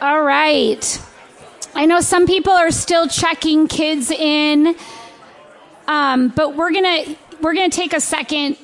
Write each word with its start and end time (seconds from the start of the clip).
All 0.00 0.22
right. 0.22 1.02
I 1.74 1.84
know 1.84 2.00
some 2.00 2.26
people 2.26 2.54
are 2.54 2.70
still 2.70 3.06
checking 3.06 3.68
kids 3.68 4.10
in, 4.10 4.74
um, 5.86 6.28
but 6.28 6.56
we're 6.56 6.72
gonna 6.72 7.04
we're 7.42 7.52
gonna 7.52 7.68
take 7.68 7.92
a 7.92 8.00
second. 8.00 8.56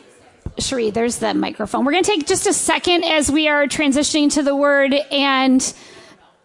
Cherie, 0.59 0.89
there's 0.89 1.19
the 1.19 1.35
microphone. 1.35 1.85
We're 1.85 1.93
gonna 1.93 2.05
take 2.05 2.27
just 2.27 2.47
a 2.47 2.55
second 2.55 3.05
as 3.05 3.31
we 3.31 3.49
are 3.49 3.67
transitioning 3.67 4.33
to 4.33 4.43
the 4.43 4.57
word, 4.57 4.95
and 5.11 5.75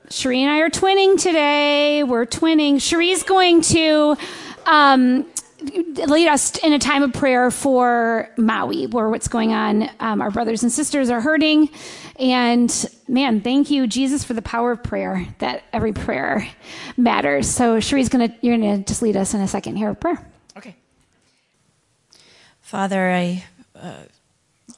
Cherie 0.09 0.41
and 0.41 0.51
I 0.51 0.59
are 0.59 0.69
twinning 0.69 1.17
today. 1.17 2.03
We're 2.03 2.25
twinning. 2.25 2.81
Cherie's 2.81 3.23
going 3.23 3.61
to 3.61 4.17
um, 4.65 5.25
lead 5.61 6.27
us 6.27 6.57
in 6.57 6.73
a 6.73 6.79
time 6.79 7.03
of 7.03 7.13
prayer 7.13 7.51
for 7.51 8.29
Maui, 8.37 8.87
where 8.87 9.09
what's 9.09 9.27
going 9.27 9.53
on. 9.53 9.89
Um, 9.99 10.21
our 10.21 10.31
brothers 10.31 10.63
and 10.63 10.71
sisters 10.71 11.09
are 11.09 11.21
hurting. 11.21 11.69
And 12.17 12.89
man, 13.07 13.41
thank 13.41 13.69
you, 13.69 13.87
Jesus, 13.87 14.23
for 14.23 14.33
the 14.33 14.41
power 14.41 14.71
of 14.71 14.83
prayer, 14.83 15.27
that 15.39 15.63
every 15.71 15.93
prayer 15.93 16.47
matters. 16.97 17.49
So 17.49 17.79
Cherie's 17.79 18.09
going 18.09 18.29
to, 18.29 18.35
you're 18.41 18.57
going 18.57 18.83
to 18.83 18.87
just 18.87 19.01
lead 19.01 19.15
us 19.15 19.33
in 19.33 19.41
a 19.41 19.47
second 19.47 19.75
here 19.75 19.89
of 19.89 19.99
prayer. 19.99 20.25
Okay. 20.57 20.75
Father, 22.61 23.11
I 23.11 23.43
uh, 23.75 24.03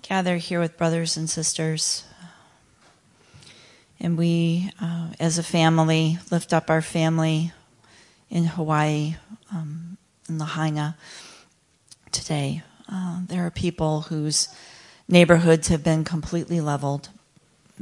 gather 0.01 0.37
here 0.37 0.59
with 0.59 0.77
brothers 0.77 1.17
and 1.17 1.29
sisters. 1.29 2.03
And 3.99 4.17
we, 4.17 4.69
uh, 4.81 5.09
as 5.19 5.37
a 5.37 5.43
family, 5.43 6.17
lift 6.29 6.53
up 6.53 6.69
our 6.69 6.81
family 6.81 7.53
in 8.29 8.45
Hawaii. 8.45 9.15
Um, 9.51 9.82
in 10.27 10.37
Lahaina 10.37 10.97
today. 12.11 12.63
Uh, 12.91 13.21
there 13.27 13.45
are 13.45 13.51
people 13.51 14.01
whose 14.01 14.47
neighborhoods 15.07 15.67
have 15.67 15.83
been 15.83 16.03
completely 16.03 16.61
leveled. 16.61 17.09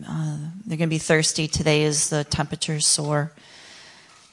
Uh, 0.08 0.38
they're 0.66 0.78
going 0.78 0.90
to 0.90 0.94
be 0.94 0.98
thirsty 0.98 1.48
today 1.48 1.84
as 1.84 2.10
the 2.10 2.24
temperatures 2.24 2.86
soar 2.86 3.34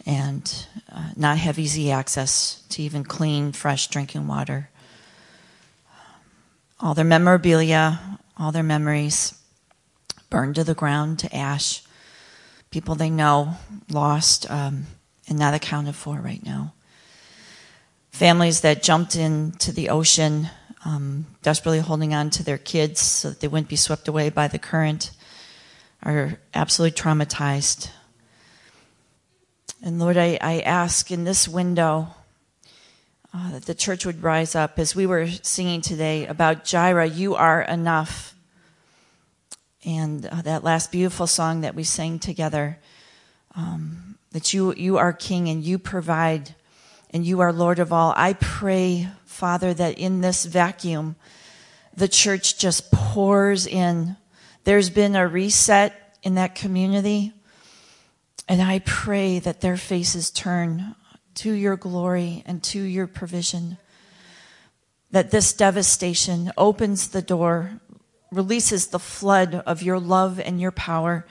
and 0.07 0.67
uh, 0.93 1.11
not 1.17 1.37
have 1.37 1.59
easy 1.59 1.91
access 1.91 2.63
to 2.71 2.83
even 2.83 3.05
clean, 3.05 3.53
fresh 3.53 3.89
drinking 3.89 4.27
water. 4.27 4.71
All 6.81 6.95
their 6.95 7.05
memorabilia, 7.05 8.19
all 8.39 8.53
their 8.53 8.63
memories 8.63 9.35
burned 10.31 10.55
to 10.55 10.65
the 10.65 10.75
ground 10.75 11.19
to 11.19 11.37
ash. 11.37 11.83
People 12.71 12.95
they 12.95 13.11
know 13.11 13.57
lost 13.91 14.49
um, 14.51 14.87
and 15.29 15.39
not 15.39 15.55
accounted 15.55 15.97
for 15.97 16.19
right 16.19 16.45
now 16.45 16.73
families 18.11 18.63
that 18.63 18.83
jumped 18.83 19.17
into 19.17 19.73
the 19.73 19.91
ocean, 19.91 20.49
um, 20.85 21.27
desperately 21.43 21.81
holding 21.81 22.15
on 22.15 22.31
to 22.31 22.43
their 22.43 22.59
kids 22.59 23.01
so 23.01 23.31
that 23.31 23.41
they 23.41 23.49
wouldn't 23.49 23.69
be 23.69 23.77
swept 23.77 24.09
away 24.09 24.31
by 24.31 24.49
the 24.49 24.59
current, 24.59 25.11
are 26.03 26.39
absolutely 26.55 26.99
traumatized. 26.99 27.91
And 29.83 29.99
Lord, 29.99 30.17
I, 30.17 30.39
I 30.41 30.61
ask 30.61 31.11
in 31.11 31.25
this 31.25 31.47
window 31.47 32.09
uh, 33.33 33.53
that 33.53 33.67
the 33.67 33.75
church 33.75 34.07
would 34.07 34.23
rise 34.23 34.55
up 34.55 34.79
as 34.79 34.97
we 34.97 35.07
were 35.07 35.29
singing 35.29 35.81
today 35.81 36.27
about 36.27 36.65
Jireh, 36.65 37.07
you 37.07 37.35
are 37.35 37.63
enough. 37.63 38.35
And 39.85 40.27
uh, 40.27 40.43
that 40.43 40.65
last 40.65 40.91
beautiful 40.91 41.27
song 41.27 41.61
that 41.61 41.75
we 41.75 41.85
sang 41.85 42.19
together, 42.19 42.79
um, 43.55 44.17
that 44.33 44.53
you, 44.53 44.75
you 44.75 44.99
are 44.99 45.13
king 45.13 45.49
and 45.49 45.63
you 45.63 45.79
provide 45.79 46.55
and 47.11 47.25
you 47.25 47.41
are 47.41 47.53
Lord 47.53 47.79
of 47.79 47.93
all. 47.93 48.13
I 48.17 48.35
pray, 48.35 49.09
Father, 49.25 49.73
that 49.75 49.99
in 49.99 50.21
this 50.21 50.45
vacuum, 50.45 51.17
the 51.95 52.09
church 52.09 52.59
just 52.59 52.93
pours 52.93 53.67
in. 53.67 54.17
There's 54.65 54.91
been 54.91 55.17
a 55.17 55.27
reset 55.27 56.19
in 56.23 56.35
that 56.35 56.55
community. 56.55 57.33
And 58.49 58.63
I 58.63 58.81
pray 58.81 59.39
that 59.41 59.61
their 59.61 59.77
faces 59.77 60.31
turn 60.31 60.95
to 61.37 61.53
your 61.53 61.77
glory 61.77 62.43
and 62.47 62.63
to 62.65 62.81
your 62.81 63.07
provision. 63.07 63.79
That 65.11 65.31
this 65.31 65.53
devastation 65.53 66.53
opens 66.57 67.09
the 67.09 67.23
door, 67.23 67.81
releases 68.31 68.89
the 68.89 68.99
flood 68.99 69.55
of 69.55 69.83
your 69.83 69.99
love 69.99 70.39
and 70.41 70.61
your 70.61 70.73
power, 70.73 71.27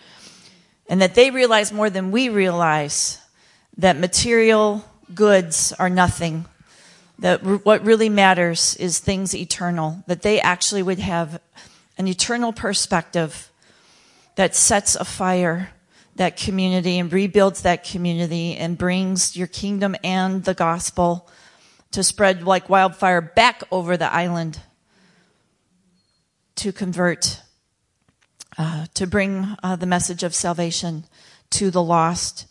and 0.89 1.01
that 1.01 1.15
they 1.15 1.31
realize 1.31 1.71
more 1.71 1.89
than 1.89 2.11
we 2.11 2.29
realize 2.29 3.19
that 3.77 3.97
material 3.97 4.83
goods 5.13 5.73
are 5.79 5.89
nothing. 5.89 6.45
That 7.19 7.43
what 7.43 7.83
really 7.83 8.09
matters 8.09 8.75
is 8.75 8.99
things 8.99 9.33
eternal. 9.33 10.03
That 10.07 10.21
they 10.21 10.39
actually 10.39 10.83
would 10.83 10.99
have 10.99 11.41
an 11.97 12.07
eternal 12.07 12.53
perspective 12.53 13.51
that 14.35 14.55
sets 14.55 14.95
afire 14.95 15.71
that 16.17 16.35
community 16.35 16.97
and 16.99 17.13
rebuilds 17.13 17.61
that 17.61 17.83
community 17.83 18.55
and 18.55 18.77
brings 18.77 19.35
your 19.35 19.47
kingdom 19.47 19.95
and 20.03 20.43
the 20.43 20.53
gospel 20.53 21.29
to 21.91 22.03
spread 22.03 22.43
like 22.43 22.69
wildfire 22.69 23.21
back 23.21 23.63
over 23.71 23.97
the 23.97 24.11
island 24.11 24.59
to 26.55 26.71
convert, 26.71 27.41
uh, 28.57 28.87
to 28.95 29.05
bring 29.05 29.55
uh, 29.61 29.75
the 29.75 29.85
message 29.85 30.23
of 30.23 30.33
salvation 30.33 31.05
to 31.51 31.69
the 31.69 31.83
lost 31.83 32.47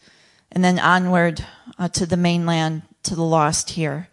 and 0.53 0.65
then 0.65 0.79
onward 0.79 1.45
uh, 1.79 1.89
to 1.89 2.07
the 2.07 2.17
mainland, 2.17 2.83
to 3.03 3.15
the 3.15 3.23
lost 3.23 3.71
here. 3.71 4.09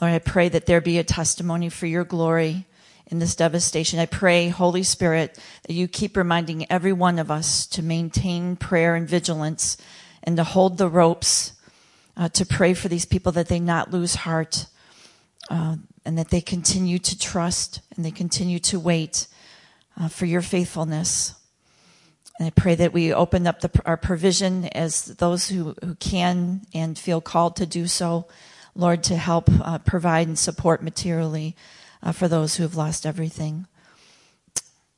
Lord, 0.00 0.12
I 0.12 0.18
pray 0.18 0.48
that 0.48 0.66
there 0.66 0.80
be 0.80 0.98
a 0.98 1.04
testimony 1.04 1.68
for 1.68 1.86
your 1.86 2.04
glory 2.04 2.66
in 3.08 3.18
this 3.18 3.34
devastation. 3.34 3.98
I 3.98 4.06
pray, 4.06 4.48
Holy 4.48 4.82
Spirit, 4.82 5.38
that 5.66 5.72
you 5.72 5.88
keep 5.88 6.16
reminding 6.16 6.70
every 6.70 6.92
one 6.92 7.18
of 7.18 7.30
us 7.30 7.66
to 7.68 7.82
maintain 7.82 8.54
prayer 8.54 8.94
and 8.94 9.08
vigilance 9.08 9.76
and 10.22 10.36
to 10.36 10.44
hold 10.44 10.78
the 10.78 10.88
ropes, 10.88 11.52
uh, 12.16 12.28
to 12.28 12.44
pray 12.44 12.74
for 12.74 12.88
these 12.88 13.06
people 13.06 13.32
that 13.32 13.48
they 13.48 13.58
not 13.58 13.90
lose 13.90 14.14
heart 14.14 14.66
uh, 15.50 15.76
and 16.04 16.18
that 16.18 16.28
they 16.28 16.40
continue 16.40 16.98
to 16.98 17.18
trust 17.18 17.80
and 17.96 18.04
they 18.04 18.10
continue 18.10 18.58
to 18.58 18.78
wait 18.78 19.26
uh, 19.98 20.08
for 20.08 20.26
your 20.26 20.42
faithfulness. 20.42 21.34
And 22.38 22.46
I 22.46 22.50
pray 22.50 22.76
that 22.76 22.92
we 22.92 23.12
open 23.12 23.46
up 23.46 23.60
the, 23.60 23.70
our 23.84 23.96
provision 23.96 24.66
as 24.66 25.06
those 25.06 25.48
who, 25.48 25.74
who 25.84 25.96
can 25.96 26.62
and 26.72 26.96
feel 26.96 27.20
called 27.20 27.56
to 27.56 27.66
do 27.66 27.86
so, 27.88 28.28
Lord, 28.76 29.02
to 29.04 29.16
help 29.16 29.48
uh, 29.50 29.78
provide 29.78 30.28
and 30.28 30.38
support 30.38 30.82
materially 30.82 31.56
uh, 32.02 32.12
for 32.12 32.28
those 32.28 32.56
who 32.56 32.62
have 32.62 32.76
lost 32.76 33.04
everything. 33.04 33.66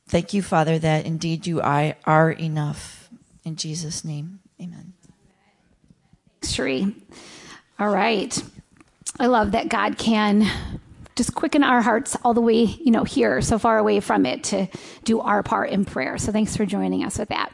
Thank 0.07 0.33
you, 0.33 0.43
Father, 0.43 0.77
that 0.77 1.05
indeed 1.05 1.47
you 1.47 1.61
are 1.61 2.31
enough. 2.31 3.09
In 3.43 3.55
Jesus' 3.55 4.05
name, 4.05 4.39
amen. 4.61 4.93
Cherie. 6.43 6.95
All 7.79 7.89
right. 7.89 8.43
I 9.19 9.27
love 9.27 9.53
that 9.53 9.69
God 9.69 9.97
can 9.97 10.47
just 11.15 11.35
quicken 11.35 11.63
our 11.63 11.81
hearts 11.81 12.15
all 12.23 12.33
the 12.33 12.41
way, 12.41 12.63
you 12.63 12.91
know, 12.91 13.03
here, 13.03 13.41
so 13.41 13.59
far 13.59 13.77
away 13.77 13.99
from 13.99 14.25
it 14.25 14.43
to 14.45 14.67
do 15.03 15.19
our 15.19 15.43
part 15.43 15.69
in 15.69 15.85
prayer. 15.85 16.17
So 16.17 16.31
thanks 16.31 16.55
for 16.55 16.65
joining 16.65 17.03
us 17.03 17.17
with 17.17 17.29
that. 17.29 17.53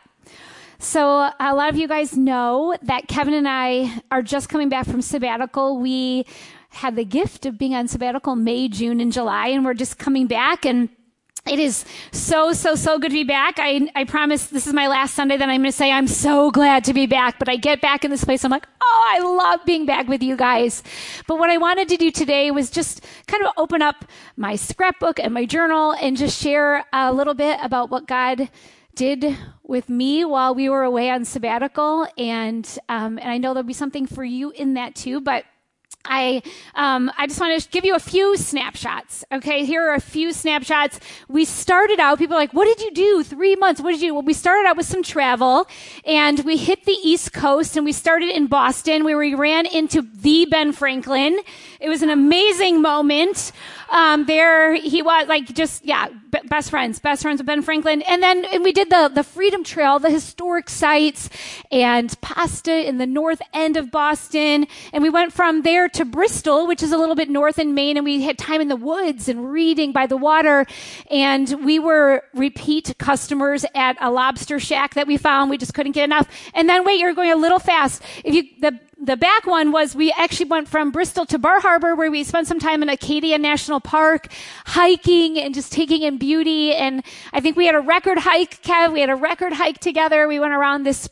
So 0.79 1.31
a 1.39 1.55
lot 1.55 1.69
of 1.69 1.75
you 1.75 1.87
guys 1.87 2.15
know 2.15 2.77
that 2.83 3.07
Kevin 3.07 3.33
and 3.33 3.47
I 3.47 4.01
are 4.11 4.21
just 4.21 4.49
coming 4.49 4.69
back 4.69 4.85
from 4.85 5.01
sabbatical. 5.01 5.79
We 5.79 6.25
had 6.69 6.95
the 6.95 7.05
gift 7.05 7.47
of 7.47 7.57
being 7.57 7.73
on 7.73 7.87
sabbatical 7.87 8.35
May, 8.35 8.67
June, 8.67 9.01
and 9.01 9.11
July, 9.11 9.47
and 9.47 9.65
we're 9.65 9.73
just 9.73 9.97
coming 9.97 10.27
back 10.27 10.65
and 10.65 10.89
it 11.49 11.59
is 11.59 11.85
so, 12.11 12.53
so, 12.53 12.75
so 12.75 12.99
good 12.99 13.09
to 13.09 13.13
be 13.13 13.23
back. 13.23 13.55
I, 13.57 13.89
I 13.95 14.03
promise 14.03 14.47
this 14.47 14.67
is 14.67 14.73
my 14.73 14.87
last 14.87 15.13
Sunday 15.15 15.37
that 15.37 15.49
I'm 15.49 15.61
going 15.61 15.71
to 15.71 15.71
say 15.71 15.91
I'm 15.91 16.07
so 16.07 16.51
glad 16.51 16.83
to 16.85 16.93
be 16.93 17.05
back. 17.05 17.39
But 17.39 17.49
I 17.49 17.55
get 17.55 17.81
back 17.81 18.03
in 18.03 18.11
this 18.11 18.23
place. 18.23 18.43
I'm 18.43 18.51
like, 18.51 18.67
oh, 18.81 19.11
I 19.13 19.19
love 19.19 19.65
being 19.65 19.85
back 19.85 20.07
with 20.07 20.21
you 20.23 20.35
guys. 20.35 20.83
But 21.27 21.39
what 21.39 21.49
I 21.49 21.57
wanted 21.57 21.87
to 21.89 21.97
do 21.97 22.11
today 22.11 22.51
was 22.51 22.69
just 22.69 23.05
kind 23.27 23.45
of 23.45 23.51
open 23.57 23.81
up 23.81 24.05
my 24.35 24.55
scrapbook 24.55 25.19
and 25.19 25.33
my 25.33 25.45
journal 25.45 25.93
and 25.93 26.17
just 26.17 26.41
share 26.41 26.85
a 26.93 27.13
little 27.13 27.33
bit 27.33 27.59
about 27.61 27.89
what 27.89 28.07
God 28.07 28.49
did 28.95 29.37
with 29.63 29.89
me 29.89 30.25
while 30.25 30.55
we 30.55 30.69
were 30.69 30.83
away 30.83 31.09
on 31.09 31.23
sabbatical. 31.23 32.07
And, 32.17 32.67
um, 32.89 33.17
and 33.19 33.29
I 33.29 33.37
know 33.37 33.53
there'll 33.53 33.67
be 33.67 33.73
something 33.73 34.07
for 34.07 34.23
you 34.23 34.51
in 34.51 34.73
that 34.73 34.95
too. 34.95 35.21
But 35.21 35.45
I, 36.05 36.41
um, 36.75 37.11
I 37.17 37.27
just 37.27 37.39
want 37.39 37.61
to 37.61 37.69
give 37.69 37.83
you 37.83 37.95
a 37.95 37.99
few 37.99 38.37
snapshots. 38.37 39.25
Okay, 39.31 39.65
here 39.65 39.89
are 39.89 39.95
a 39.95 40.01
few 40.01 40.31
snapshots. 40.31 40.99
We 41.27 41.45
started 41.45 41.99
out, 41.99 42.17
people 42.17 42.35
are 42.35 42.39
like, 42.39 42.53
what 42.53 42.65
did 42.65 42.81
you 42.81 42.91
do? 42.91 43.23
Three 43.23 43.55
months. 43.55 43.81
What 43.81 43.91
did 43.91 44.01
you 44.01 44.09
do? 44.09 44.13
Well, 44.13 44.23
we 44.23 44.33
started 44.33 44.67
out 44.67 44.77
with 44.77 44.85
some 44.85 45.03
travel 45.03 45.67
and 46.05 46.39
we 46.45 46.57
hit 46.57 46.85
the 46.85 46.97
East 47.03 47.33
Coast 47.33 47.75
and 47.75 47.85
we 47.85 47.91
started 47.91 48.29
in 48.29 48.47
Boston 48.47 49.03
where 49.03 49.17
we 49.17 49.35
ran 49.35 49.65
into 49.65 50.01
the 50.01 50.47
Ben 50.49 50.71
Franklin. 50.71 51.39
It 51.79 51.89
was 51.89 52.01
an 52.01 52.09
amazing 52.09 52.81
moment. 52.81 53.51
Um, 53.89 54.25
there 54.25 54.75
he 54.75 55.01
was 55.01 55.27
like 55.27 55.53
just, 55.53 55.85
yeah, 55.85 56.07
best 56.45 56.69
friends, 56.69 56.99
best 56.99 57.21
friends 57.21 57.39
with 57.39 57.47
Ben 57.47 57.61
Franklin. 57.61 58.01
And 58.03 58.21
then 58.21 58.45
and 58.45 58.63
we 58.63 58.71
did 58.71 58.89
the, 58.89 59.11
the 59.13 59.23
Freedom 59.23 59.63
Trail, 59.63 59.99
the 59.99 60.09
historic 60.09 60.69
sites, 60.69 61.29
and 61.71 62.19
pasta 62.21 62.87
in 62.87 62.97
the 62.97 63.05
north 63.05 63.41
end 63.53 63.77
of 63.77 63.91
Boston. 63.91 64.67
And 64.93 65.03
we 65.03 65.09
went 65.09 65.33
from 65.33 65.63
there 65.63 65.89
to 65.89 66.05
Bristol, 66.05 66.67
which 66.67 66.83
is 66.83 66.91
a 66.91 66.97
little 66.97 67.15
bit 67.15 67.29
north 67.29 67.59
in 67.59 67.73
Maine, 67.73 67.97
and 67.97 68.05
we 68.05 68.23
had 68.23 68.37
time 68.37 68.61
in 68.61 68.67
the 68.67 68.75
woods 68.75 69.29
and 69.29 69.51
reading 69.51 69.91
by 69.91 70.07
the 70.07 70.17
water. 70.17 70.65
And 71.09 71.65
we 71.65 71.79
were 71.79 72.23
repeat 72.33 72.95
customers 72.97 73.65
at 73.75 73.97
a 73.99 74.11
lobster 74.11 74.59
shack 74.59 74.93
that 74.95 75.07
we 75.07 75.17
found. 75.17 75.49
We 75.49 75.57
just 75.57 75.73
couldn't 75.73 75.93
get 75.93 76.05
enough. 76.05 76.27
And 76.53 76.69
then 76.69 76.85
wait, 76.85 76.99
you're 76.99 77.13
going 77.13 77.31
a 77.31 77.35
little 77.35 77.59
fast. 77.59 78.01
If 78.23 78.33
you, 78.35 78.43
the, 78.59 78.79
the 78.99 79.15
back 79.15 79.45
one 79.45 79.71
was 79.71 79.95
we 79.95 80.11
actually 80.11 80.47
went 80.47 80.67
from 80.67 80.91
Bristol 80.91 81.25
to 81.27 81.37
Bar 81.37 81.59
Harbor 81.59 81.95
where 81.95 82.09
we 82.09 82.23
spent 82.23 82.47
some 82.47 82.59
time 82.59 82.81
in 82.81 82.89
Acadia 82.89 83.37
National 83.37 83.79
Park 83.79 84.27
hiking 84.65 85.37
and 85.37 85.53
just 85.53 85.71
taking 85.71 86.01
in 86.01 86.17
beauty. 86.17 86.73
And 86.73 87.03
I 87.31 87.39
think 87.39 87.55
we 87.55 87.65
had 87.67 87.75
a 87.75 87.79
record 87.79 88.17
hike, 88.17 88.61
Kev. 88.63 88.91
We 88.91 89.01
had 89.01 89.09
a 89.09 89.15
record 89.15 89.53
hike 89.53 89.79
together. 89.79 90.27
We 90.27 90.39
went 90.39 90.53
around 90.53 90.83
this 90.83 91.09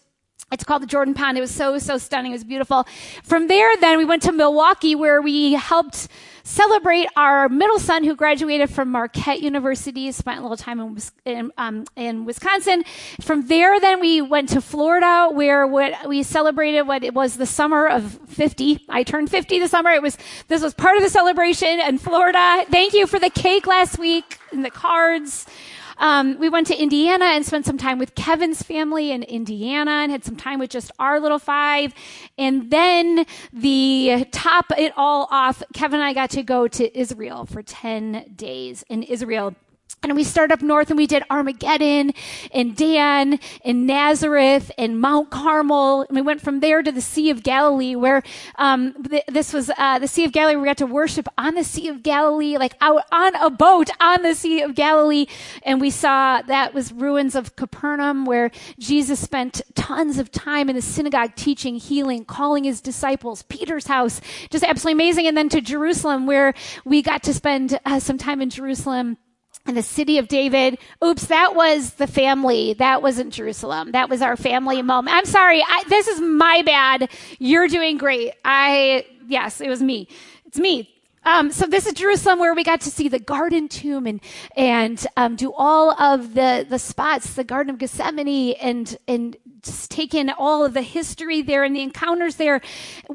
it's 0.52 0.64
called 0.64 0.84
the 0.84 0.88
Jordan 0.88 1.16
Pond. 1.16 1.38
It 1.38 1.42
was 1.42 1.54
so, 1.54 1.80
so 1.80 1.98
stunning. 1.98 2.32
It 2.32 2.36
was 2.36 2.44
beautiful. 2.44 2.88
From 3.24 3.48
there, 3.48 3.76
then 3.78 3.98
we 3.98 4.06
went 4.06 4.22
to 4.24 4.32
Milwaukee 4.32 4.94
where 4.94 5.22
we 5.22 5.54
helped 5.54 6.08
celebrate 6.46 7.08
our 7.18 7.50
middle 7.50 7.80
son 7.80 8.04
who 8.04 8.16
graduated 8.16 8.70
from 8.70 8.92
Marquette 8.92 9.42
University, 9.42 10.12
spent 10.12 10.40
a 10.40 10.42
little 10.44 10.56
time 10.56 10.80
in, 10.80 10.98
in, 11.26 11.52
um, 11.58 11.86
in 11.96 12.24
Wisconsin. 12.24 12.84
From 13.20 13.48
there, 13.48 13.80
then 13.80 14.00
we 14.00 14.22
went 14.22 14.50
to 14.50 14.62
Florida 14.62 15.30
where 15.34 15.68
what 15.68 16.08
we 16.08 16.22
celebrated 16.24 16.84
what 16.84 17.04
it 17.04 17.14
was 17.14 17.36
the 17.36 17.48
summer 17.48 17.88
of 17.88 18.20
50. 18.28 18.86
I 18.88 19.04
turned 19.04 19.30
50 19.30 19.60
this 19.60 19.72
summer. 19.72 19.90
It 19.90 20.04
was, 20.04 20.18
this 20.48 20.62
was 20.62 20.76
part 20.76 20.98
of 20.98 21.04
the 21.04 21.10
celebration 21.10 21.80
in 21.80 21.98
Florida. 21.98 22.64
Thank 22.70 22.94
you 22.94 23.08
for 23.08 23.18
the 23.18 23.32
cake 23.32 23.66
last 23.66 23.98
week 23.98 24.38
and 24.52 24.64
the 24.64 24.72
cards. 24.72 25.48
Um, 25.98 26.38
we 26.40 26.50
went 26.50 26.68
to 26.68 26.76
Indiana 26.76 27.26
and 27.26 27.46
spent 27.46 27.66
some 27.66 27.78
time 27.78 28.00
with 28.00 28.16
Kevin's 28.16 28.62
family 28.62 29.12
in 29.12 29.24
Indiana 29.24 29.92
and 29.92 30.12
had 30.12 30.24
some 30.24 30.36
time 30.36 30.60
with 30.60 30.70
just 30.70 30.92
our 31.00 31.20
little 31.20 31.40
five. 31.40 31.94
And 32.38 32.72
then 32.72 33.26
the 33.54 34.28
top 34.32 34.66
it 34.78 34.94
all 34.96 35.28
off, 35.32 35.64
Kevin 35.74 36.00
and 36.00 36.08
I 36.08 36.14
got 36.14 36.30
to 36.32 36.44
go 36.44 36.68
to 36.68 36.98
Israel 36.98 37.46
for 37.46 37.62
10 37.62 38.34
days 38.36 38.84
in 38.90 39.04
Israel. 39.04 39.56
And 40.04 40.16
we 40.16 40.24
started 40.24 40.54
up 40.54 40.62
north 40.62 40.92
and 40.92 40.98
we 40.98 41.08
did 41.08 41.24
Armageddon 41.32 42.14
and 42.54 42.76
Dan 42.76 43.40
and 43.64 43.88
Nazareth 43.88 44.72
and 44.78 45.02
Mount 45.02 45.32
Carmel. 45.32 46.02
And 46.02 46.16
we 46.16 46.22
went 46.22 46.42
from 46.42 46.60
there 46.60 46.84
to 46.84 46.92
the 46.92 47.02
Sea 47.02 47.32
of 47.32 47.42
Galilee 47.42 47.96
where, 47.96 48.22
um, 48.56 48.94
th- 49.04 49.24
this 49.28 49.52
was, 49.52 49.72
uh, 49.78 49.98
the 49.98 50.08
Sea 50.08 50.26
of 50.26 50.32
Galilee. 50.32 50.58
We 50.58 50.66
got 50.66 50.78
to 50.78 50.86
worship 50.86 51.28
on 51.38 51.56
the 51.56 51.64
Sea 51.64 51.88
of 51.88 52.04
Galilee, 52.04 52.58
like 52.58 52.76
out 52.82 53.04
on 53.12 53.34
a 53.36 53.50
boat 53.50 53.90
on 54.00 54.22
the 54.22 54.36
Sea 54.36 54.62
of 54.62 54.76
Galilee. 54.76 55.26
And 55.64 55.82
we 55.82 55.90
saw 55.90 56.42
that 56.44 56.74
was 56.74 56.92
ruins 56.92 57.34
of 57.34 57.56
Capernaum 57.56 58.26
where 58.26 58.52
Jesus 58.78 59.20
spent 59.20 59.62
tons 59.74 60.20
of 60.20 60.32
time 60.32 60.70
in 60.70 60.76
the 60.76 60.82
synagogue 60.82 61.36
teaching, 61.36 61.78
healing, 61.78 62.26
calling 62.26 62.64
his 62.64 62.80
disciples, 62.80 63.42
Peter's 63.44 63.88
house, 63.88 64.22
just 64.52 64.64
absolutely 64.64 65.04
amazing. 65.04 65.26
And 65.26 65.36
then 65.36 65.50
to 65.50 65.62
Jerusalem 65.62 66.28
where 66.28 66.54
we 66.84 67.02
got 67.02 67.24
to 67.24 67.34
spend 67.34 67.80
uh, 67.86 68.00
some 68.00 68.18
time 68.18 68.42
in 68.42 68.50
Jerusalem 68.52 69.18
and 69.66 69.76
the 69.76 69.84
city 69.84 70.18
of 70.18 70.28
David. 70.28 70.78
Oops, 71.04 71.26
that 71.28 71.56
was 71.56 71.94
the 71.94 72.08
family. 72.08 72.74
That 72.74 73.02
wasn't 73.02 73.34
Jerusalem. 73.34 73.92
That 73.92 74.10
was 74.10 74.22
our 74.22 74.38
family 74.38 74.82
moment. 74.82 75.16
I'm 75.16 75.26
sorry. 75.26 75.62
I, 75.62 75.84
this 75.90 76.08
is 76.08 76.22
my 76.22 76.62
bad. 76.66 77.10
You're 77.40 77.68
doing 77.68 77.98
great. 77.98 78.34
I, 78.44 79.06
yes, 79.28 79.62
it 79.62 79.70
was 79.70 79.82
me. 79.82 80.08
It's 80.46 80.60
me. 80.60 80.92
Um, 81.26 81.52
so 81.52 81.66
this 81.66 81.88
is 81.88 81.94
Jerusalem 81.94 82.38
where 82.38 82.54
we 82.54 82.64
got 82.64 82.82
to 82.82 82.92
see 82.92 83.10
the 83.10 83.20
garden 83.20 83.68
tomb 83.68 84.06
and 84.06 84.22
and 84.56 85.06
um, 85.18 85.36
do 85.36 85.52
all 85.52 86.00
of 86.00 86.36
the 86.36 86.68
the 86.70 86.78
spots, 86.78 87.34
the 87.34 87.44
Garden 87.44 87.72
of 87.72 87.80
Gethsemane, 87.80 88.54
and 88.62 88.96
and 89.08 89.36
just 89.66 89.92
take 89.92 90.14
in 90.14 90.30
all 90.30 90.64
of 90.64 90.74
the 90.74 90.82
history 90.82 91.42
there 91.42 91.64
and 91.64 91.76
the 91.76 91.82
encounters 91.82 92.36
there. 92.36 92.62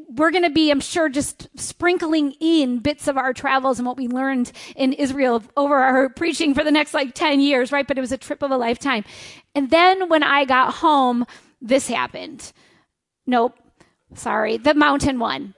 We're 0.09 0.31
going 0.31 0.45
to 0.45 0.51
be, 0.51 0.71
I'm 0.71 0.81
sure, 0.81 1.09
just 1.09 1.49
sprinkling 1.59 2.35
in 2.41 2.81
bits 2.81 3.09
of 3.09 3.17
our 3.17 3.33
travels 3.33 3.79
and 3.79 3.87
what 3.87 3.97
we 3.97 4.09
learned 4.09 4.53
in 4.77 4.93
Israel 4.93 5.43
over 5.57 5.77
our 5.77 6.09
preaching 6.09 6.55
for 6.55 6.65
the 6.65 6.71
next 6.71 6.93
like 6.93 7.15
10 7.15 7.41
years, 7.41 7.73
right? 7.73 7.87
But 7.87 7.97
it 7.97 8.03
was 8.03 8.13
a 8.13 8.19
trip 8.19 8.43
of 8.43 8.51
a 8.51 8.57
lifetime. 8.57 9.05
And 9.55 9.71
then 9.71 10.09
when 10.09 10.23
I 10.23 10.45
got 10.45 10.75
home, 10.75 11.25
this 11.63 11.89
happened. 11.89 12.53
Nope. 13.27 13.59
Sorry. 14.15 14.57
The 14.59 14.75
mountain 14.75 15.19
one 15.19 15.55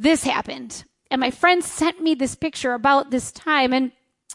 this 0.00 0.24
happened. 0.24 0.84
And 1.10 1.20
my 1.20 1.30
friend 1.30 1.62
sent 1.62 2.00
me 2.00 2.14
this 2.14 2.34
picture 2.34 2.72
about 2.72 3.10
this 3.10 3.30
time 3.30 3.74
and 3.74 3.92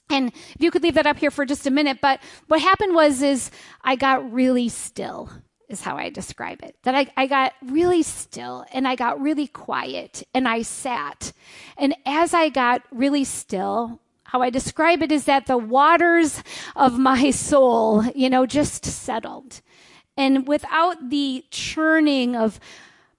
and 0.10 0.28
if 0.28 0.58
you 0.60 0.72
could 0.72 0.84
leave 0.84 0.96
that 0.96 1.08
up 1.08 1.18
here 1.18 1.32
for 1.32 1.46
just 1.46 1.68
a 1.68 1.72
minute, 1.72 2.00
but 2.02 2.20
what 2.48 2.62
happened 2.62 2.96
was 2.96 3.22
is 3.22 3.52
I 3.84 3.96
got 3.96 4.32
really 4.32 4.70
still 4.70 5.30
is 5.68 5.82
how 5.82 5.98
I 5.98 6.10
describe 6.10 6.62
it. 6.64 6.76
That 6.84 6.96
I, 6.96 7.08
I 7.18 7.28
got 7.28 7.54
really 7.64 8.04
still 8.04 8.66
and 8.72 8.88
I 8.88 8.96
got 8.96 9.20
really 9.20 9.48
quiet 9.48 10.24
and 10.34 10.48
I 10.48 10.62
sat. 10.62 11.34
And 11.78 11.96
as 12.06 12.34
I 12.34 12.50
got 12.50 12.84
really 12.92 13.24
still, 13.24 14.00
how 14.24 14.42
I 14.42 14.50
describe 14.50 15.02
it 15.02 15.12
is 15.12 15.26
that 15.26 15.46
the 15.46 15.58
waters 15.58 16.44
of 16.76 17.00
my 17.00 17.32
soul, 17.32 18.04
you 18.14 18.30
know, 18.30 18.46
just 18.46 18.86
settled. 18.86 19.62
And 20.18 20.48
without 20.48 21.10
the 21.10 21.46
churning 21.52 22.36
of 22.36 22.60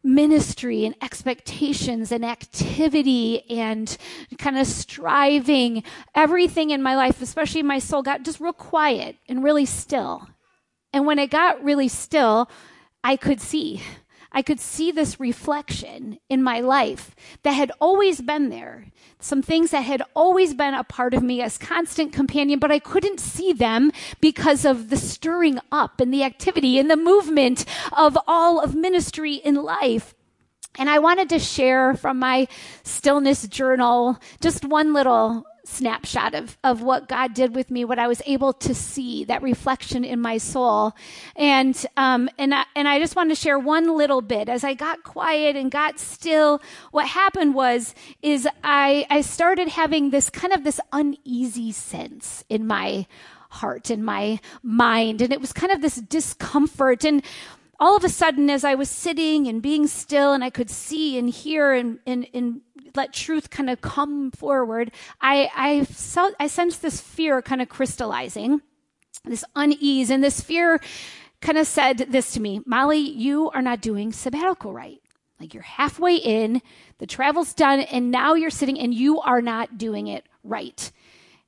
ministry 0.02 0.84
and 0.84 0.94
expectations 1.02 2.12
and 2.12 2.24
activity 2.24 3.42
and 3.50 3.96
kind 4.38 4.58
of 4.58 4.66
striving, 4.66 5.82
everything 6.14 6.70
in 6.70 6.82
my 6.82 6.96
life, 6.96 7.20
especially 7.20 7.62
my 7.62 7.78
soul, 7.78 8.02
got 8.02 8.22
just 8.22 8.40
real 8.40 8.52
quiet 8.52 9.16
and 9.28 9.42
really 9.42 9.66
still. 9.66 10.28
And 10.92 11.06
when 11.06 11.18
it 11.18 11.30
got 11.30 11.62
really 11.62 11.88
still, 11.88 12.48
I 13.02 13.16
could 13.16 13.40
see. 13.40 13.82
I 14.36 14.42
could 14.42 14.60
see 14.60 14.92
this 14.92 15.18
reflection 15.18 16.18
in 16.28 16.42
my 16.42 16.60
life 16.60 17.16
that 17.42 17.52
had 17.52 17.72
always 17.80 18.20
been 18.20 18.50
there. 18.50 18.84
Some 19.18 19.40
things 19.40 19.70
that 19.70 19.80
had 19.80 20.02
always 20.14 20.52
been 20.52 20.74
a 20.74 20.84
part 20.84 21.14
of 21.14 21.22
me 21.22 21.40
as 21.40 21.56
constant 21.56 22.12
companion, 22.12 22.58
but 22.58 22.70
I 22.70 22.78
couldn't 22.78 23.18
see 23.18 23.54
them 23.54 23.92
because 24.20 24.66
of 24.66 24.90
the 24.90 24.98
stirring 24.98 25.58
up 25.72 26.02
and 26.02 26.12
the 26.12 26.22
activity 26.22 26.78
and 26.78 26.90
the 26.90 26.98
movement 26.98 27.64
of 27.96 28.18
all 28.26 28.60
of 28.60 28.74
ministry 28.74 29.36
in 29.36 29.54
life. 29.54 30.14
And 30.78 30.90
I 30.90 30.98
wanted 30.98 31.30
to 31.30 31.38
share 31.38 31.94
from 31.94 32.18
my 32.18 32.46
stillness 32.82 33.48
journal 33.48 34.18
just 34.42 34.66
one 34.66 34.92
little 34.92 35.46
snapshot 35.66 36.34
of, 36.34 36.56
of 36.62 36.82
what 36.82 37.08
God 37.08 37.34
did 37.34 37.54
with 37.54 37.70
me, 37.70 37.84
what 37.84 37.98
I 37.98 38.06
was 38.06 38.22
able 38.24 38.52
to 38.54 38.74
see, 38.74 39.24
that 39.24 39.42
reflection 39.42 40.04
in 40.04 40.20
my 40.20 40.38
soul. 40.38 40.94
And, 41.34 41.76
um, 41.96 42.28
and, 42.38 42.54
I, 42.54 42.64
and 42.74 42.86
I 42.86 42.98
just 42.98 43.16
wanted 43.16 43.34
to 43.34 43.40
share 43.40 43.58
one 43.58 43.96
little 43.96 44.22
bit. 44.22 44.48
As 44.48 44.64
I 44.64 44.74
got 44.74 45.02
quiet 45.02 45.56
and 45.56 45.70
got 45.70 45.98
still, 45.98 46.62
what 46.92 47.08
happened 47.08 47.54
was, 47.54 47.94
is 48.22 48.48
I, 48.62 49.06
I 49.10 49.20
started 49.22 49.68
having 49.68 50.10
this 50.10 50.30
kind 50.30 50.52
of 50.52 50.64
this 50.64 50.80
uneasy 50.92 51.72
sense 51.72 52.44
in 52.48 52.66
my 52.66 53.06
heart, 53.50 53.90
in 53.90 54.04
my 54.04 54.40
mind. 54.62 55.20
And 55.20 55.32
it 55.32 55.40
was 55.40 55.52
kind 55.52 55.72
of 55.72 55.82
this 55.82 55.96
discomfort. 55.96 57.04
And 57.04 57.22
all 57.78 57.96
of 57.96 58.04
a 58.04 58.08
sudden, 58.08 58.48
as 58.50 58.64
I 58.64 58.74
was 58.74 58.88
sitting 58.88 59.46
and 59.48 59.60
being 59.60 59.86
still 59.86 60.32
and 60.32 60.44
I 60.44 60.50
could 60.50 60.70
see 60.70 61.18
and 61.18 61.28
hear 61.28 61.72
and, 61.72 61.98
and, 62.06 62.26
and 62.32 62.60
let 62.96 63.12
truth 63.12 63.50
kind 63.50 63.70
of 63.70 63.80
come 63.80 64.30
forward, 64.30 64.92
I, 65.20 65.50
I, 65.54 65.84
felt, 65.84 66.34
I 66.40 66.46
sensed 66.46 66.82
this 66.82 67.00
fear 67.00 67.42
kind 67.42 67.62
of 67.62 67.68
crystallizing, 67.68 68.60
this 69.24 69.44
unease, 69.54 70.10
and 70.10 70.22
this 70.22 70.40
fear 70.40 70.80
kind 71.40 71.58
of 71.58 71.66
said 71.66 71.98
this 71.98 72.32
to 72.32 72.40
me 72.40 72.60
Molly, 72.66 72.98
you 72.98 73.50
are 73.50 73.62
not 73.62 73.80
doing 73.80 74.12
sabbatical 74.12 74.72
right. 74.72 75.00
Like 75.38 75.52
you're 75.52 75.62
halfway 75.62 76.16
in, 76.16 76.62
the 76.98 77.06
travel's 77.06 77.52
done, 77.52 77.80
and 77.80 78.10
now 78.10 78.34
you're 78.34 78.50
sitting 78.50 78.78
and 78.78 78.94
you 78.94 79.20
are 79.20 79.42
not 79.42 79.76
doing 79.76 80.06
it 80.06 80.24
right. 80.42 80.90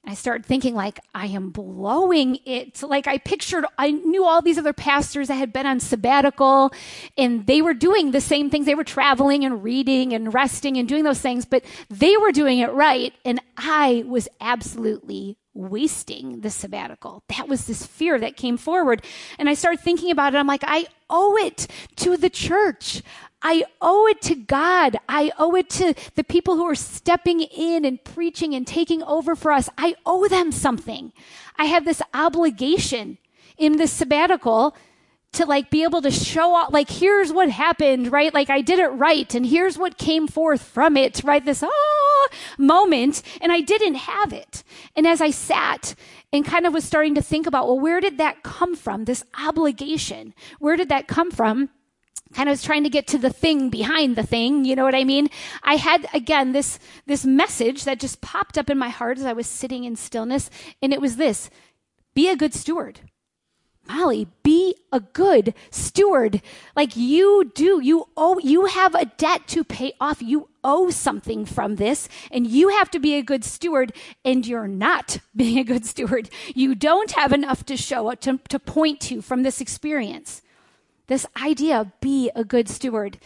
I 0.08 0.14
started 0.14 0.46
thinking 0.46 0.74
like 0.74 1.00
I 1.14 1.26
am 1.26 1.50
blowing 1.50 2.38
it. 2.46 2.82
Like 2.82 3.06
I 3.06 3.18
pictured, 3.18 3.66
I 3.76 3.90
knew 3.90 4.24
all 4.24 4.40
these 4.40 4.56
other 4.56 4.72
pastors 4.72 5.28
that 5.28 5.34
had 5.34 5.52
been 5.52 5.66
on 5.66 5.80
sabbatical 5.80 6.72
and 7.18 7.46
they 7.46 7.60
were 7.60 7.74
doing 7.74 8.12
the 8.12 8.20
same 8.22 8.48
things. 8.48 8.64
They 8.64 8.74
were 8.74 8.84
traveling 8.84 9.44
and 9.44 9.62
reading 9.62 10.14
and 10.14 10.32
resting 10.32 10.78
and 10.78 10.88
doing 10.88 11.04
those 11.04 11.20
things, 11.20 11.44
but 11.44 11.62
they 11.90 12.16
were 12.16 12.32
doing 12.32 12.58
it 12.58 12.72
right. 12.72 13.12
And 13.26 13.38
I 13.58 14.02
was 14.06 14.28
absolutely 14.40 15.36
wasting 15.52 16.40
the 16.40 16.50
sabbatical. 16.50 17.22
That 17.36 17.46
was 17.46 17.66
this 17.66 17.84
fear 17.84 18.18
that 18.18 18.36
came 18.36 18.56
forward. 18.56 19.04
And 19.38 19.46
I 19.46 19.54
started 19.54 19.80
thinking 19.80 20.10
about 20.10 20.34
it. 20.34 20.38
I'm 20.38 20.46
like, 20.46 20.64
I 20.64 20.86
owe 21.10 21.36
it 21.36 21.66
to 21.96 22.16
the 22.16 22.30
church. 22.30 23.02
I 23.42 23.64
owe 23.80 24.07
it 24.09 24.21
to 24.23 24.35
God. 24.35 24.97
I 25.09 25.30
owe 25.38 25.54
it 25.54 25.71
to 25.71 25.95
the 26.16 26.25
people 26.25 26.57
who 26.57 26.64
are 26.66 26.75
stepping 26.75 27.40
in 27.40 27.85
and 27.85 28.02
preaching 28.02 28.54
and 28.54 28.66
taking 28.66 29.02
over 29.04 29.37
for 29.37 29.52
us. 29.52 29.68
I 29.78 29.95
owe 30.04 30.28
them 30.28 30.50
something. 30.50 31.12
I 31.57 31.66
have 31.66 31.85
this 31.85 32.02
obligation 32.12 33.18
in 33.57 33.76
this 33.76 33.92
sabbatical 33.92 34.76
to 35.33 35.45
like 35.45 35.71
be 35.71 35.83
able 35.83 36.00
to 36.02 36.11
show 36.11 36.54
off 36.54 36.73
like 36.73 36.88
here's 36.88 37.33
what 37.33 37.50
happened 37.50 38.11
right 38.11 38.33
like 38.33 38.49
i 38.49 38.62
did 38.62 38.78
it 38.78 38.88
right 38.88 39.35
and 39.35 39.45
here's 39.45 39.76
what 39.76 39.99
came 39.99 40.26
forth 40.26 40.62
from 40.62 40.97
it 40.97 41.23
right 41.23 41.45
this 41.45 41.62
oh 41.62 42.28
moment 42.57 43.23
and 43.42 43.52
i 43.52 43.61
didn't 43.61 43.97
have 43.97 44.33
it 44.33 44.64
and 44.97 45.07
as 45.07 45.21
i 45.21 45.30
sat 45.30 45.95
and 46.33 46.47
kind 46.47 46.66
of 46.66 46.73
was 46.73 46.85
starting 46.85 47.14
to 47.14 47.21
think 47.21 47.47
about 47.47 47.66
well 47.66 47.78
where 47.78 48.00
did 48.00 48.16
that 48.16 48.42
come 48.42 48.75
from 48.75 49.04
this 49.04 49.23
obligation 49.38 50.33
where 50.59 50.76
did 50.76 50.88
that 50.88 51.07
come 51.07 51.30
from 51.30 51.68
kind 52.35 52.49
of 52.49 52.52
was 52.52 52.62
trying 52.62 52.85
to 52.85 52.90
get 52.90 53.06
to 53.06 53.18
the 53.18 53.30
thing 53.30 53.70
behind 53.70 54.16
the 54.16 54.23
thing 54.23 54.64
you 54.64 54.76
know 54.76 54.85
what 54.85 54.94
i 54.94 55.04
mean 55.04 55.28
i 55.62 55.76
had 55.76 56.06
again 56.12 56.52
this 56.52 56.78
this 57.06 57.25
message 57.25 57.85
that 57.85 58.00
just 58.00 58.20
popped 58.20 58.58
up 58.58 58.70
in 58.70 58.78
my 58.78 58.88
heart 58.88 59.18
as 59.18 59.25
i 59.25 59.32
was 59.32 59.47
sitting 59.47 59.85
in 59.85 59.97
stillness 59.97 60.50
and 60.82 60.92
it 60.92 61.00
was 61.00 61.16
this 61.16 61.50
be 62.14 62.28
a 62.28 62.37
good 62.37 62.54
steward 62.54 63.00
Molly, 63.88 64.28
be 64.42 64.76
a 64.92 65.00
good 65.00 65.54
steward. 65.70 66.42
Like 66.76 66.94
you 66.94 67.50
do. 67.54 67.80
You 67.82 68.08
owe, 68.16 68.38
you 68.38 68.66
have 68.66 68.94
a 68.94 69.06
debt 69.06 69.49
to 69.49 69.64
pay 69.64 69.94
off. 69.99 70.20
You 70.20 70.49
owe 70.62 70.90
something 70.90 71.47
from 71.47 71.76
this 71.76 72.08
and 72.30 72.47
you 72.47 72.68
have 72.68 72.90
to 72.90 72.99
be 72.99 73.14
a 73.14 73.23
good 73.23 73.44
steward 73.44 73.94
and 74.25 74.47
you're 74.47 74.68
not 74.68 75.18
being 75.37 75.58
a 75.58 75.64
good 75.64 75.87
steward. 75.87 76.28
You 76.54 76.75
don't 76.75 77.12
have 77.12 77.32
enough 77.32 77.64
to 77.66 77.76
show 77.76 78.12
to, 78.12 78.38
to 78.49 78.58
point 78.58 79.00
to 79.02 79.23
from 79.23 79.42
this 79.42 79.61
experience. 79.61 80.42
This 81.08 81.26
idea, 81.42 81.92
be 82.00 82.30
a 82.36 82.44
good 82.44 82.68
steward. 82.68 83.18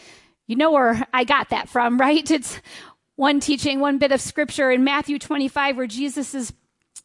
You 0.46 0.56
know 0.56 0.70
where 0.70 1.06
I 1.12 1.24
got 1.24 1.50
that 1.50 1.68
from, 1.68 1.98
right? 2.00 2.28
It's 2.30 2.60
one 3.16 3.40
teaching, 3.40 3.80
one 3.80 3.98
bit 3.98 4.12
of 4.12 4.20
scripture 4.20 4.70
in 4.70 4.84
Matthew 4.84 5.18
25 5.18 5.76
where 5.76 5.86
Jesus 5.86 6.34
is 6.34 6.52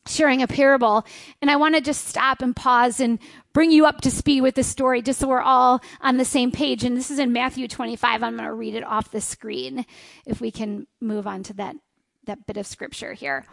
sharing 0.08 0.42
a 0.42 0.48
parable. 0.48 1.06
And 1.42 1.52
I 1.52 1.58
want 1.58 1.76
to 1.76 1.82
just 1.82 2.08
stop 2.08 2.42
and 2.42 2.56
pause 2.56 3.00
and 3.00 3.20
bring 3.54 3.72
you 3.72 3.86
up 3.86 4.02
to 4.02 4.12
speed 4.12 4.42
with 4.42 4.56
the 4.56 4.64
story 4.64 5.02
just 5.02 5.20
so 5.20 5.28
we're 5.28 5.42
all 5.42 5.82
on 6.02 6.18
the 6.18 6.26
same 6.26 6.52
page. 6.52 6.84
And 6.84 6.96
this 6.96 7.12
is 7.12 7.20
in 7.20 7.34
Matthew 7.34 7.68
25. 7.68 8.24
I'm 8.24 8.38
going 8.38 8.48
to 8.48 8.54
read 8.54 8.76
it 8.76 8.84
off 8.84 9.12
the 9.12 9.22
screen 9.22 9.86
if 10.26 10.40
we 10.40 10.52
can 10.52 10.88
move 11.02 11.28
on 11.28 11.44
to 11.44 11.54
that, 11.56 11.76
that 12.26 12.46
bit 12.46 12.58
of 12.58 12.66
scripture 12.66 13.14
here. 13.14 13.46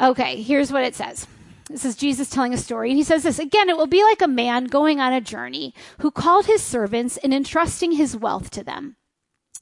Okay, 0.00 0.42
here's 0.42 0.72
what 0.72 0.84
it 0.84 0.94
says. 0.94 1.26
This 1.70 1.84
is 1.84 1.96
Jesus 1.96 2.28
telling 2.28 2.52
a 2.52 2.58
story. 2.58 2.90
And 2.90 2.98
he 2.98 3.04
says 3.04 3.22
this 3.22 3.38
again, 3.38 3.70
it 3.70 3.76
will 3.76 3.86
be 3.86 4.02
like 4.02 4.20
a 4.20 4.28
man 4.28 4.66
going 4.66 5.00
on 5.00 5.12
a 5.12 5.20
journey 5.20 5.74
who 6.00 6.10
called 6.10 6.46
his 6.46 6.62
servants 6.62 7.16
and 7.18 7.32
entrusting 7.32 7.92
his 7.92 8.16
wealth 8.16 8.50
to 8.50 8.62
them. 8.62 8.96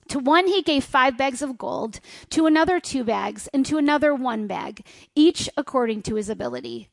To 0.09 0.19
one 0.19 0.49
he 0.49 0.63
gave 0.63 0.85
five 0.85 1.17
bags 1.17 1.43
of 1.43 1.57
gold, 1.57 2.01
to 2.31 2.47
another 2.47 2.81
two 2.81 3.05
bags, 3.05 3.49
and 3.55 3.65
to 3.67 3.79
another 3.79 4.15
one 4.15 4.47
bag, 4.47 4.85
each 5.15 5.49
according 5.57 6.03
to 6.03 6.17
his 6.17 6.29
ability. 6.29 6.89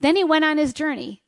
Then 0.00 0.14
he 0.14 0.24
went 0.24 0.44
on 0.44 0.58
his 0.58 0.74
journey. 0.74 1.22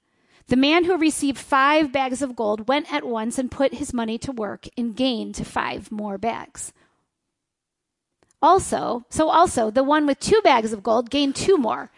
The 0.49 0.57
man 0.57 0.85
who 0.85 0.97
received 0.99 1.39
five 1.39 1.91
bags 1.91 2.21
of 2.21 2.37
gold 2.37 2.69
went 2.69 2.93
at 2.93 3.05
once 3.05 3.39
and 3.39 3.51
put 3.51 3.75
his 3.75 3.95
money 3.95 4.19
to 4.19 4.33
work 4.33 4.69
and 4.77 4.95
gained 4.95 5.47
five 5.47 5.91
more 5.91 6.19
bags. 6.19 6.73
Also, 8.43 9.05
so 9.09 9.29
also 9.29 9.71
the 9.71 9.85
one 9.85 10.05
with 10.05 10.19
two 10.21 10.41
bags 10.43 10.73
of 10.73 10.83
gold 10.83 11.11
gained 11.11 11.35
two 11.35 11.57
more. 11.57 11.91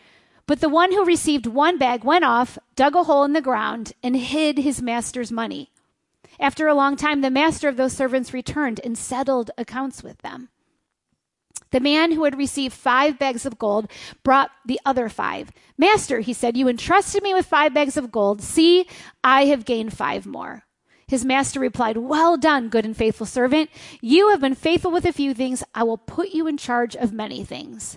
But 0.46 0.60
the 0.60 0.68
one 0.68 0.92
who 0.92 1.04
received 1.04 1.46
one 1.46 1.78
bag 1.78 2.04
went 2.04 2.24
off, 2.24 2.58
dug 2.76 2.94
a 2.94 3.04
hole 3.04 3.24
in 3.24 3.32
the 3.32 3.40
ground, 3.40 3.92
and 4.02 4.16
hid 4.16 4.58
his 4.58 4.82
master's 4.82 5.32
money. 5.32 5.70
After 6.38 6.66
a 6.66 6.74
long 6.74 6.96
time, 6.96 7.20
the 7.20 7.30
master 7.30 7.68
of 7.68 7.76
those 7.76 7.92
servants 7.92 8.34
returned 8.34 8.80
and 8.84 8.98
settled 8.98 9.50
accounts 9.56 10.02
with 10.02 10.18
them. 10.18 10.48
The 11.70 11.80
man 11.80 12.12
who 12.12 12.24
had 12.24 12.38
received 12.38 12.74
five 12.74 13.18
bags 13.18 13.46
of 13.46 13.58
gold 13.58 13.90
brought 14.22 14.50
the 14.64 14.80
other 14.84 15.08
five. 15.08 15.50
Master, 15.78 16.20
he 16.20 16.32
said, 16.32 16.56
you 16.56 16.68
entrusted 16.68 17.22
me 17.22 17.34
with 17.34 17.46
five 17.46 17.74
bags 17.74 17.96
of 17.96 18.12
gold. 18.12 18.42
See, 18.42 18.86
I 19.24 19.46
have 19.46 19.64
gained 19.64 19.96
five 19.96 20.26
more. 20.26 20.64
His 21.06 21.24
master 21.24 21.60
replied, 21.60 21.96
Well 21.96 22.36
done, 22.36 22.68
good 22.68 22.84
and 22.84 22.96
faithful 22.96 23.26
servant. 23.26 23.70
You 24.00 24.30
have 24.30 24.40
been 24.40 24.54
faithful 24.54 24.90
with 24.90 25.04
a 25.04 25.12
few 25.12 25.34
things. 25.34 25.62
I 25.74 25.82
will 25.82 25.98
put 25.98 26.30
you 26.30 26.46
in 26.46 26.56
charge 26.56 26.96
of 26.96 27.12
many 27.12 27.44
things. 27.44 27.96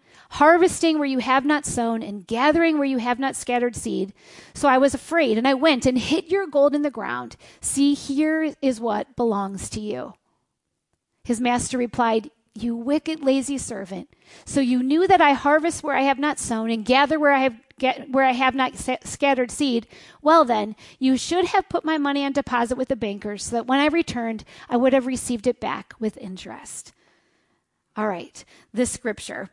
harvesting 0.31 0.97
where 0.97 1.07
you 1.07 1.19
have 1.19 1.45
not 1.45 1.65
sown 1.65 2.01
and 2.01 2.25
gathering 2.25 2.77
where 2.77 2.87
you 2.87 2.99
have 2.99 3.19
not 3.19 3.35
scattered 3.35 3.75
seed. 3.75 4.13
So 4.53 4.69
I 4.69 4.77
was 4.77 4.93
afraid 4.93 5.37
and 5.37 5.45
I 5.47 5.53
went 5.53 5.85
and 5.85 5.97
hid 5.97 6.31
your 6.31 6.47
gold 6.47 6.73
in 6.73 6.83
the 6.83 6.89
ground. 6.89 7.35
See, 7.59 7.93
here 7.93 8.53
is 8.61 8.79
what 8.79 9.15
belongs 9.17 9.69
to 9.71 9.81
you. 9.81 10.13
His 11.25 11.41
master 11.41 11.77
replied, 11.77 12.31
You 12.53 12.77
wicked, 12.77 13.21
lazy 13.21 13.57
servant. 13.57 14.09
So 14.45 14.61
you 14.61 14.81
knew 14.81 15.05
that 15.05 15.21
I 15.21 15.33
harvest 15.33 15.83
where 15.83 15.97
I 15.97 16.03
have 16.03 16.19
not 16.19 16.39
sown 16.39 16.71
and 16.71 16.85
gather 16.85 17.19
where 17.19 17.33
I 17.33 17.39
have 17.39 17.55
where 18.11 18.25
I 18.25 18.33
have 18.33 18.53
not 18.53 18.75
scattered 18.75 19.49
seed. 19.49 19.87
Well, 20.21 20.45
then, 20.45 20.75
you 20.99 21.17
should 21.17 21.45
have 21.45 21.67
put 21.67 21.83
my 21.83 21.97
money 21.97 22.23
on 22.23 22.31
deposit 22.31 22.77
with 22.77 22.89
the 22.89 22.95
bankers 22.95 23.45
so 23.45 23.55
that 23.55 23.65
when 23.65 23.79
I 23.79 23.87
returned, 23.87 24.43
I 24.69 24.77
would 24.77 24.93
have 24.93 25.07
received 25.07 25.47
it 25.47 25.59
back 25.59 25.95
with 25.99 26.15
interest. 26.17 26.93
All 27.97 28.07
right, 28.07 28.45
this 28.71 28.91
scripture 28.91 29.49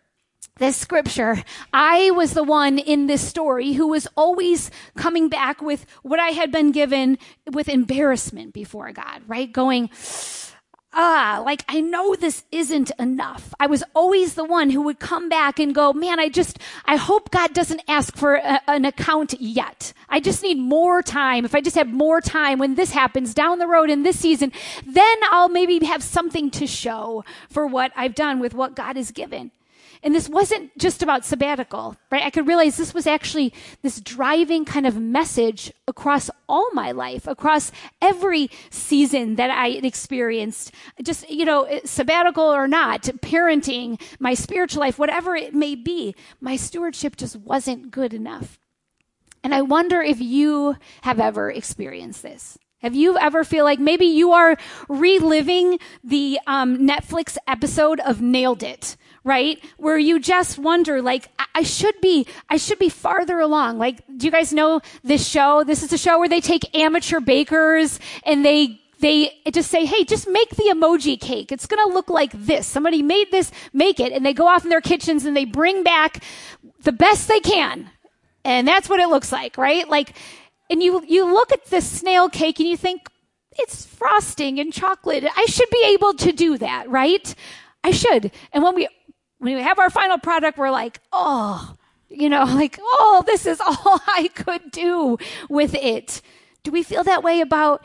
this 0.58 0.76
scripture, 0.76 1.42
I 1.72 2.10
was 2.10 2.34
the 2.34 2.44
one 2.44 2.78
in 2.78 3.06
this 3.06 3.26
story 3.26 3.72
who 3.72 3.88
was 3.88 4.06
always 4.16 4.70
coming 4.96 5.28
back 5.28 5.62
with 5.62 5.86
what 6.02 6.20
I 6.20 6.28
had 6.28 6.52
been 6.52 6.72
given 6.72 7.18
with 7.52 7.68
embarrassment 7.68 8.52
before 8.52 8.92
God, 8.92 9.22
right? 9.26 9.50
Going, 9.52 9.90
ah, 10.92 11.42
like 11.44 11.64
I 11.68 11.80
know 11.80 12.14
this 12.14 12.44
isn't 12.50 12.90
enough. 12.98 13.54
I 13.60 13.66
was 13.66 13.84
always 13.94 14.34
the 14.34 14.44
one 14.44 14.70
who 14.70 14.82
would 14.82 14.98
come 14.98 15.28
back 15.28 15.58
and 15.58 15.74
go, 15.74 15.92
man, 15.92 16.18
I 16.18 16.28
just, 16.28 16.58
I 16.84 16.96
hope 16.96 17.30
God 17.30 17.54
doesn't 17.54 17.82
ask 17.88 18.16
for 18.16 18.36
a, 18.36 18.60
an 18.66 18.84
account 18.84 19.40
yet. 19.40 19.92
I 20.08 20.20
just 20.20 20.42
need 20.42 20.58
more 20.58 21.02
time. 21.02 21.44
If 21.44 21.54
I 21.54 21.60
just 21.60 21.76
have 21.76 21.88
more 21.88 22.20
time 22.20 22.58
when 22.58 22.74
this 22.74 22.90
happens 22.90 23.34
down 23.34 23.58
the 23.58 23.68
road 23.68 23.90
in 23.90 24.02
this 24.02 24.18
season, 24.18 24.52
then 24.86 25.16
I'll 25.30 25.48
maybe 25.48 25.84
have 25.86 26.02
something 26.02 26.50
to 26.52 26.66
show 26.66 27.24
for 27.50 27.66
what 27.66 27.92
I've 27.94 28.14
done 28.14 28.40
with 28.40 28.54
what 28.54 28.74
God 28.74 28.96
has 28.96 29.10
given. 29.10 29.52
And 30.02 30.14
this 30.14 30.28
wasn't 30.28 30.76
just 30.78 31.02
about 31.02 31.24
sabbatical, 31.24 31.96
right? 32.10 32.22
I 32.22 32.30
could 32.30 32.46
realize 32.46 32.76
this 32.76 32.94
was 32.94 33.06
actually 33.06 33.52
this 33.82 34.00
driving 34.00 34.64
kind 34.64 34.86
of 34.86 34.96
message 34.96 35.72
across 35.86 36.30
all 36.48 36.68
my 36.72 36.92
life, 36.92 37.26
across 37.26 37.72
every 38.00 38.50
season 38.70 39.36
that 39.36 39.50
I 39.50 39.68
experienced. 39.68 40.72
Just, 41.02 41.28
you 41.28 41.44
know, 41.44 41.80
sabbatical 41.84 42.44
or 42.44 42.68
not, 42.68 43.02
parenting, 43.02 44.00
my 44.18 44.34
spiritual 44.34 44.80
life, 44.80 44.98
whatever 44.98 45.34
it 45.34 45.54
may 45.54 45.74
be, 45.74 46.14
my 46.40 46.56
stewardship 46.56 47.16
just 47.16 47.36
wasn't 47.36 47.90
good 47.90 48.14
enough. 48.14 48.58
And 49.42 49.54
I 49.54 49.62
wonder 49.62 50.00
if 50.00 50.20
you 50.20 50.76
have 51.02 51.20
ever 51.20 51.50
experienced 51.50 52.22
this. 52.22 52.58
Have 52.80 52.94
you 52.94 53.18
ever 53.18 53.42
feel 53.42 53.64
like 53.64 53.80
maybe 53.80 54.06
you 54.06 54.32
are 54.32 54.56
reliving 54.88 55.78
the 56.04 56.38
um, 56.46 56.78
Netflix 56.78 57.36
episode 57.46 58.00
of 58.00 58.20
Nailed 58.20 58.62
It? 58.62 58.96
right? 59.24 59.62
Where 59.76 59.98
you 59.98 60.20
just 60.20 60.58
wonder, 60.58 61.02
like, 61.02 61.28
I 61.54 61.62
should 61.62 62.00
be, 62.00 62.26
I 62.48 62.56
should 62.56 62.78
be 62.78 62.88
farther 62.88 63.40
along. 63.40 63.78
Like, 63.78 64.02
do 64.16 64.26
you 64.26 64.30
guys 64.30 64.54
know 64.54 64.80
this 65.04 65.28
show? 65.28 65.64
This 65.64 65.82
is 65.82 65.92
a 65.92 65.98
show 65.98 66.18
where 66.18 66.30
they 66.30 66.40
take 66.40 66.74
amateur 66.74 67.20
bakers 67.20 68.00
and 68.24 68.42
they 68.44 68.80
they 69.00 69.30
just 69.52 69.70
say, 69.70 69.84
hey, 69.84 70.02
just 70.04 70.28
make 70.28 70.50
the 70.50 70.72
emoji 70.74 71.20
cake. 71.20 71.52
It's 71.52 71.66
going 71.66 71.86
to 71.86 71.94
look 71.94 72.10
like 72.10 72.32
this. 72.32 72.66
Somebody 72.66 73.00
made 73.00 73.30
this, 73.30 73.52
make 73.72 74.00
it. 74.00 74.12
And 74.12 74.26
they 74.26 74.32
go 74.32 74.48
off 74.48 74.64
in 74.64 74.70
their 74.70 74.80
kitchens 74.80 75.24
and 75.24 75.36
they 75.36 75.44
bring 75.44 75.84
back 75.84 76.24
the 76.82 76.90
best 76.90 77.28
they 77.28 77.38
can. 77.38 77.90
And 78.44 78.66
that's 78.66 78.88
what 78.88 78.98
it 78.98 79.08
looks 79.08 79.30
like, 79.30 79.56
right? 79.56 79.88
Like, 79.88 80.16
and 80.70 80.82
you, 80.82 81.02
you 81.06 81.32
look 81.32 81.52
at 81.52 81.66
this 81.66 81.88
snail 81.88 82.28
cake 82.28 82.60
and 82.60 82.68
you 82.68 82.76
think, 82.76 83.08
it's 83.58 83.84
frosting 83.84 84.60
and 84.60 84.72
chocolate. 84.72 85.24
I 85.36 85.46
should 85.46 85.68
be 85.70 85.84
able 85.86 86.14
to 86.14 86.32
do 86.32 86.58
that, 86.58 86.88
right? 86.88 87.34
I 87.82 87.90
should. 87.90 88.30
And 88.52 88.62
when 88.62 88.74
we 88.74 88.88
when 89.38 89.54
we 89.54 89.62
have 89.62 89.78
our 89.78 89.90
final 89.90 90.18
product, 90.18 90.58
we're 90.58 90.70
like, 90.70 91.00
oh, 91.12 91.74
you 92.08 92.28
know, 92.28 92.44
like, 92.44 92.78
oh, 92.80 93.22
this 93.26 93.46
is 93.46 93.60
all 93.66 94.00
I 94.06 94.30
could 94.34 94.70
do 94.70 95.18
with 95.48 95.74
it. 95.74 96.22
Do 96.62 96.70
we 96.70 96.82
feel 96.82 97.04
that 97.04 97.22
way 97.22 97.40
about, 97.40 97.84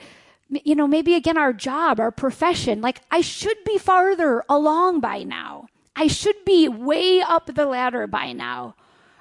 you 0.49 0.75
know, 0.75 0.87
maybe 0.87 1.15
again 1.15 1.37
our 1.37 1.53
job, 1.53 1.99
our 1.99 2.11
profession? 2.11 2.81
Like, 2.81 3.01
I 3.11 3.21
should 3.21 3.57
be 3.65 3.77
farther 3.77 4.43
along 4.49 4.99
by 4.99 5.23
now. 5.23 5.67
I 5.95 6.07
should 6.07 6.43
be 6.43 6.67
way 6.67 7.21
up 7.21 7.53
the 7.53 7.65
ladder 7.65 8.07
by 8.07 8.33
now. 8.33 8.75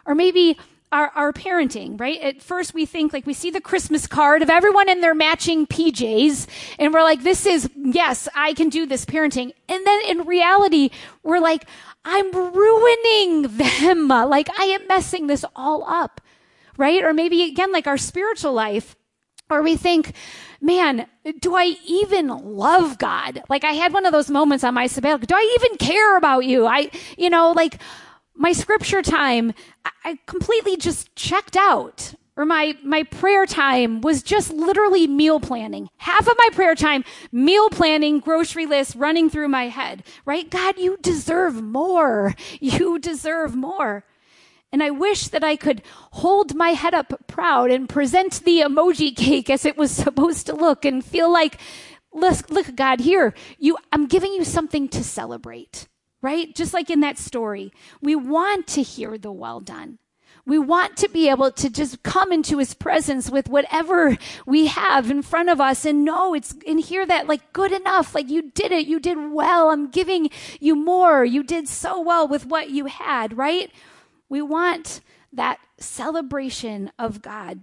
Or 0.07 0.15
maybe 0.15 0.59
our, 0.93 1.11
our 1.15 1.33
parenting, 1.33 1.99
right? 1.99 2.21
At 2.21 2.43
first 2.43 2.75
we 2.75 2.85
think 2.87 3.13
like 3.13 3.27
we 3.27 3.33
see 3.33 3.51
the 3.51 3.61
Christmas 3.61 4.07
card 4.07 4.43
of 4.43 4.51
everyone 4.51 4.89
in 4.89 5.01
their 5.01 5.15
matching 5.15 5.67
PJs 5.67 6.47
and 6.79 6.93
we're 6.93 7.03
like, 7.03 7.23
this 7.23 7.47
is, 7.47 7.69
yes, 7.75 8.29
I 8.35 8.53
can 8.53 8.69
do 8.69 8.87
this 8.87 9.07
parenting. 9.07 9.53
And 9.69 9.87
then 9.87 10.01
in 10.07 10.27
reality, 10.27 10.91
we're 11.23 11.41
like, 11.41 11.67
I'm 12.05 12.31
ruining 12.33 13.57
them. 13.57 14.09
Like 14.13 14.49
I 14.59 14.65
am 14.65 14.87
messing 14.87 15.27
this 15.27 15.45
all 15.57 15.85
up, 15.85 16.21
right? 16.77 17.03
Or 17.03 17.13
maybe 17.13 17.43
again, 17.45 17.73
like 17.73 17.87
our 17.87 17.97
spiritual 17.97 18.53
life, 18.53 18.95
or 19.51 19.63
we 19.63 19.77
think, 19.77 20.13
man, 20.61 21.07
do 21.41 21.55
I 21.55 21.77
even 21.87 22.29
love 22.29 22.99
God? 22.99 23.43
Like 23.49 23.65
I 23.65 23.73
had 23.73 23.93
one 23.93 24.07
of 24.07 24.13
those 24.13 24.31
moments 24.31 24.65
on 24.65 24.75
my 24.75 24.87
sabbatical. 24.87 25.27
Do 25.27 25.35
I 25.35 25.57
even 25.59 25.79
care 25.79 26.17
about 26.17 26.45
you? 26.45 26.67
I, 26.67 26.91
you 27.17 27.31
know, 27.31 27.53
like, 27.53 27.81
my 28.35 28.53
scripture 28.53 29.03
time, 29.03 29.53
I 30.05 30.19
completely 30.27 30.77
just 30.77 31.15
checked 31.17 31.57
out. 31.57 32.15
Or 32.35 32.47
my, 32.47 32.75
my 32.83 33.03
prayer 33.03 33.45
time 33.45 34.01
was 34.01 34.23
just 34.23 34.55
literally 34.55 35.07
meal 35.07 35.39
planning. 35.39 35.91
Half 35.99 36.27
of 36.27 36.35
my 36.39 36.49
prayer 36.53 36.75
time, 36.75 37.05
meal 37.31 37.69
planning, 37.69 38.21
grocery 38.21 38.65
list 38.65 38.95
running 38.95 39.29
through 39.29 39.49
my 39.49 39.69
head, 39.69 40.03
right? 40.25 40.49
God, 40.49 40.79
you 40.79 40.97
deserve 41.03 41.63
more. 41.63 42.35
You 42.61 42.99
deserve 42.99 43.55
more. 43.55 44.05
And 44.73 44.83
I 44.83 44.91
wish 44.91 45.29
that 45.29 45.45
I 45.45 45.57
could 45.57 45.83
hold 46.13 46.55
my 46.55 46.71
head 46.71 46.95
up 46.95 47.13
proud 47.27 47.71
and 47.71 47.89
present 47.89 48.43
the 48.45 48.61
emoji 48.61 49.15
cake 49.15 49.51
as 49.51 49.67
it 49.67 49.77
was 49.77 49.91
supposed 50.05 50.47
to 50.47 50.55
look 50.55 50.87
and 50.87 51.05
feel 51.05 51.31
like, 51.31 51.61
look, 52.15 52.49
look, 52.49 52.75
God, 52.75 53.01
here, 53.01 53.35
you, 53.59 53.77
I'm 53.93 54.07
giving 54.07 54.33
you 54.33 54.45
something 54.45 54.89
to 54.89 55.05
celebrate 55.05 55.87
right? 56.23 56.55
Just 56.55 56.73
like 56.73 56.89
in 56.89 57.01
that 57.01 57.19
story, 57.19 57.73
we 58.01 58.15
want 58.15 58.67
to 58.69 58.83
hear 58.83 59.19
the 59.19 59.33
well 59.33 59.61
done. 59.61 59.99
We 60.45 60.59
want 60.59 60.97
to 60.97 61.09
be 61.09 61.29
able 61.29 61.53
to 61.53 61.71
just 61.71 62.03
come 62.03 62.33
into 62.33 62.59
his 62.59 62.75
presence 62.75 63.31
with 63.31 63.49
whatever 63.49 64.19
we 64.45 64.67
have 64.67 65.09
in 65.09 65.23
front 65.23 65.51
of 65.51 65.61
us 65.61 65.85
and 65.85 66.05
know 66.05 66.35
it's 66.35 66.55
and 66.67 66.81
hear 66.81 67.07
that 67.07 67.29
like 67.29 67.53
good 67.53 67.71
enough. 67.71 68.15
Like 68.15 68.29
you 68.29 68.51
did 68.51 68.73
it. 68.73 68.87
You 68.87 68.99
did 68.99 69.33
well. 69.33 69.71
I'm 69.71 69.89
giving 69.91 70.31
you 70.59 70.75
more. 70.75 71.25
You 71.25 71.45
did 71.45 71.69
so 71.69 72.01
well 72.01 72.27
with 72.27 72.47
what 72.47 72.71
you 72.71 72.87
had, 72.87 73.37
right? 73.37 73.71
We 74.29 74.43
want 74.43 75.01
that 75.33 75.61
celebration 75.79 76.91
of 76.99 77.23
God. 77.23 77.61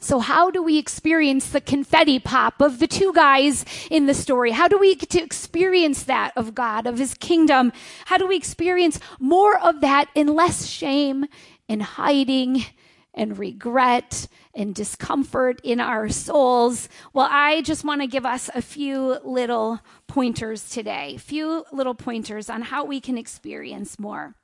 So 0.00 0.20
how 0.20 0.50
do 0.50 0.62
we 0.62 0.78
experience 0.78 1.50
the 1.50 1.60
confetti 1.60 2.20
pop 2.20 2.60
of 2.60 2.78
the 2.78 2.86
two 2.86 3.12
guys 3.12 3.64
in 3.90 4.06
the 4.06 4.14
story? 4.14 4.52
How 4.52 4.68
do 4.68 4.78
we 4.78 4.94
get 4.94 5.10
to 5.10 5.22
experience 5.22 6.04
that 6.04 6.32
of 6.36 6.54
God, 6.54 6.86
of 6.86 6.98
his 6.98 7.14
kingdom? 7.14 7.72
How 8.06 8.16
do 8.16 8.26
we 8.28 8.36
experience 8.36 9.00
more 9.18 9.58
of 9.58 9.80
that 9.80 10.08
in 10.14 10.28
less 10.28 10.66
shame 10.66 11.26
and 11.68 11.82
hiding 11.82 12.64
and 13.12 13.36
regret 13.36 14.28
and 14.54 14.72
discomfort 14.72 15.60
in 15.64 15.80
our 15.80 16.08
souls? 16.08 16.88
Well, 17.12 17.28
I 17.28 17.62
just 17.62 17.84
want 17.84 18.00
to 18.00 18.06
give 18.06 18.24
us 18.24 18.48
a 18.54 18.62
few 18.62 19.18
little 19.24 19.80
pointers 20.06 20.70
today, 20.70 21.14
a 21.16 21.18
few 21.18 21.64
little 21.72 21.94
pointers 21.94 22.48
on 22.48 22.62
how 22.62 22.84
we 22.84 23.00
can 23.00 23.18
experience 23.18 23.98
more. 23.98 24.36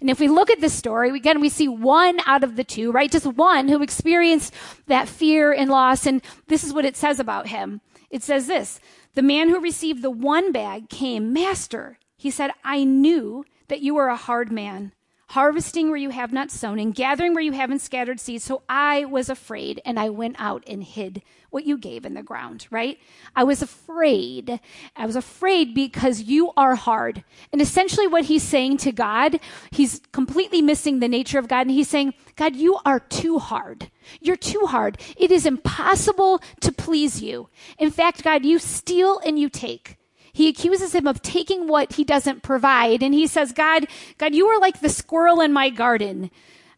And 0.00 0.10
if 0.10 0.20
we 0.20 0.28
look 0.28 0.50
at 0.50 0.60
this 0.60 0.72
story, 0.72 1.10
again, 1.10 1.40
we 1.40 1.48
see 1.48 1.68
one 1.68 2.20
out 2.26 2.44
of 2.44 2.56
the 2.56 2.64
two, 2.64 2.92
right? 2.92 3.10
Just 3.10 3.26
one 3.26 3.68
who 3.68 3.82
experienced 3.82 4.54
that 4.86 5.08
fear 5.08 5.52
and 5.52 5.70
loss. 5.70 6.06
And 6.06 6.22
this 6.46 6.64
is 6.64 6.72
what 6.72 6.84
it 6.84 6.96
says 6.96 7.20
about 7.20 7.48
him. 7.48 7.80
It 8.10 8.22
says 8.22 8.46
this 8.46 8.80
The 9.14 9.22
man 9.22 9.48
who 9.48 9.60
received 9.60 10.02
the 10.02 10.10
one 10.10 10.52
bag 10.52 10.88
came, 10.88 11.32
Master. 11.32 11.98
He 12.16 12.30
said, 12.30 12.50
I 12.64 12.84
knew 12.84 13.44
that 13.68 13.80
you 13.80 13.94
were 13.94 14.08
a 14.08 14.16
hard 14.16 14.50
man 14.50 14.92
harvesting 15.28 15.88
where 15.88 15.98
you 15.98 16.10
have 16.10 16.32
not 16.32 16.50
sown, 16.50 16.78
and 16.78 16.94
gathering 16.94 17.34
where 17.34 17.42
you 17.42 17.52
haven't 17.52 17.80
scattered 17.80 18.18
seeds. 18.18 18.44
So 18.44 18.62
I 18.68 19.04
was 19.04 19.28
afraid, 19.28 19.80
and 19.84 19.98
I 19.98 20.08
went 20.08 20.36
out 20.38 20.64
and 20.66 20.82
hid 20.82 21.22
what 21.50 21.64
you 21.64 21.78
gave 21.78 22.04
in 22.04 22.14
the 22.14 22.22
ground, 22.22 22.66
right? 22.70 22.98
I 23.34 23.44
was 23.44 23.62
afraid. 23.62 24.60
I 24.96 25.06
was 25.06 25.16
afraid 25.16 25.74
because 25.74 26.22
you 26.22 26.52
are 26.56 26.74
hard. 26.74 27.24
And 27.52 27.60
essentially, 27.60 28.06
what 28.06 28.24
he's 28.24 28.42
saying 28.42 28.78
to 28.78 28.92
God, 28.92 29.40
he's 29.70 30.00
completely 30.12 30.62
missing 30.62 31.00
the 31.00 31.08
nature 31.08 31.38
of 31.38 31.48
God, 31.48 31.62
and 31.62 31.70
he's 31.70 31.88
saying, 31.88 32.14
God, 32.36 32.56
you 32.56 32.78
are 32.84 33.00
too 33.00 33.38
hard. 33.38 33.90
You're 34.20 34.36
too 34.36 34.66
hard. 34.66 35.00
It 35.16 35.30
is 35.30 35.46
impossible 35.46 36.40
to 36.60 36.72
please 36.72 37.22
you. 37.22 37.48
In 37.78 37.90
fact, 37.90 38.24
God, 38.24 38.44
you 38.44 38.58
steal 38.58 39.20
and 39.24 39.38
you 39.38 39.48
take. 39.48 39.96
He 40.38 40.46
accuses 40.46 40.94
him 40.94 41.08
of 41.08 41.20
taking 41.20 41.66
what 41.66 41.94
he 41.94 42.04
doesn't 42.04 42.44
provide. 42.44 43.02
And 43.02 43.12
he 43.12 43.26
says, 43.26 43.50
God, 43.50 43.88
God, 44.18 44.36
you 44.36 44.46
are 44.46 44.60
like 44.60 44.80
the 44.80 44.88
squirrel 44.88 45.40
in 45.40 45.52
my 45.52 45.68
garden. 45.68 46.30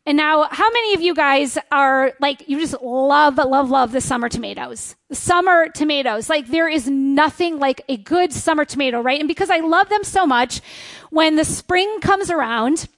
And 0.06 0.16
now, 0.16 0.48
how 0.50 0.70
many 0.70 0.94
of 0.94 1.02
you 1.02 1.14
guys 1.14 1.58
are 1.70 2.14
like, 2.20 2.48
you 2.48 2.58
just 2.58 2.80
love, 2.80 3.36
love, 3.36 3.68
love 3.68 3.92
the 3.92 4.00
summer 4.00 4.30
tomatoes? 4.30 4.96
Summer 5.12 5.68
tomatoes. 5.68 6.30
Like, 6.30 6.46
there 6.46 6.70
is 6.70 6.88
nothing 6.88 7.58
like 7.58 7.82
a 7.86 7.98
good 7.98 8.32
summer 8.32 8.64
tomato, 8.64 9.02
right? 9.02 9.20
And 9.20 9.28
because 9.28 9.50
I 9.50 9.58
love 9.58 9.90
them 9.90 10.04
so 10.04 10.26
much, 10.26 10.62
when 11.10 11.36
the 11.36 11.44
spring 11.44 12.00
comes 12.00 12.30
around, 12.30 12.88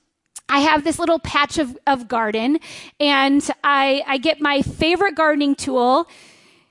I 0.48 0.60
have 0.60 0.84
this 0.84 1.00
little 1.00 1.18
patch 1.18 1.58
of, 1.58 1.76
of 1.88 2.06
garden 2.06 2.60
and 3.00 3.44
I, 3.64 4.04
I 4.06 4.18
get 4.18 4.40
my 4.40 4.62
favorite 4.62 5.16
gardening 5.16 5.56
tool. 5.56 6.06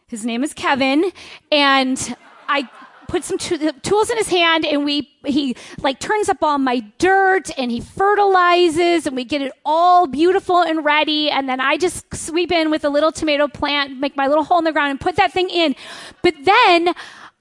His 0.07 0.25
name 0.25 0.45
is 0.45 0.53
Kevin. 0.53 1.11
And 1.51 2.15
I 2.47 2.69
puts 3.11 3.27
some 3.27 3.37
t- 3.37 3.69
tools 3.81 4.09
in 4.09 4.15
his 4.15 4.29
hand 4.29 4.65
and 4.65 4.85
we 4.85 5.11
he 5.25 5.53
like 5.81 5.99
turns 5.99 6.29
up 6.29 6.37
all 6.41 6.57
my 6.57 6.79
dirt 6.97 7.51
and 7.57 7.69
he 7.69 7.81
fertilizes 7.81 9.05
and 9.05 9.17
we 9.17 9.25
get 9.25 9.41
it 9.41 9.51
all 9.65 10.07
beautiful 10.07 10.61
and 10.61 10.85
ready 10.85 11.29
and 11.29 11.49
then 11.49 11.59
I 11.59 11.75
just 11.75 12.05
sweep 12.15 12.53
in 12.53 12.71
with 12.71 12.85
a 12.85 12.89
little 12.89 13.11
tomato 13.11 13.49
plant, 13.49 13.99
make 13.99 14.15
my 14.15 14.27
little 14.27 14.45
hole 14.45 14.59
in 14.59 14.63
the 14.63 14.71
ground 14.71 14.91
and 14.91 14.99
put 14.99 15.17
that 15.17 15.33
thing 15.33 15.49
in. 15.49 15.75
But 16.21 16.35
then 16.45 16.93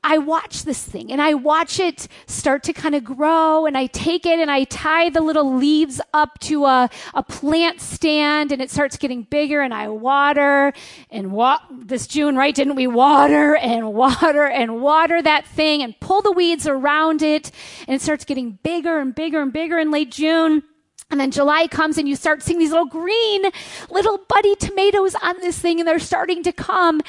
I 0.03 0.17
watch 0.17 0.63
this 0.63 0.83
thing 0.83 1.13
and 1.13 1.21
I 1.21 1.35
watch 1.35 1.79
it 1.79 2.09
start 2.27 2.63
to 2.65 2.73
kind 2.73 2.95
of 2.95 3.05
grow 3.05 3.67
and 3.67 3.77
I 3.77 3.87
take 3.87 4.25
it 4.25 4.39
and 4.39 4.51
I 4.51 4.65
tie 4.65 5.11
the 5.11 5.21
little 5.21 5.55
leaves 5.55 6.01
up 6.15 6.39
to 6.41 6.65
a, 6.65 6.89
a 7.13 7.23
plant 7.23 7.83
stand 7.83 8.51
and 8.51 8.63
it 8.63 8.71
starts 8.71 8.97
getting 8.97 9.25
bigger 9.25 9.61
and 9.61 9.75
I 9.75 9.89
water 9.89 10.73
and 11.11 11.33
wa- 11.33 11.61
this 11.71 12.07
June, 12.07 12.35
right? 12.35 12.55
Didn't 12.55 12.77
we 12.77 12.87
water 12.87 13.57
and 13.57 13.93
water 13.93 14.47
and 14.47 14.81
water 14.81 15.21
that 15.21 15.47
thing 15.47 15.83
and 15.83 15.99
pull 16.01 16.23
the 16.23 16.33
weeds 16.33 16.67
around 16.67 17.21
it 17.23 17.51
and 17.87 17.95
it 17.95 18.01
starts 18.01 18.25
getting 18.25 18.59
bigger 18.63 18.99
and 19.01 19.15
bigger 19.15 19.43
and 19.43 19.53
bigger 19.53 19.79
in 19.79 19.91
late 19.91 20.11
June. 20.11 20.63
And 21.11 21.19
then 21.19 21.31
July 21.31 21.67
comes 21.67 21.99
and 21.99 22.09
you 22.09 22.15
start 22.15 22.43
seeing 22.43 22.59
these 22.59 22.71
little 22.71 22.87
green, 22.87 23.43
little 23.91 24.19
buddy 24.29 24.55
tomatoes 24.55 25.15
on 25.17 25.37
this 25.41 25.59
thing 25.59 25.81
and 25.81 25.89
they're 25.89 25.99
starting 25.99 26.43
to 26.45 26.53
come. 26.53 27.01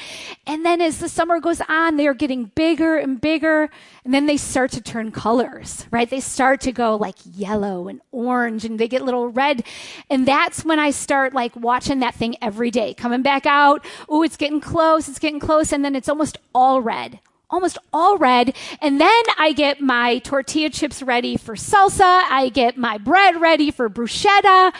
And 0.46 0.64
then 0.64 0.80
as 0.80 0.98
the 0.98 1.08
summer 1.08 1.38
goes 1.38 1.60
on, 1.68 1.96
they're 1.96 2.14
getting 2.14 2.46
bigger 2.54 2.96
and 2.96 3.20
bigger. 3.20 3.70
And 4.04 4.12
then 4.12 4.26
they 4.26 4.36
start 4.36 4.72
to 4.72 4.80
turn 4.80 5.12
colors, 5.12 5.86
right? 5.90 6.10
They 6.10 6.20
start 6.20 6.60
to 6.62 6.72
go 6.72 6.96
like 6.96 7.16
yellow 7.24 7.86
and 7.86 8.00
orange 8.10 8.64
and 8.64 8.78
they 8.78 8.88
get 8.88 9.02
little 9.02 9.28
red. 9.28 9.64
And 10.10 10.26
that's 10.26 10.64
when 10.64 10.80
I 10.80 10.90
start 10.90 11.32
like 11.32 11.54
watching 11.54 12.00
that 12.00 12.16
thing 12.16 12.36
every 12.42 12.72
day, 12.72 12.94
coming 12.94 13.22
back 13.22 13.46
out. 13.46 13.84
Oh, 14.08 14.22
it's 14.22 14.36
getting 14.36 14.60
close. 14.60 15.08
It's 15.08 15.20
getting 15.20 15.40
close. 15.40 15.72
And 15.72 15.84
then 15.84 15.94
it's 15.94 16.08
almost 16.08 16.38
all 16.54 16.80
red 16.82 17.20
almost 17.52 17.78
all 17.92 18.16
red. 18.18 18.56
And 18.80 19.00
then 19.00 19.22
I 19.38 19.52
get 19.52 19.80
my 19.80 20.18
tortilla 20.18 20.70
chips 20.70 21.02
ready 21.02 21.36
for 21.36 21.54
salsa. 21.54 22.24
I 22.28 22.50
get 22.52 22.76
my 22.76 22.98
bread 22.98 23.40
ready 23.40 23.70
for 23.70 23.88
bruschetta. 23.88 24.72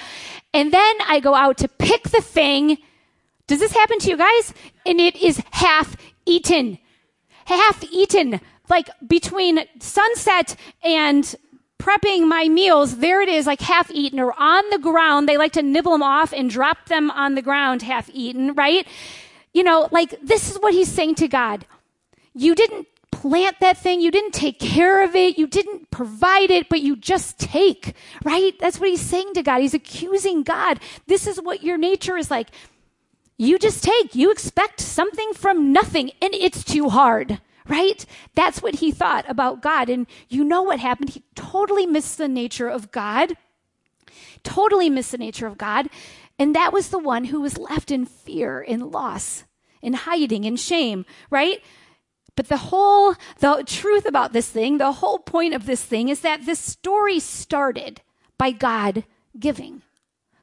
And 0.55 0.73
then 0.73 0.95
I 1.07 1.21
go 1.21 1.35
out 1.35 1.59
to 1.59 1.69
pick 1.69 2.09
the 2.09 2.23
thing. 2.23 2.79
Does 3.47 3.61
this 3.61 3.73
happen 3.73 3.99
to 4.01 4.11
you 4.11 4.17
guys? 4.17 4.55
And 4.87 4.99
it 4.99 5.17
is 5.17 5.43
half 5.53 5.97
eaten. 6.27 6.79
Half 7.45 7.85
eaten. 7.85 8.41
Like 8.69 8.89
between 9.07 9.61
sunset 9.79 10.57
and 10.83 11.35
prepping 11.79 12.29
my 12.29 12.49
meals, 12.49 12.99
there 12.99 13.21
it 13.21 13.29
is, 13.29 13.47
like 13.47 13.61
half 13.61 13.91
eaten 13.91 14.21
or 14.21 14.33
on 14.41 14.63
the 14.71 14.79
ground. 14.79 15.29
They 15.29 15.37
like 15.37 15.53
to 15.53 15.63
nibble 15.63 15.93
them 15.93 16.03
off 16.03 16.33
and 16.33 16.49
drop 16.49 16.87
them 16.87 17.11
on 17.11 17.35
the 17.35 17.43
ground 17.43 17.83
half 17.83 18.09
eaten, 18.15 18.55
right? 18.55 18.87
You 19.53 19.65
know, 19.65 19.89
like 19.91 20.19
this 20.23 20.51
is 20.51 20.57
what 20.59 20.73
he's 20.73 20.91
saying 20.91 21.17
to 21.17 21.29
God. 21.29 21.67
You 22.35 22.55
didn't 22.55 22.87
plant 23.11 23.61
that 23.61 23.79
thing. 23.79 24.01
You 24.01 24.11
didn't 24.11 24.33
take 24.33 24.59
care 24.59 25.05
of 25.05 25.15
it. 25.15 25.39
You 25.39 25.47
didn't 25.47 25.91
provide 25.91 26.51
it, 26.51 26.69
but 26.69 26.81
you 26.81 26.97
just 26.97 27.39
take, 27.39 27.95
right? 28.25 28.59
That's 28.59 28.81
what 28.81 28.89
he's 28.89 29.01
saying 29.01 29.35
to 29.35 29.43
God. 29.43 29.61
He's 29.61 29.75
accusing 29.75 30.43
God. 30.43 30.81
This 31.07 31.27
is 31.27 31.41
what 31.41 31.63
your 31.63 31.79
nature 31.79 32.17
is 32.17 32.31
like. 32.31 32.49
You 33.37 33.59
just 33.59 33.85
take. 33.85 34.15
You 34.15 34.31
expect 34.31 34.81
something 34.81 35.35
from 35.35 35.73
nothing, 35.73 36.11
and 36.21 36.35
it's 36.35 36.65
too 36.65 36.89
hard, 36.89 37.41
right? 37.69 38.05
That's 38.35 38.63
what 38.63 38.77
he 38.77 38.91
thought 38.91 39.29
about 39.29 39.63
God. 39.63 39.89
And 39.89 40.07
you 40.29 40.43
know 40.43 40.63
what 40.63 40.81
happened? 40.81 41.11
He 41.11 41.23
totally 41.35 41.87
missed 41.87 42.19
the 42.19 42.29
nature 42.29 42.69
of 42.69 42.91
God. 42.91 43.35
Totally 44.43 44.91
missed 44.91 45.13
the 45.13 45.19
nature 45.19 45.47
of 45.47 45.59
God. 45.59 45.89
And 46.39 46.55
that 46.55 46.73
was 46.73 46.89
the 46.89 46.99
one 46.99 47.25
who 47.25 47.41
was 47.41 47.59
left 47.59 47.91
in 47.91 48.05
fear, 48.05 48.61
in 48.61 48.91
loss, 48.91 49.45
in 49.81 49.93
hiding, 49.93 50.45
in 50.45 50.57
shame, 50.57 51.05
right? 51.31 51.63
But 52.35 52.49
the 52.49 52.57
whole, 52.57 53.15
the 53.41 53.63
truth 53.67 54.07
about 54.07 54.33
this 54.33 54.49
thing, 54.49 54.79
the 54.79 54.93
whole 54.93 55.19
point 55.19 55.55
of 55.55 55.67
this 55.67 55.83
thing 55.83 56.09
is 56.09 56.21
that 56.21 56.47
this 56.47 56.59
story 56.59 57.21
started 57.21 58.01
by 58.39 58.51
God 58.53 59.05
giving. 59.39 59.83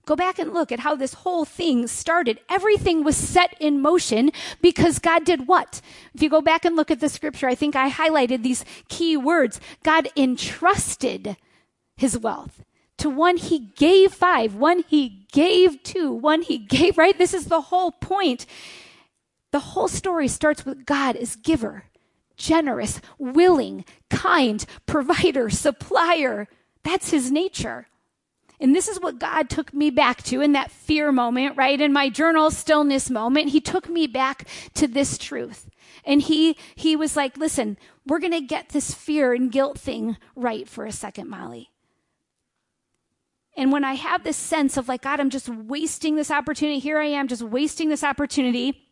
Go 0.05 0.15
back 0.15 0.39
and 0.39 0.53
look 0.53 0.71
at 0.71 0.79
how 0.79 0.95
this 0.95 1.13
whole 1.13 1.45
thing 1.45 1.85
started. 1.87 2.39
Everything 2.49 3.03
was 3.03 3.15
set 3.15 3.55
in 3.59 3.81
motion 3.81 4.31
because 4.61 4.97
God 4.97 5.23
did 5.23 5.47
what? 5.47 5.81
If 6.15 6.23
you 6.23 6.29
go 6.29 6.41
back 6.41 6.65
and 6.65 6.75
look 6.75 6.89
at 6.89 6.99
the 6.99 7.09
scripture, 7.09 7.47
I 7.47 7.55
think 7.55 7.75
I 7.75 7.91
highlighted 7.91 8.41
these 8.41 8.65
key 8.87 9.17
words. 9.17 9.59
God 9.83 10.07
entrusted 10.15 11.37
his 11.95 12.17
wealth 12.17 12.63
to 12.99 13.09
one 13.09 13.37
he 13.37 13.59
gave 13.75 14.13
five, 14.13 14.55
one 14.55 14.83
he 14.87 15.25
gave 15.31 15.81
two, 15.83 16.11
one 16.11 16.41
he 16.41 16.57
gave, 16.57 16.97
right? 16.97 17.17
This 17.17 17.33
is 17.33 17.45
the 17.45 17.61
whole 17.61 17.91
point. 17.91 18.45
The 19.51 19.59
whole 19.59 19.87
story 19.87 20.27
starts 20.27 20.65
with 20.65 20.85
God 20.85 21.15
as 21.15 21.35
giver, 21.35 21.85
generous, 22.37 23.01
willing, 23.17 23.85
kind, 24.09 24.65
provider, 24.85 25.49
supplier. 25.49 26.47
That's 26.83 27.11
his 27.11 27.31
nature. 27.31 27.87
And 28.59 28.75
this 28.75 28.87
is 28.87 28.99
what 28.99 29.19
God 29.19 29.49
took 29.49 29.73
me 29.73 29.89
back 29.89 30.21
to 30.23 30.41
in 30.41 30.51
that 30.51 30.71
fear 30.71 31.11
moment, 31.11 31.55
right? 31.55 31.79
In 31.79 31.93
my 31.93 32.09
journal 32.09 32.51
stillness 32.51 33.09
moment, 33.09 33.49
he 33.49 33.61
took 33.61 33.87
me 33.87 34.05
back 34.05 34.47
to 34.73 34.85
this 34.85 35.17
truth. 35.17 35.69
And 36.03 36.21
he, 36.21 36.57
he 36.75 36.95
was 36.95 37.15
like, 37.15 37.37
listen, 37.37 37.77
we're 38.05 38.19
going 38.19 38.33
to 38.33 38.41
get 38.41 38.69
this 38.69 38.93
fear 38.93 39.33
and 39.33 39.51
guilt 39.51 39.79
thing 39.79 40.17
right 40.35 40.67
for 40.67 40.85
a 40.85 40.91
second, 40.91 41.29
Molly. 41.29 41.69
And 43.55 43.71
when 43.71 43.83
I 43.83 43.93
have 43.95 44.23
this 44.23 44.37
sense 44.37 44.77
of 44.77 44.87
like, 44.87 45.01
God, 45.01 45.19
I'm 45.19 45.29
just 45.29 45.49
wasting 45.49 46.15
this 46.15 46.31
opportunity, 46.31 46.79
here 46.79 46.99
I 46.99 47.05
am 47.05 47.27
just 47.27 47.41
wasting 47.41 47.89
this 47.89 48.03
opportunity, 48.03 48.88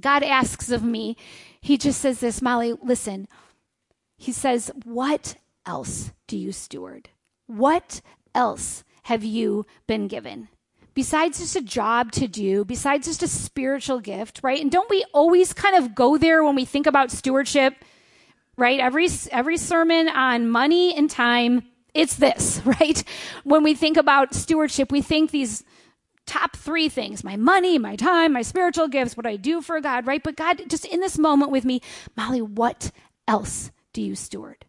God 0.00 0.22
asks 0.22 0.70
of 0.70 0.82
me, 0.82 1.16
He 1.60 1.76
just 1.78 2.00
says 2.00 2.20
this, 2.20 2.42
Molly, 2.42 2.74
listen. 2.82 3.28
He 4.16 4.32
says, 4.32 4.70
What 4.84 5.36
else 5.64 6.12
do 6.26 6.36
you 6.36 6.52
steward? 6.52 7.10
What 7.46 8.00
else 8.34 8.84
have 9.04 9.24
you 9.24 9.66
been 9.86 10.08
given? 10.08 10.48
Besides 10.94 11.38
just 11.38 11.56
a 11.56 11.60
job 11.60 12.10
to 12.12 12.26
do, 12.26 12.64
besides 12.64 13.06
just 13.06 13.22
a 13.22 13.28
spiritual 13.28 14.00
gift, 14.00 14.40
right? 14.42 14.60
And 14.60 14.70
don't 14.70 14.88
we 14.88 15.04
always 15.12 15.52
kind 15.52 15.76
of 15.76 15.94
go 15.94 16.16
there 16.16 16.42
when 16.42 16.54
we 16.54 16.64
think 16.64 16.86
about 16.86 17.10
stewardship, 17.10 17.74
right? 18.56 18.80
Every, 18.80 19.08
every 19.30 19.58
sermon 19.58 20.08
on 20.08 20.48
money 20.48 20.96
and 20.96 21.10
time, 21.10 21.64
it's 21.92 22.16
this, 22.16 22.62
right? 22.80 23.04
When 23.44 23.62
we 23.62 23.74
think 23.74 23.98
about 23.98 24.34
stewardship, 24.34 24.90
we 24.90 25.02
think 25.02 25.30
these 25.30 25.64
top 26.26 26.56
three 26.56 26.88
things 26.88 27.24
my 27.24 27.36
money, 27.36 27.78
my 27.78 27.96
time, 27.96 28.32
my 28.32 28.42
spiritual 28.42 28.88
gifts, 28.88 29.16
what 29.16 29.26
I 29.26 29.36
do 29.36 29.62
for 29.62 29.80
God, 29.80 30.06
right? 30.06 30.22
But 30.22 30.36
God, 30.36 30.62
just 30.68 30.84
in 30.84 31.00
this 31.00 31.18
moment 31.18 31.50
with 31.50 31.64
me, 31.64 31.80
Molly, 32.16 32.42
what 32.42 32.90
else 33.26 33.70
do 33.92 34.02
you 34.02 34.14
steward? 34.14 34.66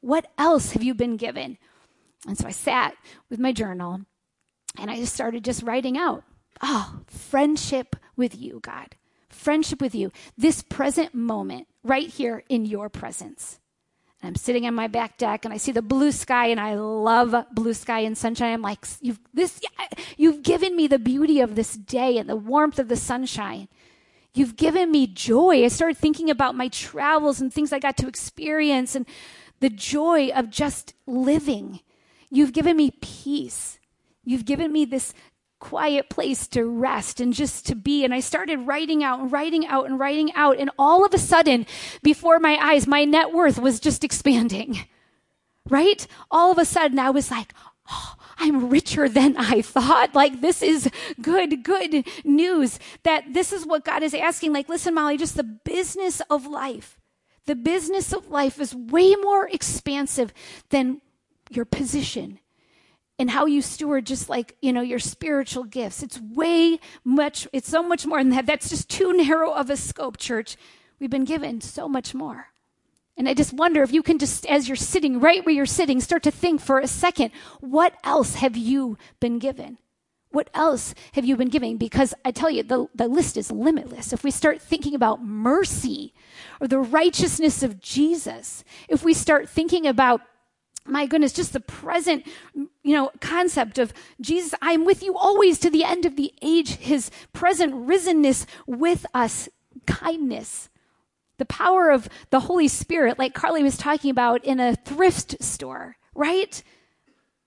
What 0.00 0.26
else 0.36 0.72
have 0.72 0.82
you 0.82 0.94
been 0.94 1.16
given? 1.16 1.58
And 2.26 2.36
so 2.36 2.46
I 2.46 2.50
sat 2.50 2.96
with 3.30 3.38
my 3.38 3.52
journal 3.52 4.02
and 4.78 4.90
I 4.90 4.96
just 4.96 5.14
started 5.14 5.44
just 5.44 5.62
writing 5.62 5.96
out, 5.96 6.24
oh, 6.60 7.00
friendship 7.06 7.96
with 8.16 8.38
you, 8.38 8.60
God. 8.62 8.96
Friendship 9.28 9.80
with 9.80 9.94
you. 9.94 10.12
This 10.36 10.62
present 10.62 11.14
moment 11.14 11.68
right 11.82 12.08
here 12.08 12.42
in 12.48 12.64
your 12.64 12.88
presence. 12.88 13.58
I'm 14.26 14.34
sitting 14.34 14.66
on 14.66 14.74
my 14.74 14.88
back 14.88 15.18
deck 15.18 15.44
and 15.44 15.54
I 15.54 15.56
see 15.56 15.72
the 15.72 15.82
blue 15.82 16.12
sky 16.12 16.46
and 16.46 16.60
I 16.60 16.74
love 16.74 17.34
blue 17.52 17.74
sky 17.74 18.00
and 18.00 18.16
sunshine. 18.16 18.52
I'm 18.52 18.62
like, 18.62 18.84
you've 19.00 19.20
this 19.32 19.60
you've 20.16 20.42
given 20.42 20.76
me 20.76 20.86
the 20.86 20.98
beauty 20.98 21.40
of 21.40 21.54
this 21.54 21.74
day 21.74 22.18
and 22.18 22.28
the 22.28 22.36
warmth 22.36 22.78
of 22.78 22.88
the 22.88 22.96
sunshine. 22.96 23.68
You've 24.34 24.56
given 24.56 24.90
me 24.90 25.06
joy. 25.06 25.64
I 25.64 25.68
started 25.68 25.96
thinking 25.96 26.28
about 26.28 26.54
my 26.54 26.68
travels 26.68 27.40
and 27.40 27.52
things 27.52 27.72
I 27.72 27.78
got 27.78 27.96
to 27.98 28.08
experience 28.08 28.94
and 28.94 29.06
the 29.60 29.70
joy 29.70 30.28
of 30.28 30.50
just 30.50 30.92
living 31.06 31.80
You've 32.30 32.52
given 32.52 32.76
me 32.76 32.90
peace. 32.90 33.78
You've 34.24 34.44
given 34.44 34.72
me 34.72 34.84
this 34.84 35.14
quiet 35.58 36.08
place 36.10 36.46
to 36.48 36.64
rest 36.64 37.20
and 37.20 37.32
just 37.32 37.66
to 37.66 37.74
be. 37.74 38.04
And 38.04 38.12
I 38.12 38.20
started 38.20 38.66
writing 38.66 39.02
out 39.02 39.20
and 39.20 39.32
writing 39.32 39.66
out 39.66 39.86
and 39.86 39.98
writing 39.98 40.32
out. 40.34 40.58
And 40.58 40.70
all 40.78 41.04
of 41.04 41.14
a 41.14 41.18
sudden, 41.18 41.66
before 42.02 42.38
my 42.38 42.56
eyes, 42.60 42.86
my 42.86 43.04
net 43.04 43.32
worth 43.32 43.58
was 43.58 43.80
just 43.80 44.04
expanding. 44.04 44.80
Right? 45.68 46.06
All 46.30 46.52
of 46.52 46.58
a 46.58 46.64
sudden, 46.64 47.00
I 47.00 47.10
was 47.10 47.28
like, 47.28 47.52
oh, 47.90 48.14
I'm 48.38 48.70
richer 48.70 49.08
than 49.08 49.36
I 49.36 49.62
thought. 49.62 50.14
Like, 50.14 50.40
this 50.40 50.62
is 50.62 50.88
good, 51.20 51.64
good 51.64 52.06
news 52.22 52.78
that 53.02 53.34
this 53.34 53.52
is 53.52 53.66
what 53.66 53.84
God 53.84 54.04
is 54.04 54.14
asking. 54.14 54.52
Like, 54.52 54.68
listen, 54.68 54.94
Molly, 54.94 55.16
just 55.16 55.36
the 55.36 55.42
business 55.42 56.22
of 56.30 56.46
life. 56.46 57.00
The 57.46 57.56
business 57.56 58.12
of 58.12 58.30
life 58.30 58.60
is 58.60 58.76
way 58.76 59.16
more 59.16 59.48
expansive 59.48 60.32
than 60.70 61.00
your 61.50 61.64
position 61.64 62.38
and 63.18 63.30
how 63.30 63.46
you 63.46 63.62
steward 63.62 64.06
just 64.06 64.28
like 64.28 64.56
you 64.60 64.72
know 64.72 64.82
your 64.82 64.98
spiritual 64.98 65.64
gifts. 65.64 66.02
It's 66.02 66.20
way 66.20 66.78
much 67.04 67.48
it's 67.52 67.68
so 67.68 67.82
much 67.82 68.06
more 68.06 68.18
than 68.18 68.30
that. 68.30 68.46
That's 68.46 68.68
just 68.68 68.88
too 68.88 69.12
narrow 69.12 69.52
of 69.52 69.70
a 69.70 69.76
scope 69.76 70.16
church. 70.16 70.56
We've 70.98 71.10
been 71.10 71.24
given 71.24 71.60
so 71.60 71.88
much 71.88 72.14
more. 72.14 72.48
And 73.18 73.28
i 73.28 73.34
just 73.34 73.54
wonder 73.54 73.82
if 73.82 73.92
you 73.92 74.02
can 74.02 74.18
just 74.18 74.44
as 74.46 74.68
you're 74.68 74.76
sitting 74.76 75.20
right 75.20 75.44
where 75.44 75.54
you're 75.54 75.66
sitting 75.66 76.00
start 76.00 76.22
to 76.24 76.30
think 76.30 76.60
for 76.60 76.78
a 76.78 76.86
second 76.86 77.30
what 77.60 77.94
else 78.04 78.34
have 78.36 78.56
you 78.56 78.98
been 79.20 79.38
given? 79.38 79.78
What 80.30 80.50
else 80.52 80.94
have 81.12 81.24
you 81.24 81.34
been 81.34 81.48
giving? 81.48 81.78
Because 81.78 82.12
I 82.22 82.30
tell 82.30 82.50
you, 82.50 82.62
the, 82.62 82.88
the 82.94 83.08
list 83.08 83.38
is 83.38 83.50
limitless. 83.50 84.12
If 84.12 84.22
we 84.22 84.30
start 84.30 84.60
thinking 84.60 84.94
about 84.94 85.24
mercy 85.24 86.12
or 86.60 86.68
the 86.68 86.78
righteousness 86.78 87.62
of 87.62 87.80
Jesus, 87.80 88.62
if 88.86 89.02
we 89.02 89.14
start 89.14 89.48
thinking 89.48 89.86
about 89.86 90.20
my 90.88 91.06
goodness, 91.06 91.32
just 91.32 91.52
the 91.52 91.60
present, 91.60 92.26
you 92.86 92.94
know, 92.94 93.10
concept 93.20 93.80
of 93.80 93.92
Jesus, 94.20 94.54
I'm 94.62 94.84
with 94.84 95.02
you 95.02 95.16
always 95.16 95.58
to 95.58 95.70
the 95.70 95.82
end 95.82 96.06
of 96.06 96.14
the 96.14 96.32
age, 96.40 96.76
his 96.76 97.10
present 97.32 97.74
risenness 97.74 98.46
with 98.64 99.04
us, 99.12 99.48
kindness, 99.88 100.68
the 101.38 101.46
power 101.46 101.90
of 101.90 102.08
the 102.30 102.40
Holy 102.40 102.68
Spirit, 102.68 103.18
like 103.18 103.34
Carly 103.34 103.64
was 103.64 103.76
talking 103.76 104.08
about 104.08 104.44
in 104.44 104.60
a 104.60 104.76
thrift 104.76 105.42
store, 105.42 105.96
right? 106.14 106.62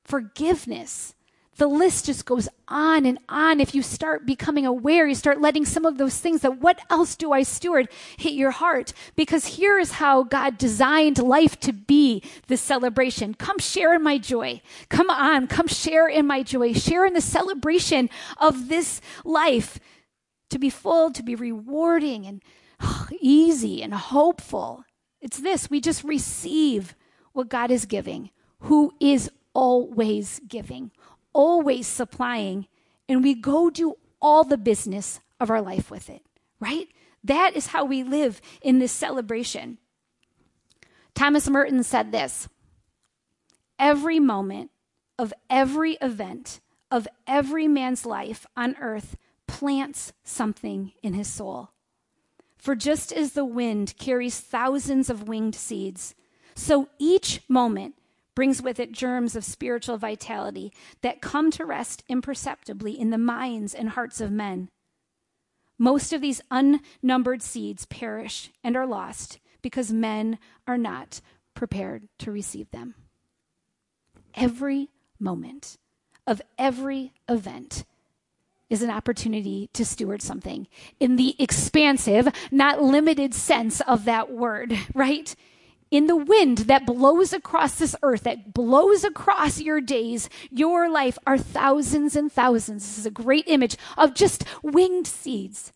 Forgiveness, 0.04 1.16
the 1.60 1.68
list 1.68 2.06
just 2.06 2.26
goes 2.26 2.50
on 2.68 3.06
and 3.06 3.20
on. 3.30 3.60
If 3.60 3.76
you 3.76 3.84
start 3.84 4.26
becoming 4.26 4.66
aware, 4.66 5.08
you 5.08 5.14
start 5.14 5.42
letting 5.42 5.66
some 5.66 5.86
of 5.86 5.98
those 5.98 6.18
things 6.18 6.42
that 6.42 6.60
what 6.60 6.80
else 6.90 7.16
do 7.16 7.32
I 7.32 7.44
steward 7.44 7.90
hit 8.18 8.34
your 8.34 8.52
heart? 8.52 8.94
Because 9.16 9.46
here 9.46 9.78
is 9.78 9.92
how 9.94 10.24
God 10.24 10.58
designed 10.58 11.20
life 11.20 11.60
to 11.62 11.74
be 11.74 12.24
this 12.48 12.62
celebration. 12.62 13.34
Come 13.36 13.60
share 13.60 13.94
in 13.94 14.02
my 14.02 14.18
joy. 14.18 14.62
Come 14.90 15.10
on, 15.10 15.48
come 15.48 15.68
share 15.68 16.08
in 16.08 16.26
my 16.26 16.44
joy. 16.44 16.74
Share 16.74 17.06
in 17.06 17.14
the 17.14 17.22
celebration 17.22 18.10
of 18.38 18.70
this 18.70 19.02
life 19.24 19.80
to 20.50 20.58
be 20.58 20.70
full, 20.70 21.12
to 21.12 21.22
be 21.22 21.36
rewarding 21.36 22.26
and 22.26 22.42
oh, 22.80 23.08
easy 23.20 23.84
and 23.84 23.94
hopeful. 23.94 24.86
It's 25.22 25.40
this 25.40 25.70
we 25.70 25.82
just 25.82 26.04
receive 26.04 26.96
what 27.34 27.50
God 27.50 27.70
is 27.70 27.86
giving, 27.86 28.30
who 28.62 28.94
is 29.00 29.30
always 29.54 30.40
giving 30.48 30.92
always 31.34 31.88
supplying, 31.88 32.68
and 33.08 33.24
we 33.24 33.34
go 33.34 33.70
do 33.70 33.96
all 34.22 34.44
the 34.44 34.58
business 34.58 35.20
of 35.40 35.50
our 35.50 35.62
life 35.62 35.90
with 35.90 36.10
it, 36.10 36.22
right? 36.60 36.88
That 37.24 37.56
is 37.56 37.68
how 37.68 37.86
we 37.86 38.04
live 38.04 38.42
in 38.62 38.80
this 38.80 38.92
celebration. 38.92 39.78
Thomas 41.14 41.50
Merton 41.50 41.84
said 41.84 42.12
this 42.12 42.48
Every 43.78 44.20
moment 44.20 44.72
of 45.18 45.34
every 45.50 45.94
event 46.02 46.60
of 46.92 47.08
every 47.28 47.68
man's 47.68 48.06
life 48.06 48.46
on 48.56 48.76
earth 48.80 49.18
plants 49.48 50.14
something 50.24 50.94
in 51.04 51.14
his 51.14 51.28
soul. 51.28 51.72
For 52.58 52.76
just 52.76 53.12
as 53.12 53.34
the 53.34 53.46
wind 53.46 53.96
carries 53.98 54.40
thousands 54.40 55.10
of 55.10 55.28
winged 55.28 55.56
seeds, 55.56 56.16
so 56.56 56.90
each 56.98 57.42
moment 57.48 57.96
brings 58.36 58.62
with 58.62 58.80
it 58.80 58.92
germs 58.92 59.36
of 59.36 59.44
spiritual 59.44 59.98
vitality 59.98 60.72
that 61.02 61.22
come 61.22 61.52
to 61.52 61.66
rest 61.66 62.04
imperceptibly 62.08 63.00
in 63.00 63.10
the 63.10 63.18
minds 63.18 63.74
and 63.74 63.90
hearts 63.90 64.22
of 64.22 64.32
men. 64.32 64.70
Most 65.78 66.12
of 66.12 66.22
these 66.22 66.42
unnumbered 66.52 67.42
seeds 67.42 67.86
perish 67.86 68.52
and 68.64 68.76
are 68.76 68.88
lost 68.88 69.40
because 69.62 69.92
men 69.92 70.38
are 70.68 70.78
not 70.78 71.22
prepared 71.54 72.08
to 72.20 72.32
receive 72.32 72.70
them. 72.72 72.96
Every 74.36 74.90
moment 75.20 75.78
of 76.28 76.42
every 76.58 77.14
event 77.28 77.86
is 78.70 78.84
an 78.84 78.90
opportunity 78.90 79.70
to 79.74 79.84
steward 79.84 80.22
something 80.22 80.68
in 81.00 81.16
the 81.16 81.36
expansive, 81.40 82.28
not 82.52 82.82
limited 82.82 83.34
sense 83.34 83.82
of 83.82 84.06
that 84.06 84.32
word, 84.32 84.78
right? 84.94 85.36
In 85.92 86.08
the 86.08 86.16
wind 86.16 86.60
that 86.60 86.86
blows 86.86 87.34
across 87.34 87.76
this 87.76 87.96
earth, 88.04 88.24
that 88.24 88.54
blows 88.54 89.04
across 89.04 89.60
your 89.60 89.82
days, 89.82 90.30
your 90.52 90.90
life, 90.90 91.18
are 91.26 91.38
thousands 91.38 92.16
and 92.16 92.32
thousands. 92.32 92.86
This 92.86 92.98
is 93.00 93.06
a 93.06 93.12
great 93.12 93.46
image 93.48 93.78
of 93.98 94.14
just 94.14 94.44
winged 94.62 95.08
seeds 95.08 95.74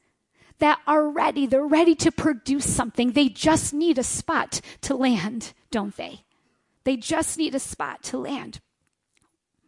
that 0.60 0.80
are 0.88 1.10
ready. 1.10 1.46
They're 1.46 1.66
ready 1.66 1.96
to 1.96 2.12
produce 2.12 2.70
something. 2.72 3.12
They 3.12 3.30
just 3.30 3.74
need 3.74 3.98
a 3.98 4.04
spot 4.04 4.62
to 4.82 4.96
land, 4.96 5.54
don't 5.72 5.96
they? 5.96 6.22
They 6.84 6.96
just 6.98 7.38
need 7.38 7.56
a 7.56 7.60
spot 7.60 8.04
to 8.04 8.18
land. 8.18 8.60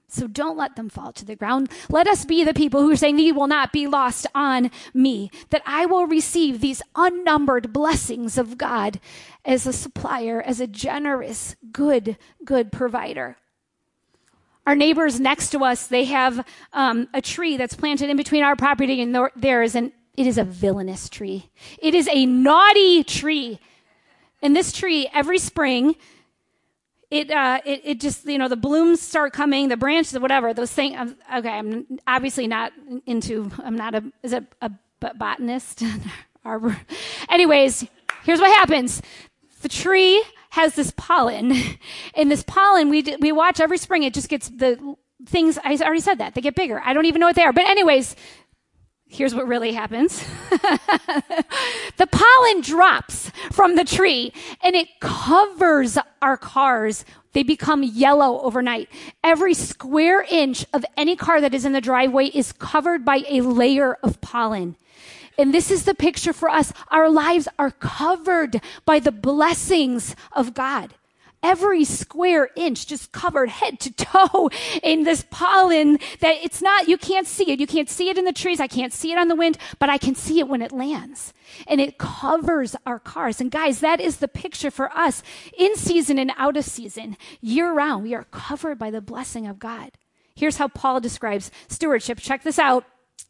So 0.08 0.28
don't 0.28 0.58
let 0.58 0.76
them 0.76 0.90
fall 0.90 1.12
to 1.14 1.26
the 1.26 1.36
ground. 1.36 1.70
Let 1.90 2.08
us 2.08 2.26
be 2.26 2.44
the 2.44 2.54
people 2.54 2.82
who 2.82 2.92
are 2.92 2.96
saying, 2.96 3.18
Thee 3.18 3.32
will 3.32 3.48
not 3.48 3.74
be 3.74 3.88
lost 3.88 4.28
on 4.36 4.72
me, 4.94 5.32
that 5.50 5.64
I 5.66 5.86
will 5.86 6.08
receive 6.08 6.62
these 6.62 6.82
unnumbered 6.96 7.74
blessings 7.74 8.38
of 8.38 8.58
God 8.58 9.00
as 9.44 9.66
a 9.66 9.74
supplier, 9.74 10.42
as 10.42 10.60
a 10.60 10.68
generous, 10.68 11.56
good, 11.72 12.18
good 12.44 12.72
provider. 12.72 13.38
Our 14.68 14.76
neighbors 14.76 15.20
next 15.20 15.50
to 15.52 15.64
us, 15.64 15.88
they 15.88 16.06
have 16.06 16.46
um, 16.74 17.08
a 17.14 17.22
tree 17.22 17.58
that's 17.58 17.76
planted 17.76 18.10
in 18.10 18.18
between 18.18 18.44
our 18.44 18.56
property 18.56 19.02
and 19.02 19.16
theirs, 19.36 19.76
and 19.76 19.92
it 20.16 20.26
is 20.26 20.38
a 20.38 20.44
villainous 20.44 21.10
tree. 21.10 21.52
It 21.80 21.94
is 21.94 22.08
a 22.12 22.26
naughty 22.26 23.04
tree. 23.04 23.60
And 24.42 24.56
this 24.56 24.72
tree, 24.72 25.08
every 25.14 25.38
spring, 25.38 25.96
it, 27.16 27.32
uh, 27.32 27.62
it, 27.66 27.82
it 27.84 28.00
just, 28.00 28.26
you 28.26 28.38
know, 28.38 28.48
the 28.48 28.58
blooms 28.58 29.02
start 29.02 29.32
coming, 29.32 29.70
the 29.70 29.78
branches, 29.78 30.20
whatever, 30.20 30.54
those 30.54 30.72
things. 30.72 30.96
Um, 30.98 31.16
okay, 31.38 31.50
I'm 31.50 31.86
obviously 32.06 32.48
not 32.48 32.74
into, 33.06 33.52
I'm 33.64 33.76
not 33.76 33.96
a, 33.96 34.04
is 34.22 34.34
it 34.34 34.44
a 34.62 34.72
botanist? 35.00 35.84
Arbor. 36.46 36.78
Anyways, 37.30 37.88
here's 38.24 38.40
what 38.40 38.52
happens. 38.52 39.02
The 39.62 39.70
tree 39.70 40.24
has 40.52 40.76
this 40.76 40.94
pollen, 40.96 41.54
and 42.14 42.30
this 42.30 42.44
pollen, 42.44 42.90
we, 42.90 43.02
we 43.20 43.32
watch 43.32 43.60
every 43.60 43.78
spring, 43.78 44.04
it 44.04 44.14
just 44.14 44.30
gets 44.30 44.50
the 44.50 44.96
things, 45.26 45.58
I 45.64 45.76
already 45.78 46.02
said 46.02 46.20
that, 46.20 46.36
they 46.36 46.42
get 46.42 46.56
bigger. 46.56 46.82
I 46.86 46.94
don't 46.94 47.06
even 47.06 47.20
know 47.20 47.28
what 47.28 47.36
they 47.36 47.44
are. 47.44 47.54
But 47.54 47.66
anyways, 47.66 48.16
Here's 49.08 49.36
what 49.36 49.48
really 49.48 49.72
happens. 49.72 50.24
the 50.50 52.08
pollen 52.12 52.62
drops 52.62 53.32
from 53.52 53.76
the 53.76 53.86
tree 53.86 54.34
and 54.62 54.76
it 54.76 55.00
covers 55.00 55.98
our 56.22 56.38
cars. 56.38 57.06
They 57.34 57.44
become 57.44 57.84
yellow 57.84 58.42
overnight. 58.42 58.90
Every 59.24 59.54
square 59.54 60.26
inch 60.30 60.66
of 60.74 60.84
any 60.98 61.16
car 61.16 61.40
that 61.40 61.54
is 61.54 61.66
in 61.66 61.74
the 61.74 61.82
driveway 61.82 62.26
is 62.28 62.52
covered 62.52 63.06
by 63.06 63.24
a 63.30 63.42
layer 63.42 63.98
of 64.02 64.20
pollen. 64.22 64.76
And 65.38 65.54
this 65.54 65.70
is 65.70 65.86
the 65.86 65.96
picture 65.96 66.34
for 66.34 66.50
us. 66.50 66.74
Our 66.90 67.10
lives 67.10 67.48
are 67.60 67.72
covered 67.72 68.62
by 68.86 69.00
the 69.00 69.12
blessings 69.12 70.16
of 70.32 70.54
God 70.54 70.94
every 71.46 71.84
square 71.84 72.50
inch 72.56 72.88
just 72.88 73.12
covered 73.12 73.50
head 73.50 73.80
to 73.80 73.92
toe 73.96 74.50
in 74.82 75.04
this 75.04 75.24
pollen 75.30 76.00
that 76.20 76.36
it's 76.44 76.62
not, 76.62 76.90
you 76.90 76.98
can't 76.98 77.28
see 77.28 77.52
it. 77.52 77.60
You 77.60 77.68
can't 77.68 77.90
see 77.90 78.10
it 78.10 78.18
in 78.18 78.26
the 78.26 78.34
trees. 78.34 78.60
I 78.60 78.68
can't 78.68 78.92
see 78.92 79.12
it 79.12 79.18
on 79.20 79.28
the 79.28 79.36
wind, 79.36 79.60
but 79.78 79.90
I 79.90 80.00
can 80.00 80.16
see 80.16 80.40
it 80.40 80.48
when 80.48 80.64
it 80.64 80.72
lands. 80.72 81.34
And 81.68 81.80
it 81.80 82.00
covers 82.00 82.76
our 82.86 82.98
cars. 82.98 83.40
And 83.40 83.52
guys, 83.52 83.80
that 83.82 84.02
is 84.02 84.18
the 84.18 84.28
picture 84.28 84.72
for 84.72 84.92
us 84.98 85.22
in 85.58 85.76
season 85.76 86.18
and 86.18 86.32
out 86.36 86.58
of 86.58 86.66
season, 86.66 87.16
year 87.42 87.72
round. 87.72 88.04
We 88.04 88.16
are 88.16 88.26
covered 88.26 88.80
by 88.80 88.90
the 88.90 89.02
blessing 89.02 89.46
of 89.46 89.60
God. 89.60 89.92
Here's 90.34 90.58
how 90.58 90.68
Paul 90.68 91.00
describes 91.00 91.52
stewardship. 91.68 92.18
Check 92.20 92.42
this 92.42 92.60
out 92.60 92.86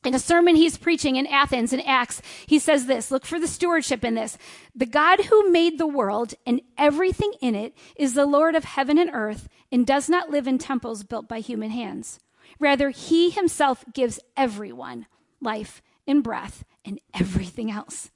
in 0.05 0.13
a 0.13 0.19
sermon 0.19 0.55
he's 0.55 0.77
preaching 0.77 1.15
in 1.15 1.25
Athens 1.27 1.73
in 1.73 1.79
Acts, 1.81 2.21
he 2.45 2.59
says 2.59 2.85
this 2.85 3.11
look 3.11 3.25
for 3.25 3.39
the 3.39 3.47
stewardship 3.47 4.05
in 4.05 4.13
this. 4.13 4.37
The 4.75 4.85
God 4.85 5.25
who 5.25 5.51
made 5.51 5.77
the 5.77 5.87
world 5.87 6.35
and 6.45 6.61
everything 6.77 7.33
in 7.41 7.55
it 7.55 7.75
is 7.95 8.13
the 8.13 8.25
Lord 8.25 8.55
of 8.55 8.63
heaven 8.63 8.97
and 8.97 9.09
earth 9.11 9.49
and 9.71 9.85
does 9.85 10.07
not 10.07 10.29
live 10.29 10.47
in 10.47 10.57
temples 10.57 11.03
built 11.03 11.27
by 11.27 11.39
human 11.39 11.71
hands. 11.71 12.19
Rather, 12.59 12.89
he 12.91 13.31
himself 13.31 13.83
gives 13.93 14.19
everyone 14.37 15.07
life 15.41 15.81
and 16.07 16.23
breath 16.23 16.63
and 16.85 16.99
everything 17.13 17.71
else. 17.71 18.11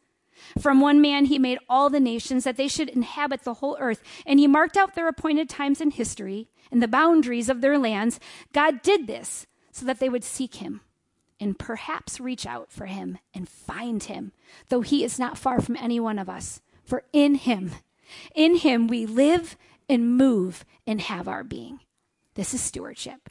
From 0.59 0.79
one 0.79 1.01
man, 1.01 1.25
he 1.25 1.37
made 1.37 1.59
all 1.67 1.89
the 1.89 1.99
nations 1.99 2.45
that 2.45 2.55
they 2.55 2.69
should 2.69 2.87
inhabit 2.87 3.43
the 3.43 3.55
whole 3.55 3.75
earth, 3.79 4.01
and 4.25 4.39
he 4.39 4.47
marked 4.47 4.77
out 4.77 4.95
their 4.95 5.09
appointed 5.09 5.49
times 5.49 5.81
in 5.81 5.91
history 5.91 6.47
and 6.71 6.81
the 6.81 6.87
boundaries 6.87 7.49
of 7.49 7.59
their 7.59 7.77
lands. 7.77 8.21
God 8.53 8.81
did 8.81 9.05
this 9.05 9.47
so 9.71 9.85
that 9.85 9.99
they 9.99 10.07
would 10.07 10.23
seek 10.23 10.55
him 10.55 10.79
and 11.39 11.57
perhaps 11.57 12.19
reach 12.19 12.45
out 12.45 12.71
for 12.71 12.85
him 12.85 13.17
and 13.33 13.47
find 13.47 14.03
him, 14.03 14.31
though 14.69 14.81
he 14.81 15.03
is 15.03 15.19
not 15.19 15.37
far 15.37 15.61
from 15.61 15.77
any 15.77 15.99
one 15.99 16.19
of 16.19 16.29
us. 16.29 16.61
For 16.83 17.03
in 17.13 17.35
him, 17.35 17.71
in 18.35 18.55
him 18.55 18.87
we 18.87 19.05
live 19.05 19.57
and 19.87 20.17
move 20.17 20.65
and 20.85 21.01
have 21.01 21.27
our 21.27 21.43
being. 21.43 21.79
This 22.35 22.53
is 22.53 22.61
stewardship. 22.61 23.29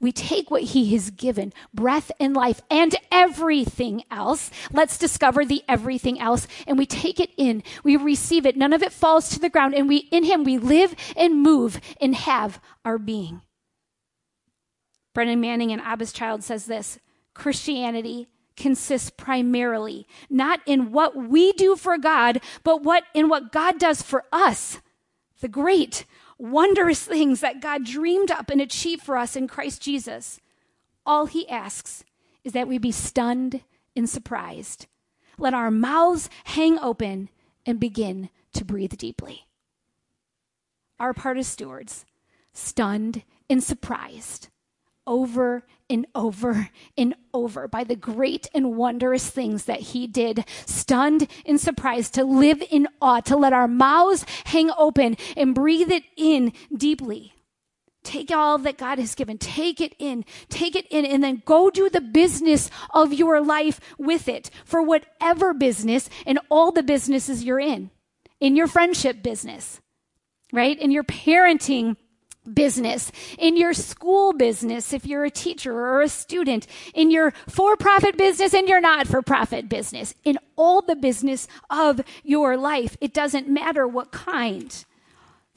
We 0.00 0.12
take 0.12 0.50
what 0.50 0.62
he 0.62 0.92
has 0.92 1.10
given, 1.10 1.52
breath 1.72 2.10
and 2.20 2.34
life 2.34 2.60
and 2.70 2.94
everything 3.10 4.04
else. 4.10 4.50
Let's 4.72 4.98
discover 4.98 5.44
the 5.44 5.62
everything 5.68 6.20
else 6.20 6.46
and 6.66 6.76
we 6.76 6.86
take 6.86 7.20
it 7.20 7.30
in. 7.36 7.62
We 7.84 7.96
receive 7.96 8.44
it. 8.44 8.56
None 8.56 8.72
of 8.72 8.82
it 8.82 8.92
falls 8.92 9.30
to 9.30 9.38
the 9.38 9.48
ground 9.48 9.74
and 9.74 9.88
we, 9.88 10.08
in 10.10 10.24
him, 10.24 10.44
we 10.44 10.58
live 10.58 10.94
and 11.16 11.42
move 11.42 11.80
and 12.00 12.14
have 12.14 12.60
our 12.84 12.98
being. 12.98 13.42
Brennan 15.14 15.40
Manning 15.40 15.72
and 15.72 15.82
Abba's 15.82 16.12
child 16.12 16.44
says 16.44 16.66
this 16.66 16.98
Christianity 17.38 18.28
consists 18.56 19.10
primarily 19.10 20.06
not 20.28 20.60
in 20.66 20.90
what 20.90 21.16
we 21.16 21.52
do 21.52 21.76
for 21.76 21.96
God, 21.96 22.40
but 22.64 22.82
what 22.82 23.04
in 23.14 23.28
what 23.28 23.52
God 23.52 23.78
does 23.78 24.02
for 24.02 24.24
us. 24.32 24.80
The 25.40 25.48
great, 25.48 26.04
wondrous 26.36 27.02
things 27.04 27.40
that 27.40 27.60
God 27.60 27.84
dreamed 27.84 28.32
up 28.32 28.50
and 28.50 28.60
achieved 28.60 29.02
for 29.02 29.16
us 29.16 29.36
in 29.36 29.46
Christ 29.46 29.80
Jesus. 29.80 30.40
All 31.06 31.26
he 31.26 31.48
asks 31.48 32.04
is 32.42 32.52
that 32.52 32.66
we 32.66 32.76
be 32.76 32.90
stunned 32.90 33.62
and 33.94 34.10
surprised. 34.10 34.86
Let 35.38 35.54
our 35.54 35.70
mouths 35.70 36.28
hang 36.44 36.78
open 36.80 37.28
and 37.64 37.78
begin 37.78 38.30
to 38.54 38.64
breathe 38.64 38.96
deeply. 38.98 39.46
Our 40.98 41.14
part 41.14 41.38
as 41.38 41.46
stewards, 41.46 42.04
stunned 42.52 43.22
and 43.48 43.62
surprised 43.62 44.48
over 45.06 45.62
and 45.90 46.06
over 46.14 46.68
and 46.96 47.14
over 47.32 47.68
by 47.68 47.84
the 47.84 47.96
great 47.96 48.48
and 48.54 48.76
wondrous 48.76 49.28
things 49.30 49.64
that 49.64 49.80
he 49.80 50.06
did, 50.06 50.44
stunned 50.66 51.28
and 51.46 51.60
surprised, 51.60 52.14
to 52.14 52.24
live 52.24 52.62
in 52.70 52.88
awe, 53.00 53.20
to 53.20 53.36
let 53.36 53.52
our 53.52 53.68
mouths 53.68 54.24
hang 54.44 54.70
open 54.76 55.16
and 55.36 55.54
breathe 55.54 55.90
it 55.90 56.04
in 56.16 56.52
deeply. 56.74 57.32
Take 58.04 58.30
all 58.30 58.58
that 58.58 58.78
God 58.78 58.98
has 58.98 59.14
given, 59.14 59.38
take 59.38 59.80
it 59.80 59.94
in, 59.98 60.24
take 60.48 60.76
it 60.76 60.86
in, 60.90 61.04
and 61.04 61.22
then 61.22 61.42
go 61.44 61.68
do 61.68 61.90
the 61.90 62.00
business 62.00 62.70
of 62.94 63.12
your 63.12 63.40
life 63.40 63.80
with 63.98 64.28
it 64.28 64.50
for 64.64 64.80
whatever 64.80 65.52
business 65.52 66.08
and 66.24 66.38
all 66.48 66.72
the 66.72 66.82
businesses 66.82 67.44
you're 67.44 67.60
in, 67.60 67.90
in 68.40 68.56
your 68.56 68.66
friendship 68.66 69.22
business, 69.22 69.80
right? 70.52 70.78
In 70.78 70.90
your 70.90 71.04
parenting 71.04 71.96
business, 72.54 73.12
in 73.38 73.56
your 73.56 73.74
school 73.74 74.32
business, 74.32 74.92
if 74.92 75.06
you're 75.06 75.24
a 75.24 75.30
teacher 75.30 75.72
or 75.72 76.02
a 76.02 76.08
student, 76.08 76.66
in 76.94 77.10
your 77.10 77.32
for 77.48 77.76
profit 77.76 78.16
business 78.16 78.54
and 78.54 78.68
your 78.68 78.80
not 78.80 79.06
for 79.06 79.22
profit 79.22 79.68
business, 79.68 80.14
in 80.24 80.38
all 80.56 80.82
the 80.82 80.96
business 80.96 81.48
of 81.70 82.00
your 82.24 82.56
life. 82.56 82.96
It 83.00 83.14
doesn't 83.14 83.48
matter 83.48 83.86
what 83.86 84.12
kind. 84.12 84.84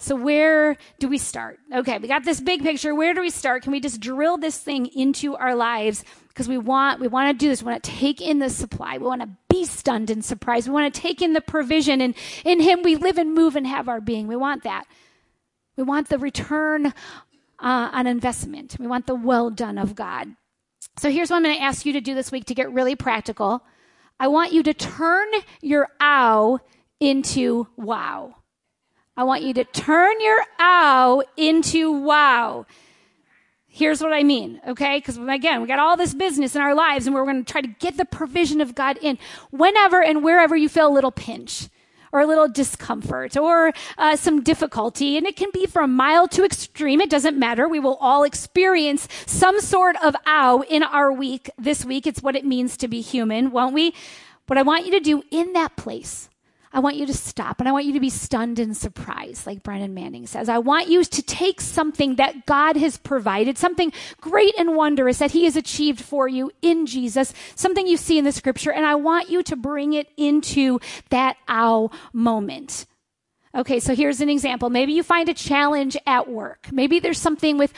So, 0.02 0.16
where 0.16 0.78
do 0.98 1.08
we 1.08 1.20
start? 1.20 1.60
Okay, 1.72 2.00
we 2.00 2.08
got 2.08 2.26
this 2.26 2.42
big 2.42 2.64
picture. 2.64 2.96
Where 2.96 3.14
do 3.14 3.22
we 3.22 3.30
start? 3.30 3.62
Can 3.62 3.72
we 3.72 3.80
just 3.80 4.00
drill 4.02 4.38
this 4.38 4.58
thing 4.58 4.88
into 4.88 5.36
our 5.36 5.54
lives? 5.54 6.04
Because 6.30 6.48
we 6.48 6.58
want, 6.58 7.00
we 7.00 7.08
want 7.08 7.30
to 7.30 7.38
do 7.38 7.50
this. 7.50 7.62
We 7.62 7.72
want 7.72 7.84
to 7.84 7.92
take 7.92 8.20
in 8.20 8.40
the 8.40 8.50
supply. 8.50 8.98
We 8.98 9.06
want 9.06 9.22
to 9.22 9.30
be 9.48 9.64
stunned 9.64 10.10
and 10.10 10.26
surprised. 10.26 10.68
We 10.68 10.74
want 10.74 10.92
to 10.92 11.00
take 11.00 11.22
in 11.22 11.34
the 11.34 11.42
provision. 11.42 12.02
And 12.02 12.16
in 12.44 12.62
Him, 12.62 12.82
we 12.82 12.96
live 12.96 13.20
and 13.20 13.36
move 13.36 13.56
and 13.56 13.68
have 13.68 13.88
our 13.88 14.02
being. 14.02 14.26
We 14.26 14.36
want 14.36 14.64
that. 14.64 14.86
We 15.82 15.86
want 15.86 16.10
the 16.10 16.20
return 16.20 16.86
uh, 16.86 16.92
on 17.60 18.06
investment. 18.06 18.76
We 18.80 18.86
want 18.86 19.08
the 19.08 19.16
well 19.16 19.50
done 19.50 19.80
of 19.80 19.96
God. 19.96 20.28
So 21.00 21.10
here's 21.10 21.32
what 21.32 21.38
I'm 21.38 21.44
going 21.44 21.56
to 21.56 21.64
ask 21.64 21.88
you 21.88 21.94
to 21.94 22.02
do 22.02 22.14
this 22.14 22.32
week 22.32 22.46
to 22.46 22.54
get 22.54 22.72
really 22.72 22.96
practical. 22.96 23.64
I 24.20 24.28
want 24.28 24.54
you 24.54 24.62
to 24.62 24.76
turn 24.76 25.28
your 25.60 25.88
ow 26.00 26.60
into 27.00 27.66
wow. 27.78 28.36
I 29.18 29.24
want 29.24 29.42
you 29.42 29.56
to 29.56 29.64
turn 29.64 30.22
your 30.22 30.44
ow 30.60 31.24
into 31.36 31.92
wow. 31.92 32.68
Here's 33.66 34.02
what 34.02 34.14
I 34.14 34.22
mean, 34.22 34.62
okay? 34.68 35.00
Because 35.00 35.18
again, 35.18 35.64
we 35.64 35.68
got 35.68 35.80
all 35.80 35.98
this 35.98 36.14
business 36.14 36.56
in 36.56 36.62
our 36.62 36.76
lives 36.76 37.08
and 37.08 37.16
we're 37.16 37.26
going 37.26 37.44
to 37.44 37.52
try 37.52 37.62
to 37.62 37.68
get 37.68 37.98
the 37.98 38.06
provision 38.06 38.62
of 38.62 38.76
God 38.76 39.00
in 39.02 39.18
whenever 39.50 40.04
and 40.04 40.24
wherever 40.24 40.56
you 40.56 40.70
feel 40.70 40.90
a 40.90 40.94
little 40.94 41.10
pinch 41.10 41.70
or 42.12 42.22
a 42.22 42.26
little 42.26 42.48
discomfort 42.48 43.38
or 43.38 43.74
uh, 43.98 44.16
some 44.16 44.42
difficulty. 44.42 45.18
And 45.18 45.26
it 45.26 45.36
can 45.36 45.50
be 45.54 45.66
from 45.66 45.96
mild 45.96 46.32
to 46.32 46.44
extreme. 46.44 47.02
It 47.02 47.10
doesn't 47.10 47.38
matter. 47.38 47.68
We 47.68 47.80
will 47.80 47.98
all 48.02 48.24
experience 48.24 49.08
some 49.26 49.60
sort 49.60 49.96
of 50.04 50.16
ow 50.26 50.64
in 50.70 50.84
our 50.84 51.12
week 51.12 51.50
this 51.58 51.86
week. 51.86 52.08
It's 52.08 52.22
what 52.22 52.36
it 52.36 52.46
means 52.46 52.78
to 52.78 52.88
be 52.88 53.02
human, 53.02 53.52
won't 53.52 53.74
we? 53.74 53.94
What 54.48 54.58
I 54.58 54.64
want 54.64 54.86
you 54.86 54.92
to 54.92 55.00
do 55.00 55.24
in 55.32 55.54
that 55.54 55.76
place 55.78 56.30
I 56.74 56.80
want 56.80 56.96
you 56.96 57.06
to 57.06 57.14
stop 57.14 57.60
and 57.60 57.68
I 57.68 57.72
want 57.72 57.86
you 57.86 57.94
to 57.94 58.00
be 58.00 58.10
stunned 58.10 58.60
and 58.60 58.76
surprised, 58.76 59.46
like 59.46 59.64
Brennan 59.64 59.94
Manning 59.94 60.26
says. 60.26 60.48
I 60.48 60.58
want 60.60 60.88
you 60.88 61.04
to 61.04 61.22
take 61.22 61.60
something 61.60 62.16
that 62.16 62.46
God 62.46 62.78
has 62.78 62.98
provided, 62.98 63.58
something 63.58 63.92
great 64.22 64.56
and 64.58 64.76
wondrous 64.76 65.20
that 65.20 65.32
He 65.32 65.46
has 65.46 65.56
achieved 65.56 66.02
for 66.02 66.28
you 66.28 66.52
in 66.62 66.86
Jesus, 66.86 67.34
something 67.56 67.88
you 67.88 67.98
see 67.98 68.18
in 68.18 68.26
the 68.26 68.32
scripture, 68.32 68.72
and 68.72 68.86
I 68.86 68.96
want 68.96 69.30
you 69.30 69.44
to 69.44 69.56
bring 69.56 69.94
it 69.94 70.08
into 70.16 70.80
that 71.10 71.38
ow 71.50 71.92
moment. 72.14 72.86
Okay, 73.54 73.82
so 73.82 73.94
here's 73.94 74.22
an 74.22 74.30
example. 74.30 74.70
Maybe 74.70 74.94
you 74.94 75.04
find 75.04 75.28
a 75.28 75.34
challenge 75.34 75.98
at 76.08 76.30
work. 76.30 76.70
Maybe 76.72 77.00
there's 77.00 77.18
something 77.18 77.58
with 77.58 77.74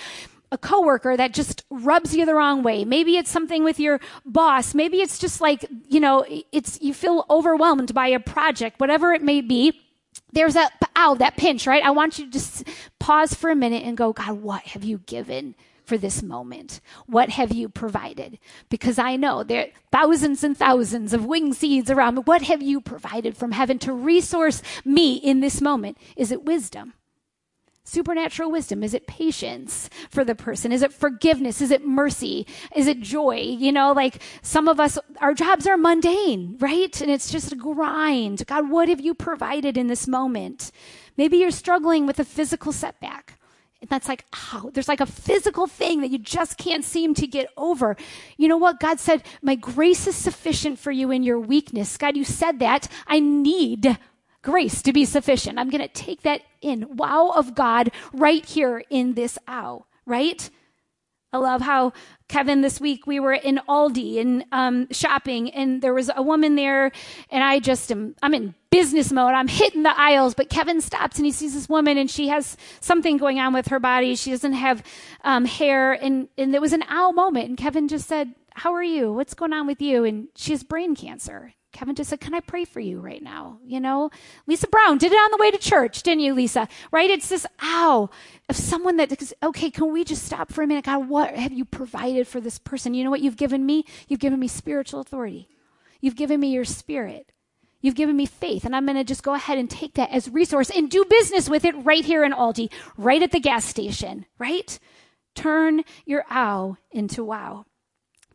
a 0.54 0.58
coworker 0.58 1.18
that 1.18 1.34
just 1.34 1.66
rubs 1.72 2.16
you 2.16 2.26
the 2.26 2.36
wrong 2.36 2.62
way. 2.62 2.86
Maybe 2.86 3.18
it's 3.18 3.32
something 3.32 3.64
with 3.64 3.80
your 3.80 4.00
boss. 4.24 4.76
Maybe 4.76 5.02
it's 5.02 5.18
just 5.18 5.42
like, 5.42 5.66
you 5.90 6.00
know, 6.00 6.24
it's, 6.52 6.80
you 6.80 6.94
feel 6.94 7.26
overwhelmed 7.28 7.94
by 7.94 8.08
a 8.08 8.20
project, 8.20 8.80
whatever 8.80 9.14
it 9.14 9.24
may 9.24 9.42
be. 9.42 9.82
There's 10.32 10.54
that, 10.54 10.74
ow, 10.96 11.16
that 11.16 11.38
pinch, 11.38 11.66
right? 11.66 11.84
I 11.84 11.90
want 11.90 12.20
you 12.20 12.26
to 12.26 12.32
just 12.32 12.68
pause 13.00 13.34
for 13.34 13.50
a 13.50 13.56
minute 13.56 13.84
and 13.84 13.98
go, 13.98 14.14
God, 14.14 14.42
what 14.42 14.62
have 14.62 14.84
you 14.84 15.00
given 15.00 15.56
for 15.86 15.98
this 15.98 16.22
moment? 16.22 16.82
What 17.08 17.30
have 17.30 17.52
you 17.52 17.68
provided? 17.68 18.38
Because 18.70 19.00
I 19.00 19.16
know 19.16 19.44
there 19.44 19.64
are 19.64 19.72
thousands 19.92 20.44
and 20.44 20.56
thousands 20.56 21.14
of 21.14 21.26
wing 21.26 21.54
seeds 21.54 21.90
around 21.90 22.16
me. 22.16 22.22
What 22.26 22.44
have 22.44 22.62
you 22.62 22.80
provided 22.80 23.36
from 23.36 23.54
heaven 23.54 23.80
to 23.80 23.92
resource 23.92 24.62
me 24.86 25.16
in 25.16 25.40
this 25.40 25.62
moment? 25.62 25.98
Is 26.16 26.32
it 26.32 26.46
wisdom? 26.46 26.94
Supernatural 27.86 28.50
wisdom? 28.50 28.82
Is 28.82 28.94
it 28.94 29.08
patience 29.08 29.90
for 30.10 30.24
the 30.24 30.36
person? 30.36 30.72
Is 30.72 30.82
it 30.82 30.94
forgiveness? 30.94 31.62
Is 31.62 31.70
it 31.70 31.86
mercy? 31.86 32.48
Is 32.76 32.88
it 32.88 33.02
joy? 33.02 33.36
You 33.36 33.74
know, 33.74 33.92
like 33.92 34.22
some 34.42 34.70
of 34.70 34.80
us, 34.80 34.98
our 35.20 35.34
jobs 35.34 35.68
are 35.68 35.76
mundane, 35.76 36.56
right? 36.60 37.02
And 37.02 37.12
it's 37.12 37.30
just 37.30 37.52
a 37.52 37.58
grind. 37.58 38.46
God, 38.48 38.70
what 38.70 38.88
have 38.88 39.02
you 39.02 39.14
provided 39.14 39.78
in 39.78 39.88
this 39.88 40.08
moment? 40.08 40.72
Maybe 41.18 41.38
you're 41.38 41.52
struggling 41.52 42.06
with 42.06 42.20
a 42.20 42.26
physical 42.26 42.72
setback. 42.72 43.38
And 43.84 43.90
that's 43.90 44.08
like, 44.08 44.24
oh, 44.54 44.72
there's 44.74 44.88
like 44.88 45.02
a 45.02 45.06
physical 45.06 45.68
thing 45.68 46.00
that 46.00 46.10
you 46.10 46.18
just 46.18 46.58
can't 46.58 46.86
seem 46.86 47.14
to 47.16 47.28
get 47.28 47.50
over. 47.58 47.98
You 48.38 48.48
know 48.48 48.56
what? 48.56 48.80
God 48.80 48.98
said, 48.98 49.24
My 49.42 49.56
grace 49.56 50.08
is 50.08 50.16
sufficient 50.16 50.80
for 50.80 50.92
you 50.92 51.12
in 51.12 51.22
your 51.22 51.38
weakness. 51.38 51.98
God, 51.98 52.16
you 52.16 52.24
said 52.24 52.60
that. 52.60 52.88
I 53.08 53.20
need 53.20 53.98
grace 54.44 54.84
to 54.84 54.94
be 54.94 55.06
sufficient. 55.06 55.58
I'm 55.58 55.70
going 55.70 55.82
to 55.82 55.88
take 55.88 56.22
that 56.22 56.42
in. 56.62 56.96
Wow 56.96 57.34
of 57.36 57.56
God 57.56 57.92
right 58.14 58.46
here 58.46 58.84
in 58.90 59.16
this 59.16 59.40
ow, 59.48 59.86
right? 60.06 60.50
I 61.32 61.38
love 61.38 61.62
how 61.62 61.94
Kevin 62.28 62.62
this 62.62 62.80
week 62.80 63.08
we 63.08 63.20
were 63.20 63.34
in 63.34 63.60
Aldi 63.68 64.20
and 64.20 64.46
um, 64.52 64.88
shopping, 64.92 65.50
and 65.50 65.82
there 65.82 65.94
was 65.94 66.12
a 66.16 66.22
woman 66.22 66.56
there, 66.56 66.92
and 67.32 67.44
I 67.44 67.58
just 67.58 67.92
am 67.92 68.16
I'm 68.22 68.36
in 68.36 68.54
business 68.70 69.12
mode. 69.12 69.34
I'm 69.34 69.48
hitting 69.48 69.82
the 69.82 70.00
aisles, 70.00 70.36
but 70.36 70.50
Kevin 70.50 70.80
stops 70.80 71.18
and 71.18 71.26
he 71.26 71.32
sees 71.32 71.56
this 71.56 71.68
woman, 71.68 71.98
and 71.98 72.10
she 72.10 72.28
has 72.28 72.56
something 72.82 73.18
going 73.18 73.40
on 73.40 73.52
with 73.52 73.70
her 73.70 73.80
body. 73.80 74.14
She 74.16 74.30
doesn't 74.30 74.54
have 74.54 74.84
um, 75.24 75.46
hair, 75.46 75.94
and 75.94 76.28
and 76.38 76.54
there 76.54 76.62
was 76.62 76.74
an 76.74 76.84
ow 76.88 77.12
moment, 77.12 77.50
and 77.50 77.58
Kevin 77.58 77.88
just 77.88 78.08
said, 78.08 78.36
"How 78.54 78.72
are 78.74 78.84
you? 78.84 79.12
What's 79.12 79.34
going 79.34 79.54
on 79.54 79.66
with 79.66 79.82
you?" 79.82 80.04
And 80.04 80.28
she 80.36 80.52
has 80.52 80.64
brain 80.64 80.96
cancer. 80.96 81.56
Kevin 81.74 81.96
just 81.96 82.12
said, 82.12 82.22
Can 82.22 82.34
I 82.34 82.40
pray 82.40 82.64
for 82.64 82.80
you 82.80 83.00
right 83.00 83.22
now? 83.22 83.60
You 83.66 83.80
know, 83.80 84.12
Lisa 84.48 84.68
Brown 84.68 84.98
did 84.98 85.12
it 85.12 85.16
on 85.16 85.32
the 85.32 85.38
way 85.38 85.52
to 85.52 85.58
church, 85.58 86.04
didn't 86.04 86.22
you, 86.22 86.34
Lisa? 86.34 86.68
Right? 86.92 87.10
It's 87.10 87.28
this, 87.28 87.46
ow, 87.62 88.10
of 88.48 88.56
someone 88.56 88.98
that, 88.98 89.34
okay, 89.44 89.70
can 89.70 89.92
we 89.92 90.04
just 90.04 90.24
stop 90.24 90.54
for 90.54 90.64
a 90.64 90.68
minute? 90.68 90.86
God, 90.86 91.10
what 91.10 91.36
have 91.36 91.52
you 91.52 91.66
provided 91.66 92.28
for 92.28 92.40
this 92.40 92.60
person? 92.60 92.94
You 92.94 93.04
know 93.04 93.10
what 93.10 93.22
you've 93.22 93.38
given 93.38 93.66
me? 93.66 93.86
You've 94.08 94.20
given 94.20 94.40
me 94.40 94.48
spiritual 94.48 95.02
authority. 95.02 95.50
You've 96.00 96.16
given 96.16 96.40
me 96.40 96.52
your 96.52 96.66
spirit. 96.66 97.32
You've 97.82 97.96
given 97.96 98.16
me 98.16 98.26
faith, 98.26 98.64
and 98.64 98.74
I'm 98.74 98.86
going 98.86 98.96
to 98.96 99.04
just 99.04 99.24
go 99.24 99.34
ahead 99.34 99.58
and 99.58 99.70
take 99.70 99.96
that 99.96 100.10
as 100.12 100.30
resource 100.30 100.70
and 100.70 100.90
do 100.90 101.04
business 101.04 101.50
with 101.50 101.66
it 101.66 101.76
right 101.84 102.06
here 102.06 102.24
in 102.24 102.32
Aldi, 102.32 102.72
right 102.98 103.22
at 103.22 103.32
the 103.32 103.42
gas 103.42 103.66
station, 103.66 104.26
right? 104.40 104.80
Turn 105.36 105.84
your 106.06 106.24
ow 106.32 106.78
into 106.92 107.26
wow. 107.26 107.66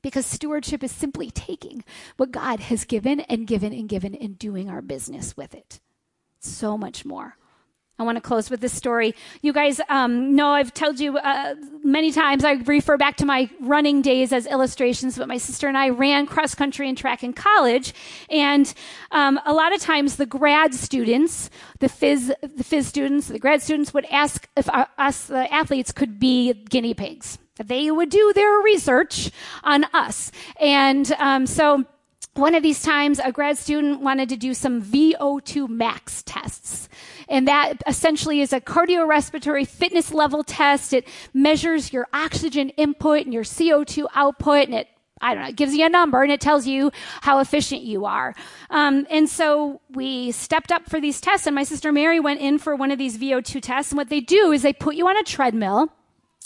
Because 0.09 0.27
stewardship 0.27 0.83
is 0.83 0.91
simply 0.91 1.31
taking 1.31 1.85
what 2.17 2.31
God 2.31 2.61
has 2.61 2.85
given 2.85 3.21
and 3.21 3.47
given 3.47 3.75
and 3.75 3.89
given 3.89 4.15
and 4.15 4.39
doing 4.39 4.71
our 4.71 4.81
business 4.81 5.37
with 5.37 5.55
it. 5.55 5.81
So 6.41 6.79
much 6.79 7.05
more. 7.05 7.37
I 7.99 8.05
want 8.05 8.17
to 8.17 8.23
close 8.23 8.49
with 8.49 8.61
this 8.61 8.73
story. 8.73 9.15
You 9.43 9.53
guys 9.53 9.81
um, 9.89 10.37
know 10.37 10.51
I've 10.51 10.73
told 10.73 11.01
you 11.01 11.19
uh, 11.19 11.57
many 11.83 12.13
times, 12.13 12.45
I 12.45 12.53
refer 12.53 12.97
back 12.97 13.17
to 13.17 13.27
my 13.27 13.51
running 13.61 14.03
days 14.03 14.33
as 14.33 14.47
illustrations, 14.47 15.19
but 15.19 15.27
my 15.27 15.37
sister 15.37 15.67
and 15.67 15.77
I 15.77 15.89
ran 15.89 16.27
cross 16.27 16.55
country 16.55 16.89
and 16.89 16.97
track 16.97 17.25
in 17.25 17.33
college. 17.33 17.93
And 18.31 18.73
um, 19.11 19.41
a 19.45 19.53
lot 19.53 19.75
of 19.75 19.81
times 19.81 20.17
the 20.17 20.27
grad 20.27 20.75
students, 20.75 21.51
the 21.81 21.89
phys, 21.89 22.33
the 22.41 22.65
phys 22.65 22.85
students, 22.85 23.29
the 23.29 23.41
grad 23.41 23.63
students 23.63 23.93
would 23.93 24.07
ask 24.07 24.49
if 24.57 24.71
our, 24.71 24.89
uh, 24.97 25.03
us, 25.03 25.27
the 25.27 25.53
athletes, 25.53 25.91
could 25.91 26.21
be 26.21 26.55
guinea 26.55 26.95
pigs. 26.95 27.39
They 27.63 27.91
would 27.91 28.11
do 28.11 28.33
their 28.35 28.59
research 28.59 29.31
on 29.63 29.85
us. 29.93 30.31
And 30.61 31.11
um, 31.13 31.47
so 31.47 31.85
one 32.35 32.55
of 32.55 32.63
these 32.63 32.83
times, 32.83 33.19
a 33.19 33.33
grad 33.33 33.59
student 33.59 34.01
wanted 34.01 34.29
to 34.29 34.37
do 34.37 34.55
some 34.55 34.81
VO2 34.81 35.69
max 35.69 36.23
tests. 36.23 36.89
And 37.29 37.49
that 37.49 37.83
essentially 37.87 38.41
is 38.41 38.53
a 38.53 38.61
cardiorespiratory 38.61 39.67
fitness 39.67 40.13
level 40.13 40.45
test. 40.45 40.93
It 40.93 41.07
measures 41.35 41.93
your 41.93 42.07
oxygen 42.13 42.71
input 42.71 43.25
and 43.25 43.35
your 43.35 43.43
CO2 43.43 44.07
output, 44.15 44.67
and 44.67 44.75
it 44.75 44.89
I 45.21 45.35
don't 45.35 45.43
know, 45.43 45.49
it 45.49 45.57
gives 45.57 45.75
you 45.75 45.85
a 45.85 45.89
number 45.89 46.23
and 46.23 46.31
it 46.31 46.41
tells 46.41 46.65
you 46.65 46.93
how 47.23 47.41
efficient 47.41 47.83
you 47.83 48.05
are. 48.05 48.37
Um, 48.71 49.05
and 49.11 49.29
so 49.29 49.81
we 49.91 50.31
stepped 50.31 50.71
up 50.71 50.89
for 50.89 51.01
these 51.01 51.21
tests, 51.21 51.49
and 51.49 51.57
my 51.57 51.65
sister 51.65 51.91
Mary 51.91 52.21
went 52.21 52.41
in 52.41 52.59
for 52.59 52.77
one 52.77 52.93
of 52.93 52.99
these 52.99 53.19
VO2 53.19 53.61
tests. 53.61 53.91
And 53.91 53.97
what 53.97 54.11
they 54.11 54.21
do 54.21 54.53
is 54.53 54.63
they 54.63 54.73
put 54.73 54.95
you 54.95 55.09
on 55.09 55.17
a 55.17 55.25
treadmill 55.25 55.93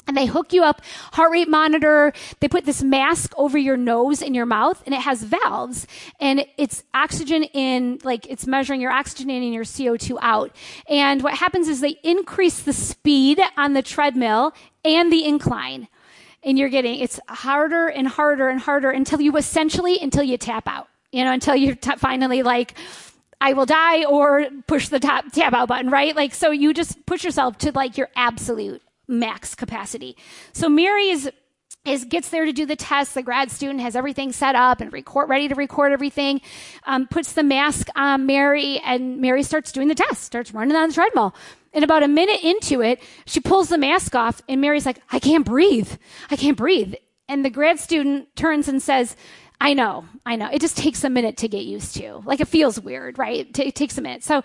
and 0.06 0.16
they 0.16 0.26
hook 0.26 0.52
you 0.52 0.64
up, 0.64 0.82
heart 1.12 1.30
rate 1.30 1.48
monitor. 1.48 2.12
They 2.40 2.48
put 2.48 2.64
this 2.64 2.82
mask 2.82 3.32
over 3.36 3.56
your 3.56 3.76
nose 3.76 4.20
and 4.20 4.34
your 4.34 4.46
mouth, 4.46 4.82
and 4.84 4.94
it 4.94 5.00
has 5.00 5.22
valves, 5.22 5.86
and 6.20 6.44
it's 6.56 6.82
oxygen 6.92 7.44
in, 7.44 7.98
like 8.02 8.26
it's 8.28 8.46
measuring 8.46 8.80
your 8.80 8.90
oxygen 8.90 9.30
in 9.30 9.42
and 9.42 9.54
your 9.54 9.64
CO2 9.64 10.18
out. 10.20 10.54
And 10.88 11.22
what 11.22 11.34
happens 11.34 11.68
is 11.68 11.80
they 11.80 11.98
increase 12.02 12.60
the 12.60 12.72
speed 12.72 13.40
on 13.56 13.74
the 13.74 13.82
treadmill 13.82 14.54
and 14.84 15.12
the 15.12 15.24
incline. 15.24 15.88
And 16.42 16.58
you're 16.58 16.68
getting, 16.68 16.98
it's 16.98 17.20
harder 17.28 17.86
and 17.86 18.08
harder 18.08 18.48
and 18.48 18.60
harder 18.60 18.90
until 18.90 19.20
you 19.20 19.36
essentially, 19.36 19.98
until 20.00 20.24
you 20.24 20.36
tap 20.36 20.66
out, 20.66 20.88
you 21.12 21.22
know, 21.22 21.32
until 21.32 21.54
you're 21.54 21.76
t- 21.76 21.96
finally 21.96 22.42
like, 22.42 22.74
I 23.40 23.52
will 23.52 23.66
die 23.66 24.04
or 24.04 24.46
push 24.66 24.88
the 24.88 24.98
tap, 24.98 25.32
tap 25.32 25.52
out 25.52 25.68
button, 25.68 25.90
right? 25.90 26.14
Like, 26.16 26.34
so 26.34 26.50
you 26.50 26.74
just 26.74 27.06
push 27.06 27.22
yourself 27.22 27.58
to 27.58 27.70
like 27.72 27.96
your 27.96 28.08
absolute 28.16 28.82
max 29.12 29.54
capacity. 29.54 30.16
So 30.52 30.68
Mary 30.68 31.08
is 31.08 31.30
is 31.84 32.04
gets 32.04 32.28
there 32.28 32.44
to 32.44 32.52
do 32.52 32.64
the 32.64 32.76
test. 32.76 33.14
The 33.14 33.22
grad 33.22 33.50
student 33.50 33.80
has 33.80 33.96
everything 33.96 34.30
set 34.30 34.54
up 34.54 34.80
and 34.80 34.92
record 34.92 35.28
ready 35.28 35.48
to 35.48 35.54
record 35.54 35.92
everything. 35.92 36.40
Um, 36.84 37.08
puts 37.08 37.32
the 37.32 37.42
mask 37.42 37.88
on 37.96 38.24
Mary, 38.26 38.78
and 38.84 39.20
Mary 39.20 39.42
starts 39.42 39.72
doing 39.72 39.88
the 39.88 39.94
test. 39.94 40.22
Starts 40.22 40.52
running 40.52 40.76
on 40.76 40.88
the 40.88 40.94
treadmill. 40.94 41.34
And 41.72 41.82
about 41.82 42.02
a 42.02 42.08
minute 42.08 42.44
into 42.44 42.82
it, 42.82 43.02
she 43.24 43.40
pulls 43.40 43.68
the 43.68 43.78
mask 43.78 44.14
off, 44.14 44.42
and 44.48 44.60
Mary's 44.60 44.86
like, 44.86 45.00
"I 45.10 45.18
can't 45.18 45.44
breathe. 45.44 45.90
I 46.30 46.36
can't 46.36 46.56
breathe." 46.56 46.94
And 47.28 47.44
the 47.44 47.50
grad 47.50 47.80
student 47.80 48.34
turns 48.36 48.68
and 48.68 48.82
says, 48.82 49.16
I 49.62 49.74
know, 49.74 50.06
I 50.26 50.34
know. 50.34 50.48
It 50.52 50.60
just 50.60 50.76
takes 50.76 51.04
a 51.04 51.08
minute 51.08 51.36
to 51.36 51.48
get 51.48 51.62
used 51.62 51.94
to. 51.96 52.20
Like 52.24 52.40
it 52.40 52.48
feels 52.48 52.80
weird, 52.80 53.16
right? 53.16 53.46
It, 53.46 53.54
t- 53.54 53.62
it 53.62 53.76
takes 53.76 53.96
a 53.96 54.02
minute. 54.02 54.24
So 54.24 54.42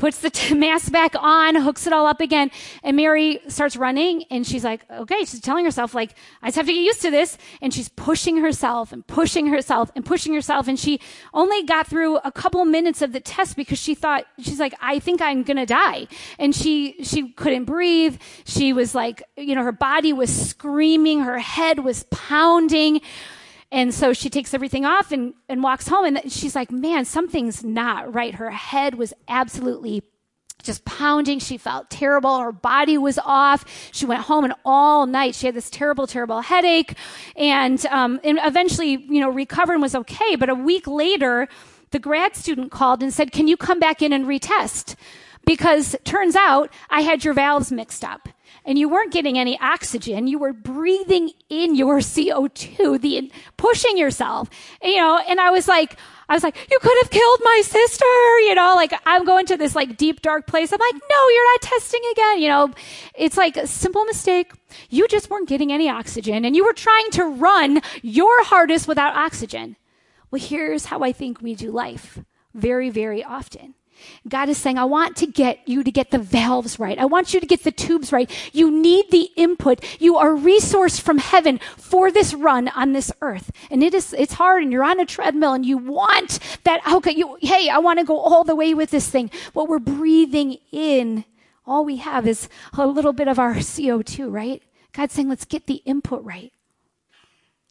puts 0.00 0.18
the 0.20 0.30
t- 0.30 0.54
mask 0.54 0.90
back 0.90 1.14
on, 1.16 1.54
hooks 1.54 1.86
it 1.86 1.92
all 1.92 2.06
up 2.06 2.20
again. 2.20 2.50
And 2.82 2.96
Mary 2.96 3.38
starts 3.48 3.76
running 3.76 4.24
and 4.30 4.46
she's 4.46 4.64
like, 4.64 4.80
okay, 4.90 5.20
she's 5.20 5.40
telling 5.40 5.66
herself, 5.66 5.94
like, 5.94 6.14
I 6.42 6.46
just 6.46 6.56
have 6.56 6.66
to 6.66 6.72
get 6.72 6.80
used 6.80 7.02
to 7.02 7.10
this. 7.10 7.36
And 7.60 7.72
she's 7.72 7.90
pushing 7.90 8.38
herself 8.38 8.92
and 8.92 9.06
pushing 9.06 9.48
herself 9.48 9.92
and 9.94 10.04
pushing 10.04 10.32
herself. 10.32 10.68
And 10.68 10.78
she 10.78 11.00
only 11.34 11.62
got 11.64 11.86
through 11.86 12.16
a 12.18 12.32
couple 12.32 12.64
minutes 12.64 13.02
of 13.02 13.12
the 13.12 13.20
test 13.20 13.56
because 13.56 13.78
she 13.78 13.94
thought, 13.94 14.24
she's 14.38 14.58
like, 14.58 14.74
I 14.80 14.98
think 14.98 15.20
I'm 15.20 15.42
going 15.42 15.58
to 15.58 15.66
die. 15.66 16.08
And 16.38 16.54
she, 16.54 17.04
she 17.04 17.32
couldn't 17.32 17.64
breathe. 17.64 18.18
She 18.44 18.72
was 18.72 18.94
like, 18.94 19.22
you 19.36 19.54
know, 19.54 19.62
her 19.62 19.70
body 19.70 20.14
was 20.14 20.34
screaming. 20.34 21.20
Her 21.20 21.38
head 21.38 21.80
was 21.80 22.04
pounding. 22.10 23.02
And 23.72 23.94
so 23.94 24.12
she 24.12 24.28
takes 24.28 24.52
everything 24.52 24.84
off 24.84 25.12
and, 25.12 25.34
and 25.48 25.62
walks 25.62 25.88
home. 25.88 26.04
And 26.04 26.32
she's 26.32 26.56
like, 26.56 26.70
man, 26.70 27.04
something's 27.04 27.62
not 27.62 28.12
right. 28.12 28.34
Her 28.34 28.50
head 28.50 28.96
was 28.96 29.14
absolutely 29.28 30.02
just 30.62 30.84
pounding. 30.84 31.38
She 31.38 31.56
felt 31.56 31.88
terrible. 31.88 32.38
Her 32.38 32.52
body 32.52 32.98
was 32.98 33.18
off. 33.24 33.64
She 33.92 34.06
went 34.06 34.22
home 34.22 34.44
and 34.44 34.54
all 34.64 35.06
night 35.06 35.34
she 35.34 35.46
had 35.46 35.54
this 35.54 35.70
terrible, 35.70 36.06
terrible 36.06 36.40
headache. 36.40 36.94
And, 37.36 37.84
um, 37.86 38.20
and 38.24 38.38
eventually, 38.42 38.90
you 39.08 39.20
know, 39.20 39.30
recovered 39.30 39.74
and 39.74 39.82
was 39.82 39.94
okay. 39.94 40.36
But 40.36 40.48
a 40.48 40.54
week 40.54 40.86
later, 40.86 41.48
the 41.92 41.98
grad 41.98 42.36
student 42.36 42.70
called 42.70 43.02
and 43.02 43.12
said, 43.12 43.32
can 43.32 43.48
you 43.48 43.56
come 43.56 43.80
back 43.80 44.02
in 44.02 44.12
and 44.12 44.26
retest? 44.26 44.96
Because 45.46 45.96
turns 46.04 46.36
out 46.36 46.70
I 46.90 47.00
had 47.00 47.24
your 47.24 47.34
valves 47.34 47.72
mixed 47.72 48.04
up 48.04 48.28
and 48.64 48.78
you 48.78 48.88
weren't 48.88 49.12
getting 49.12 49.38
any 49.38 49.58
oxygen. 49.58 50.26
You 50.26 50.38
were 50.38 50.52
breathing 50.52 51.30
in 51.48 51.74
your 51.74 51.98
CO2, 52.00 53.00
the 53.00 53.32
pushing 53.56 53.96
yourself, 53.96 54.48
you 54.82 54.96
know. 54.96 55.18
And 55.28 55.40
I 55.40 55.50
was 55.50 55.66
like, 55.68 55.96
I 56.28 56.34
was 56.34 56.42
like, 56.42 56.56
you 56.70 56.78
could 56.80 56.96
have 57.02 57.10
killed 57.10 57.40
my 57.42 57.62
sister, 57.64 58.40
you 58.40 58.54
know. 58.54 58.74
Like 58.74 58.92
I'm 59.06 59.24
going 59.24 59.46
to 59.46 59.56
this 59.56 59.74
like 59.74 59.96
deep 59.96 60.22
dark 60.22 60.46
place. 60.46 60.72
I'm 60.72 60.78
like, 60.78 61.02
no, 61.10 61.28
you're 61.28 61.52
not 61.52 61.62
testing 61.62 62.02
again, 62.12 62.40
you 62.40 62.48
know. 62.48 62.72
It's 63.14 63.36
like 63.36 63.56
a 63.56 63.66
simple 63.66 64.04
mistake. 64.04 64.52
You 64.88 65.08
just 65.08 65.30
weren't 65.30 65.48
getting 65.48 65.72
any 65.72 65.88
oxygen, 65.88 66.44
and 66.44 66.54
you 66.54 66.64
were 66.64 66.72
trying 66.72 67.10
to 67.12 67.24
run 67.24 67.80
your 68.02 68.44
hardest 68.44 68.86
without 68.86 69.16
oxygen. 69.16 69.76
Well, 70.30 70.40
here's 70.40 70.84
how 70.84 71.02
I 71.02 71.12
think 71.12 71.42
we 71.42 71.56
do 71.56 71.72
life 71.72 72.20
very, 72.54 72.90
very 72.90 73.24
often 73.24 73.74
God 74.28 74.48
is 74.48 74.58
saying, 74.58 74.78
I 74.78 74.84
want 74.84 75.16
to 75.16 75.26
get 75.26 75.66
you 75.66 75.82
to 75.82 75.90
get 75.90 76.10
the 76.10 76.18
valves 76.18 76.78
right. 76.78 76.98
I 76.98 77.04
want 77.04 77.34
you 77.34 77.40
to 77.40 77.46
get 77.46 77.64
the 77.64 77.72
tubes 77.72 78.12
right. 78.12 78.30
You 78.52 78.70
need 78.70 79.10
the 79.10 79.30
input. 79.36 79.84
You 80.00 80.16
are 80.16 80.30
resourced 80.30 81.00
from 81.00 81.18
heaven 81.18 81.60
for 81.76 82.10
this 82.10 82.34
run 82.34 82.68
on 82.68 82.92
this 82.92 83.12
earth. 83.20 83.50
And 83.70 83.82
it 83.82 83.94
is, 83.94 84.12
it's 84.12 84.34
hard 84.34 84.62
and 84.62 84.72
you're 84.72 84.84
on 84.84 85.00
a 85.00 85.06
treadmill 85.06 85.52
and 85.52 85.64
you 85.64 85.78
want 85.78 86.38
that, 86.64 86.80
okay, 86.90 87.12
you, 87.12 87.38
hey, 87.40 87.68
I 87.68 87.78
want 87.78 87.98
to 87.98 88.04
go 88.04 88.18
all 88.18 88.44
the 88.44 88.56
way 88.56 88.74
with 88.74 88.90
this 88.90 89.08
thing. 89.08 89.30
What 89.52 89.68
we're 89.68 89.78
breathing 89.78 90.58
in, 90.72 91.24
all 91.66 91.84
we 91.84 91.96
have 91.96 92.26
is 92.26 92.48
a 92.74 92.86
little 92.86 93.12
bit 93.12 93.28
of 93.28 93.38
our 93.38 93.54
CO2, 93.54 94.32
right? 94.32 94.62
God's 94.92 95.14
saying, 95.14 95.28
let's 95.28 95.44
get 95.44 95.66
the 95.66 95.82
input 95.84 96.24
right. 96.24 96.52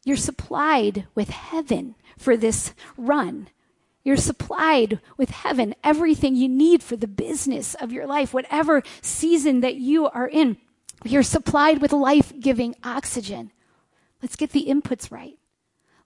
You're 0.04 0.16
supplied 0.16 1.06
with 1.14 1.28
heaven 1.28 1.94
for 2.16 2.36
this 2.36 2.72
run. 2.96 3.48
You're 4.02 4.16
supplied 4.16 5.00
with 5.16 5.30
heaven, 5.30 5.74
everything 5.84 6.34
you 6.34 6.48
need 6.48 6.82
for 6.82 6.96
the 6.96 7.06
business 7.06 7.74
of 7.74 7.92
your 7.92 8.06
life, 8.06 8.32
whatever 8.32 8.82
season 9.02 9.60
that 9.60 9.76
you 9.76 10.08
are 10.08 10.28
in. 10.28 10.56
You're 11.04 11.22
supplied 11.22 11.80
with 11.80 11.92
life 11.92 12.32
giving 12.40 12.74
oxygen. 12.82 13.52
Let's 14.22 14.36
get 14.36 14.50
the 14.50 14.66
inputs 14.66 15.10
right. 15.10 15.38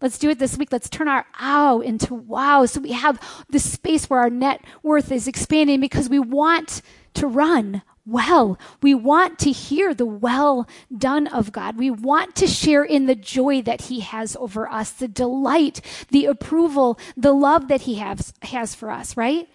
Let's 0.01 0.19
do 0.19 0.29
it 0.29 0.39
this 0.39 0.59
week. 0.59 0.71
Let's 0.71 0.91
turn 0.91 1.09
our 1.09 1.25
ow 1.41 1.81
into 1.81 2.15
wow. 2.15 2.67
So 2.67 2.81
we 2.81 2.93
have 2.93 3.21
this 3.49 3.73
space 3.73 4.11
where 4.11 4.21
our 4.21 4.31
net 4.31 4.63
worth 4.83 5.11
is 5.11 5.27
expanding 5.27 5.81
because 5.81 6.09
we 6.09 6.19
want 6.19 6.83
to 7.15 7.27
run 7.27 7.83
well. 8.07 8.59
We 8.83 8.95
want 8.95 9.39
to 9.41 9.51
hear 9.51 9.95
the 9.95 10.07
well 10.07 10.69
done 10.97 11.27
of 11.27 11.53
God. 11.53 11.77
We 11.77 11.91
want 11.91 12.35
to 12.37 12.47
share 12.47 12.85
in 12.85 13.07
the 13.07 13.15
joy 13.15 13.63
that 13.63 13.83
He 13.83 14.01
has 14.01 14.37
over 14.37 14.71
us, 14.71 14.91
the 14.91 15.09
delight, 15.09 15.81
the 16.11 16.27
approval, 16.27 16.99
the 17.17 17.33
love 17.33 17.69
that 17.69 17.83
He 17.83 17.97
has, 17.97 18.33
has 18.43 18.75
for 18.75 18.91
us, 18.91 19.17
right? 19.17 19.49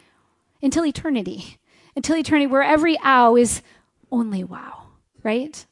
Until 0.61 0.85
eternity. 0.85 1.57
Until 1.95 2.17
eternity, 2.17 2.47
where 2.47 2.63
every 2.63 2.97
ow 3.03 3.35
is 3.35 3.61
only 4.11 4.43
wow, 4.43 4.83
right? 5.23 5.65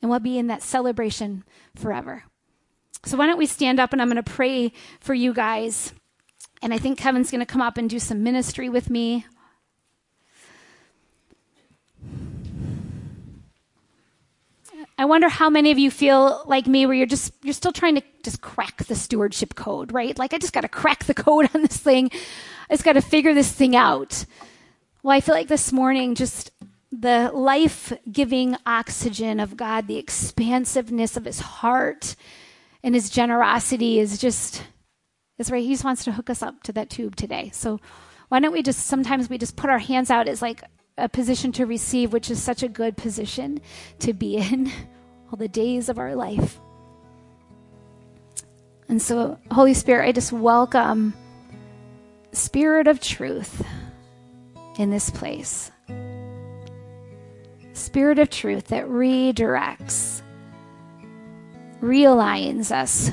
And 0.00 0.10
we'll 0.10 0.20
be 0.20 0.38
in 0.38 0.46
that 0.48 0.62
celebration 0.62 1.44
forever. 1.74 2.24
So 3.04 3.16
why 3.16 3.26
don't 3.26 3.38
we 3.38 3.46
stand 3.46 3.80
up 3.80 3.92
and 3.92 4.00
I'm 4.00 4.08
going 4.08 4.22
to 4.22 4.30
pray 4.30 4.72
for 5.00 5.14
you 5.14 5.32
guys. 5.32 5.92
And 6.62 6.74
I 6.74 6.78
think 6.78 6.98
Kevin's 6.98 7.30
going 7.30 7.40
to 7.40 7.46
come 7.46 7.62
up 7.62 7.78
and 7.78 7.88
do 7.88 7.98
some 7.98 8.22
ministry 8.22 8.68
with 8.68 8.90
me. 8.90 9.24
I 15.00 15.06
wonder 15.06 15.30
how 15.30 15.48
many 15.48 15.70
of 15.70 15.78
you 15.78 15.90
feel 15.90 16.42
like 16.44 16.66
me 16.66 16.84
where 16.84 16.94
you're 16.94 17.06
just 17.06 17.32
you're 17.42 17.54
still 17.54 17.72
trying 17.72 17.94
to 17.94 18.02
just 18.22 18.42
crack 18.42 18.84
the 18.84 18.94
stewardship 18.94 19.54
code, 19.54 19.92
right? 19.92 20.16
Like 20.18 20.34
I 20.34 20.38
just 20.38 20.52
got 20.52 20.60
to 20.60 20.68
crack 20.68 21.04
the 21.04 21.14
code 21.26 21.48
on 21.54 21.62
this 21.62 21.78
thing. 21.78 22.10
I 22.68 22.74
just 22.74 22.84
got 22.84 22.92
to 22.92 23.00
figure 23.00 23.32
this 23.32 23.50
thing 23.50 23.74
out. 23.74 24.26
Well, 25.02 25.16
I 25.16 25.20
feel 25.20 25.34
like 25.34 25.48
this 25.48 25.72
morning 25.72 26.14
just 26.14 26.50
the 26.92 27.30
life-giving 27.32 28.56
oxygen 28.66 29.40
of 29.40 29.56
God, 29.56 29.86
the 29.86 29.96
expansiveness 29.96 31.16
of 31.16 31.24
his 31.24 31.40
heart 31.40 32.14
and 32.82 32.94
his 32.94 33.08
generosity 33.08 34.00
is 34.00 34.18
just 34.18 34.62
is 35.38 35.50
right. 35.50 35.64
He 35.64 35.72
just 35.72 35.84
wants 35.84 36.04
to 36.04 36.12
hook 36.12 36.28
us 36.28 36.42
up 36.42 36.62
to 36.64 36.74
that 36.74 36.90
tube 36.90 37.16
today. 37.16 37.48
So 37.54 37.80
why 38.28 38.38
don't 38.38 38.52
we 38.52 38.62
just 38.62 38.86
sometimes 38.86 39.30
we 39.30 39.38
just 39.38 39.56
put 39.56 39.70
our 39.70 39.78
hands 39.78 40.10
out 40.10 40.28
as 40.28 40.42
like 40.42 40.62
a 41.00 41.08
position 41.08 41.52
to 41.52 41.66
receive, 41.66 42.12
which 42.12 42.30
is 42.30 42.42
such 42.42 42.62
a 42.62 42.68
good 42.68 42.96
position 42.96 43.60
to 44.00 44.12
be 44.12 44.36
in 44.36 44.70
all 45.30 45.36
the 45.36 45.48
days 45.48 45.88
of 45.88 45.98
our 45.98 46.14
life. 46.14 46.60
And 48.88 49.00
so, 49.00 49.38
Holy 49.50 49.74
Spirit, 49.74 50.08
I 50.08 50.12
just 50.12 50.32
welcome 50.32 51.14
Spirit 52.32 52.86
of 52.86 53.00
truth 53.00 53.64
in 54.78 54.90
this 54.90 55.10
place. 55.10 55.70
Spirit 57.72 58.18
of 58.18 58.30
truth 58.30 58.66
that 58.68 58.86
redirects, 58.86 60.22
realigns 61.80 62.70
us 62.70 63.10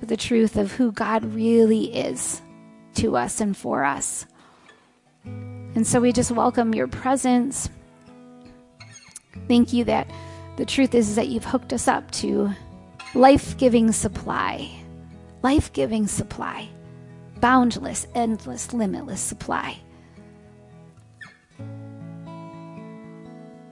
with 0.00 0.08
the 0.08 0.16
truth 0.16 0.56
of 0.56 0.72
who 0.72 0.92
God 0.92 1.24
really 1.24 1.94
is 1.94 2.42
to 2.94 3.16
us 3.16 3.40
and 3.40 3.56
for 3.56 3.84
us. 3.84 4.26
And 5.74 5.86
so 5.86 6.00
we 6.00 6.12
just 6.12 6.30
welcome 6.30 6.74
your 6.74 6.88
presence. 6.88 7.68
Thank 9.46 9.72
you 9.72 9.84
that 9.84 10.10
the 10.56 10.66
truth 10.66 10.94
is, 10.94 11.10
is 11.10 11.16
that 11.16 11.28
you've 11.28 11.44
hooked 11.44 11.72
us 11.72 11.88
up 11.88 12.10
to 12.12 12.50
life 13.14 13.56
giving 13.56 13.92
supply, 13.92 14.70
life 15.42 15.72
giving 15.72 16.06
supply, 16.06 16.68
boundless, 17.40 18.06
endless, 18.14 18.72
limitless 18.72 19.20
supply. 19.20 19.78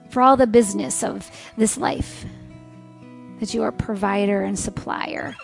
For 0.09 0.21
all 0.21 0.37
the 0.37 0.47
business 0.47 1.03
of 1.03 1.29
this 1.57 1.77
life, 1.77 2.25
that 3.39 3.53
you 3.53 3.61
are 3.63 3.71
provider 3.71 4.41
and 4.41 4.57
supplier. 4.57 5.35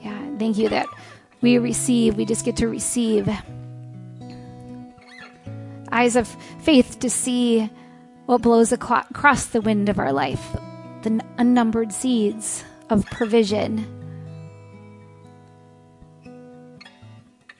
Yeah, 0.00 0.38
thank 0.38 0.56
you 0.56 0.68
that 0.68 0.86
we 1.46 1.58
receive, 1.58 2.16
we 2.16 2.24
just 2.24 2.44
get 2.44 2.56
to 2.56 2.66
receive. 2.66 3.30
Eyes 5.92 6.16
of 6.16 6.26
faith 6.58 6.98
to 6.98 7.08
see 7.08 7.70
what 8.24 8.42
blows 8.42 8.72
across 8.72 9.46
the 9.46 9.60
wind 9.60 9.88
of 9.88 10.00
our 10.00 10.12
life, 10.12 10.44
the 11.02 11.24
unnumbered 11.38 11.92
seeds 11.92 12.64
of 12.90 13.06
provision. 13.12 13.86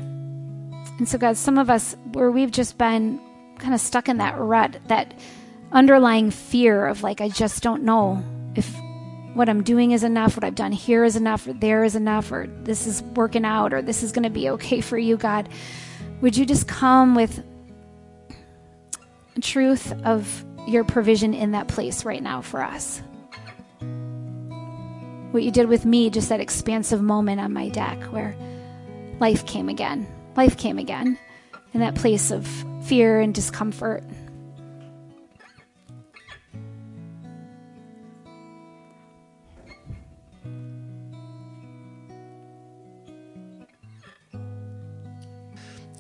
And 0.01 1.09
so, 1.09 1.17
God, 1.17 1.37
some 1.37 1.57
of 1.57 1.71
us, 1.71 1.97
where 2.11 2.33
we've 2.33 2.51
just 2.51 2.77
been 2.79 3.21
kind 3.61 3.73
of 3.73 3.81
stuck 3.81 4.09
in 4.09 4.17
that 4.17 4.37
rut, 4.37 4.81
that 4.89 5.15
underlying 5.71 6.33
fear 6.33 6.87
of 6.87 7.05
like, 7.05 7.21
I 7.21 7.29
just 7.29 7.63
don't 7.63 7.85
know 7.85 8.21
if 8.57 8.67
what 9.37 9.51
I'm 9.51 9.63
doing 9.63 9.91
is 9.91 10.03
enough, 10.03 10.35
what 10.35 10.45
I've 10.45 10.55
done 10.55 10.73
here 10.73 11.05
is 11.05 11.15
enough, 11.15 11.47
or 11.47 11.53
there 11.53 11.85
is 11.85 11.95
enough, 11.95 12.33
or 12.33 12.47
this 12.63 12.87
is 12.87 13.03
working 13.03 13.45
out, 13.45 13.75
or 13.75 13.83
this 13.83 14.03
is 14.03 14.11
going 14.11 14.23
to 14.23 14.31
be 14.31 14.49
okay 14.51 14.81
for 14.81 14.97
you, 14.97 15.19
God. 15.19 15.49
Would 16.23 16.37
you 16.39 16.47
just 16.47 16.67
come 16.67 17.15
with 17.15 17.45
truth 19.43 19.93
of 20.05 20.45
your 20.67 20.85
provision 20.85 21.35
in 21.35 21.51
that 21.51 21.69
place 21.69 22.05
right 22.05 22.23
now 22.23 22.41
for 22.41 22.63
us? 22.63 23.03
What 25.33 25.43
you 25.43 25.51
did 25.51 25.69
with 25.69 25.85
me, 25.85 26.09
just 26.09 26.31
that 26.31 26.41
expansive 26.41 27.03
moment 27.03 27.39
on 27.39 27.53
my 27.53 27.69
deck 27.69 28.03
where 28.05 28.35
life 29.21 29.45
came 29.45 29.69
again. 29.69 30.07
Life 30.35 30.57
came 30.57 30.79
again 30.79 31.19
in 31.75 31.81
that 31.81 31.95
place 31.95 32.31
of 32.31 32.47
fear 32.85 33.21
and 33.21 33.35
discomfort. 33.35 34.03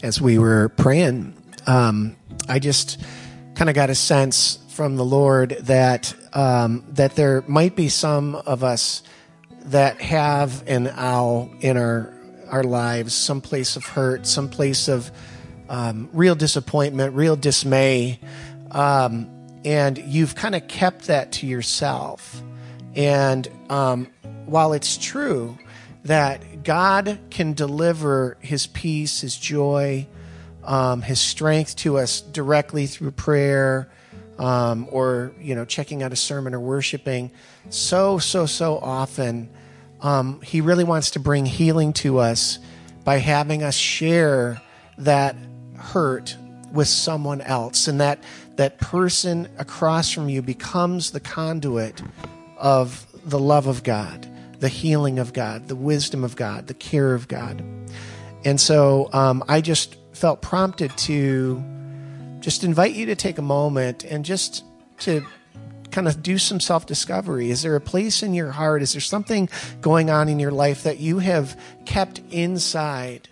As 0.07 0.21
we 0.21 0.39
were 0.39 0.69
praying, 0.69 1.35
um, 1.67 2.15
I 2.49 2.61
just 2.61 3.01
kind 3.57 3.69
of 3.69 3.75
got 3.75 3.91
a 3.91 3.95
sense 3.97 4.61
from 4.69 4.95
the 4.95 5.05
Lord 5.05 5.51
that 5.63 6.15
um, 6.33 6.85
that 6.91 7.17
there 7.17 7.43
might 7.49 7.75
be 7.75 7.89
some 7.89 8.37
of 8.37 8.63
us 8.63 9.03
that 9.65 10.01
have 10.01 10.63
an 10.69 10.87
ow 10.87 11.51
in 11.61 11.77
our 11.77 12.15
our 12.49 12.63
lives, 12.63 13.15
some 13.15 13.41
place 13.41 13.75
of 13.75 13.85
hurt, 13.85 14.29
some 14.29 14.49
place 14.49 14.87
of 14.87 15.11
um, 15.69 16.09
real 16.13 16.37
disappointment, 16.37 17.17
real 17.17 17.35
dismay, 17.35 18.21
um, 18.71 19.29
and 19.65 19.99
you've 19.99 20.37
kind 20.37 20.55
of 20.55 20.69
kept 20.69 21.09
that 21.09 21.33
to 21.33 21.49
yourself. 21.49 22.41
And 22.95 23.49
um, 23.69 24.07
while 24.45 24.73
it's 24.73 24.97
true 24.97 25.59
that 26.07 26.63
God 26.63 27.19
can 27.31 27.53
deliver 27.53 28.37
His 28.41 28.67
peace, 28.69 29.21
His 29.21 29.37
joy, 29.37 30.07
um, 30.65 31.03
His 31.03 31.21
strength 31.21 31.77
to 31.77 31.99
us 31.99 32.21
directly 32.21 32.87
through 32.87 33.11
prayer, 33.13 33.89
um, 34.39 34.87
or 34.91 35.33
you 35.41 35.55
know, 35.55 35.65
checking 35.65 36.03
out 36.03 36.13
a 36.13 36.17
sermon 36.17 36.55
or 36.55 36.61
worshiping. 36.61 37.31
So, 37.71 38.19
so, 38.19 38.47
so 38.47 38.79
often, 38.79 39.51
um, 40.01 40.41
He 40.43 40.61
really 40.61 40.85
wants 40.85 41.13
to 41.13 41.21
bring 41.21 41.45
healing 41.45 41.93
to 41.95 42.19
us 42.19 42.59
by 43.05 43.19
having 43.19 43.63
us 43.63 43.75
share 43.75 44.61
that 44.99 45.37
hurt 45.77 46.37
with 46.73 46.89
someone 46.89 47.41
else, 47.41 47.89
and 47.89 48.01
that 48.01 48.23
that 48.57 48.79
person 48.79 49.49
across 49.59 50.11
from 50.11 50.29
you 50.29 50.41
becomes 50.41 51.11
the 51.11 51.21
conduit 51.21 52.01
of 52.59 53.07
the 53.25 53.39
love 53.39 53.67
of 53.67 53.83
God 53.83 54.29
the 54.61 54.69
healing 54.69 55.19
of 55.19 55.33
God, 55.33 55.69
the 55.69 55.77
wisdom 55.77 56.25
of 56.25 56.37
God, 56.37 56.67
the 56.67 56.75
care 56.75 57.15
of 57.15 57.29
God. 57.29 57.63
And 58.45 58.61
so 58.61 59.11
um, 59.13 59.45
I 59.49 59.61
just 59.61 59.97
felt 60.13 60.41
prompted 60.41 60.97
to 60.97 61.63
just 62.41 62.65
invite 62.65 62.95
you 62.95 63.07
to 63.07 63.17
take 63.17 63.39
a 63.39 63.43
moment 63.43 64.05
and 64.05 64.25
just 64.25 64.65
to 64.99 65.25
kind 65.91 66.09
of 66.09 66.23
do 66.23 66.39
some 66.39 66.61
self 66.61 66.87
discovery. 66.87 67.51
Is 67.51 67.63
there 67.63 67.77
a 67.77 67.81
place 67.81 68.23
in 68.23 68.35
your 68.35 68.53
heart? 68.53 68.83
Is 68.83 68.93
there 68.93 69.01
something 69.01 69.49
going 69.81 70.11
on 70.11 70.29
in 70.29 70.39
your 70.39 70.51
life 70.51 70.85
that 70.85 70.99
you 70.99 71.19
have 71.19 71.59
kept 71.85 72.21
inside 72.31 73.29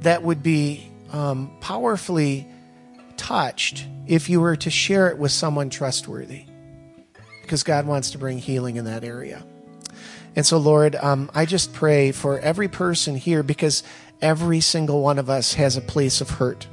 that 0.00 0.22
would 0.22 0.42
be 0.42 0.90
um, 1.12 1.50
powerfully 1.60 2.46
touched 3.16 3.86
if 4.06 4.28
you 4.28 4.40
were 4.40 4.56
to 4.56 4.70
share 4.70 5.08
it 5.08 5.18
with 5.18 5.32
someone 5.32 5.70
trustworthy? 5.70 6.44
Because 7.42 7.62
God 7.62 7.86
wants 7.86 8.10
to 8.10 8.18
bring 8.18 8.38
healing 8.38 8.76
in 8.76 8.84
that 8.84 9.04
area. 9.04 9.44
And 10.36 10.46
so, 10.46 10.58
Lord, 10.58 10.94
um, 10.96 11.30
I 11.34 11.46
just 11.46 11.72
pray 11.72 12.12
for 12.12 12.38
every 12.38 12.68
person 12.68 13.16
here 13.16 13.42
because 13.42 13.82
every 14.22 14.60
single 14.60 15.02
one 15.02 15.18
of 15.18 15.28
us 15.28 15.54
has 15.54 15.76
a 15.76 15.80
place 15.80 16.20
of 16.20 16.30
hurt 16.30 16.68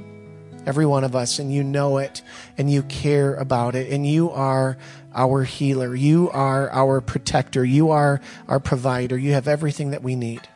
every 0.66 0.86
one 0.86 1.04
of 1.04 1.14
us, 1.14 1.38
and 1.38 1.52
you 1.52 1.62
know 1.62 1.98
it, 1.98 2.22
and 2.56 2.70
you 2.70 2.82
care 2.84 3.34
about 3.34 3.74
it, 3.74 3.90
and 3.92 4.06
you 4.06 4.30
are 4.30 4.76
our 5.14 5.44
healer. 5.44 5.94
You 5.94 6.30
are 6.30 6.70
our 6.70 7.00
protector. 7.00 7.64
You 7.64 7.90
are 7.90 8.20
our 8.48 8.60
provider. 8.60 9.16
You 9.16 9.32
have 9.32 9.48
everything 9.48 9.90
that 9.90 10.02
we 10.02 10.16
need. 10.16 10.48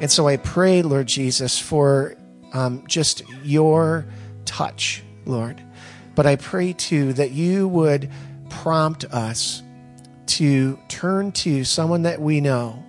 And 0.00 0.10
so 0.10 0.26
I 0.26 0.36
pray, 0.36 0.82
Lord 0.82 1.06
Jesus, 1.06 1.58
for 1.58 2.16
um, 2.52 2.84
just 2.86 3.22
your 3.42 4.06
touch, 4.44 5.02
Lord. 5.24 5.62
But 6.14 6.26
I 6.26 6.36
pray 6.36 6.72
too 6.72 7.12
that 7.14 7.30
you 7.30 7.68
would 7.68 8.10
prompt 8.50 9.04
us 9.04 9.62
to 10.26 10.78
turn 10.88 11.32
to 11.32 11.64
someone 11.64 12.02
that 12.02 12.20
we 12.20 12.40
know 12.40 12.82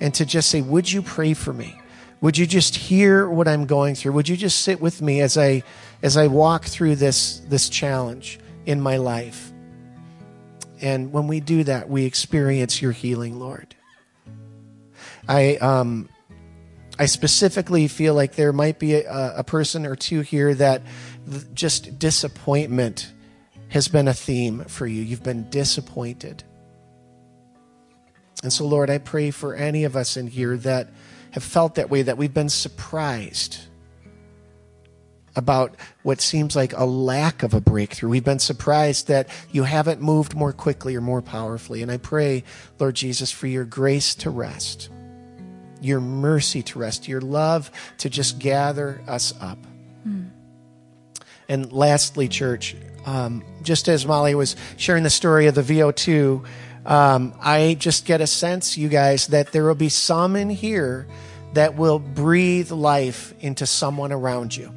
and 0.00 0.14
to 0.14 0.24
just 0.24 0.50
say, 0.50 0.60
Would 0.60 0.90
you 0.90 1.02
pray 1.02 1.34
for 1.34 1.52
me? 1.52 1.80
Would 2.20 2.36
you 2.36 2.46
just 2.46 2.76
hear 2.76 3.28
what 3.28 3.48
I'm 3.48 3.66
going 3.66 3.94
through? 3.94 4.12
Would 4.12 4.28
you 4.28 4.36
just 4.36 4.60
sit 4.60 4.80
with 4.80 5.00
me 5.00 5.20
as 5.20 5.38
I 5.38 5.62
as 6.02 6.16
I 6.16 6.26
walk 6.26 6.64
through 6.64 6.96
this 6.96 7.40
this 7.48 7.68
challenge 7.68 8.38
in 8.66 8.80
my 8.80 8.98
life? 8.98 9.52
And 10.82 11.12
when 11.12 11.26
we 11.26 11.40
do 11.40 11.64
that, 11.64 11.88
we 11.88 12.04
experience 12.04 12.80
your 12.80 12.92
healing, 12.92 13.38
Lord. 13.38 13.74
I 15.28 15.56
um 15.56 16.08
I 16.98 17.06
specifically 17.06 17.88
feel 17.88 18.14
like 18.14 18.34
there 18.34 18.52
might 18.52 18.78
be 18.78 18.96
a, 18.96 19.38
a 19.38 19.44
person 19.44 19.86
or 19.86 19.96
two 19.96 20.20
here 20.20 20.54
that 20.54 20.82
th- 21.30 21.44
just 21.54 21.98
disappointment 21.98 23.10
has 23.68 23.88
been 23.88 24.08
a 24.08 24.12
theme 24.12 24.64
for 24.64 24.86
you. 24.86 25.02
You've 25.02 25.22
been 25.22 25.48
disappointed. 25.48 26.44
And 28.42 28.52
so, 28.52 28.66
Lord, 28.66 28.90
I 28.90 28.98
pray 28.98 29.30
for 29.30 29.54
any 29.54 29.84
of 29.84 29.96
us 29.96 30.16
in 30.16 30.26
here 30.26 30.56
that 30.58 30.88
have 31.32 31.44
felt 31.44 31.74
that 31.74 31.90
way, 31.90 32.02
that 32.02 32.16
we've 32.16 32.34
been 32.34 32.48
surprised 32.48 33.58
about 35.36 35.76
what 36.02 36.20
seems 36.20 36.56
like 36.56 36.72
a 36.76 36.84
lack 36.84 37.42
of 37.42 37.54
a 37.54 37.60
breakthrough. 37.60 38.10
We've 38.10 38.24
been 38.24 38.40
surprised 38.40 39.08
that 39.08 39.28
you 39.52 39.62
haven't 39.62 40.00
moved 40.00 40.34
more 40.34 40.52
quickly 40.52 40.96
or 40.96 41.00
more 41.00 41.22
powerfully. 41.22 41.82
And 41.82 41.90
I 41.90 41.98
pray, 41.98 42.44
Lord 42.78 42.96
Jesus, 42.96 43.30
for 43.30 43.46
your 43.46 43.64
grace 43.64 44.14
to 44.16 44.30
rest, 44.30 44.88
your 45.80 46.00
mercy 46.00 46.62
to 46.64 46.78
rest, 46.78 47.06
your 47.06 47.20
love 47.20 47.70
to 47.98 48.10
just 48.10 48.38
gather 48.38 49.02
us 49.06 49.32
up. 49.40 49.58
Mm. 50.06 50.30
And 51.48 51.72
lastly, 51.72 52.28
church, 52.28 52.76
um, 53.06 53.44
just 53.62 53.88
as 53.88 54.06
Molly 54.06 54.34
was 54.34 54.56
sharing 54.76 55.04
the 55.04 55.10
story 55.10 55.46
of 55.46 55.54
the 55.54 55.62
VO2, 55.62 56.44
um, 56.86 57.34
I 57.40 57.76
just 57.78 58.06
get 58.06 58.20
a 58.20 58.26
sense, 58.26 58.76
you 58.76 58.88
guys, 58.88 59.28
that 59.28 59.52
there 59.52 59.64
will 59.64 59.74
be 59.74 59.88
some 59.88 60.36
in 60.36 60.50
here 60.50 61.06
that 61.52 61.76
will 61.76 61.98
breathe 61.98 62.70
life 62.70 63.34
into 63.40 63.66
someone 63.66 64.12
around 64.12 64.56
you. 64.56 64.72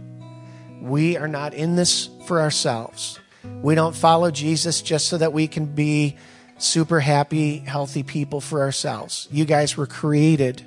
We 0.82 1.18
are 1.18 1.28
not 1.28 1.54
in 1.54 1.76
this 1.76 2.10
for 2.26 2.42
ourselves. 2.42 3.20
We 3.62 3.76
don't 3.76 3.96
follow 3.96 4.32
Jesus 4.32 4.82
just 4.82 5.08
so 5.08 5.18
that 5.18 5.34
we 5.34 5.48
can 5.48 5.66
be 5.66 6.18
super 6.58 7.00
happy, 7.00 7.60
healthy 7.60 8.04
people 8.04 8.42
for 8.42 8.62
ourselves. 8.62 9.28
You 9.32 9.46
guys 9.46 9.78
were 9.78 9.88
created 9.88 10.64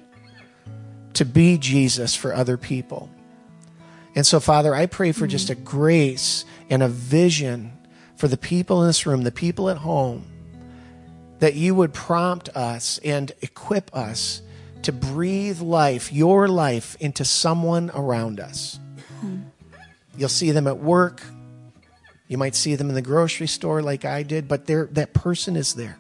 to 1.15 1.25
be 1.25 1.59
Jesus 1.59 2.15
for 2.15 2.35
other 2.35 2.57
people. 2.57 3.11
And 4.15 4.27
so, 4.27 4.41
Father, 4.41 4.75
I 4.75 4.87
pray 4.87 5.13
for 5.13 5.27
just 5.27 5.51
a 5.51 5.55
grace 5.55 6.47
and 6.71 6.83
a 6.83 6.89
vision 6.89 7.73
for 8.17 8.29
the 8.29 8.39
people 8.39 8.81
in 8.81 8.87
this 8.87 9.05
room, 9.05 9.23
the 9.23 9.33
people 9.33 9.69
at 9.69 9.79
home 9.79 10.25
that 11.39 11.55
you 11.55 11.75
would 11.75 11.93
prompt 11.93 12.49
us 12.51 12.99
and 13.05 13.33
equip 13.43 13.95
us 13.95 14.43
to 14.83 14.93
breathe 14.93 15.61
life, 15.61 16.13
your 16.13 16.49
life, 16.49 16.97
into 17.01 17.25
someone 17.25 17.91
around 17.95 18.41
us. 18.41 18.79
Hmm. 19.21 19.43
You'll 20.17 20.29
see 20.29 20.51
them 20.51 20.67
at 20.67 20.79
work. 20.79 21.23
You 22.29 22.39
might 22.39 22.55
see 22.55 22.75
them 22.75 22.89
in 22.89 22.95
the 22.95 23.03
grocery 23.03 23.47
store 23.47 23.83
like 23.83 24.05
I 24.05 24.23
did, 24.23 24.49
but 24.49 24.67
that 24.67 25.11
person 25.13 25.57
is 25.57 25.75
there. 25.75 25.99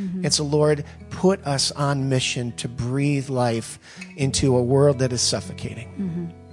Mm-hmm. 0.00 0.24
And 0.24 0.34
so, 0.34 0.44
Lord, 0.44 0.84
put 1.10 1.44
us 1.46 1.72
on 1.72 2.08
mission 2.08 2.52
to 2.52 2.68
breathe 2.68 3.28
life 3.28 3.78
into 4.16 4.56
a 4.56 4.62
world 4.62 4.98
that 4.98 5.12
is 5.12 5.22
suffocating. 5.22 5.88
Mm-hmm. 5.88 6.45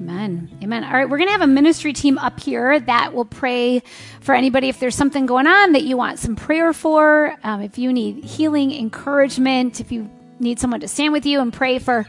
Amen. 0.00 0.48
Amen. 0.62 0.82
All 0.82 0.92
right, 0.92 1.08
we're 1.08 1.18
going 1.18 1.28
to 1.28 1.32
have 1.32 1.42
a 1.42 1.46
ministry 1.46 1.92
team 1.92 2.16
up 2.16 2.40
here 2.40 2.80
that 2.80 3.12
will 3.12 3.26
pray 3.26 3.82
for 4.20 4.34
anybody 4.34 4.70
if 4.70 4.80
there's 4.80 4.94
something 4.94 5.26
going 5.26 5.46
on 5.46 5.72
that 5.72 5.82
you 5.82 5.98
want 5.98 6.18
some 6.18 6.36
prayer 6.36 6.72
for. 6.72 7.36
Um, 7.44 7.60
if 7.60 7.76
you 7.76 7.92
need 7.92 8.24
healing, 8.24 8.72
encouragement, 8.72 9.78
if 9.78 9.92
you 9.92 10.10
need 10.38 10.58
someone 10.58 10.80
to 10.80 10.88
stand 10.88 11.12
with 11.12 11.26
you 11.26 11.40
and 11.40 11.52
pray 11.52 11.78
for, 11.78 12.06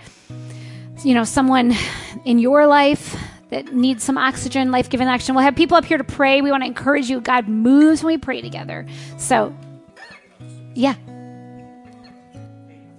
you 1.04 1.14
know, 1.14 1.26
someone 1.26 1.74
in 2.24 2.40
your 2.40 2.66
life 2.66 3.18
that 3.50 3.74
needs 3.74 4.06
some 4.06 4.18
oxygen, 4.18 4.72
life 4.72 4.90
giving 4.90 5.10
action. 5.10 5.36
We'll 5.36 5.44
have 5.44 5.58
people 5.58 5.76
up 5.76 5.84
here 5.84 5.98
to 5.98 6.06
pray. 6.06 6.42
We 6.42 6.50
want 6.50 6.64
to 6.64 6.68
encourage 6.68 7.10
you. 7.10 7.20
God 7.20 7.50
moves 7.50 8.02
when 8.02 8.14
we 8.14 8.18
pray 8.18 8.40
together. 8.40 8.88
So, 9.18 9.54
yeah. 10.76 10.96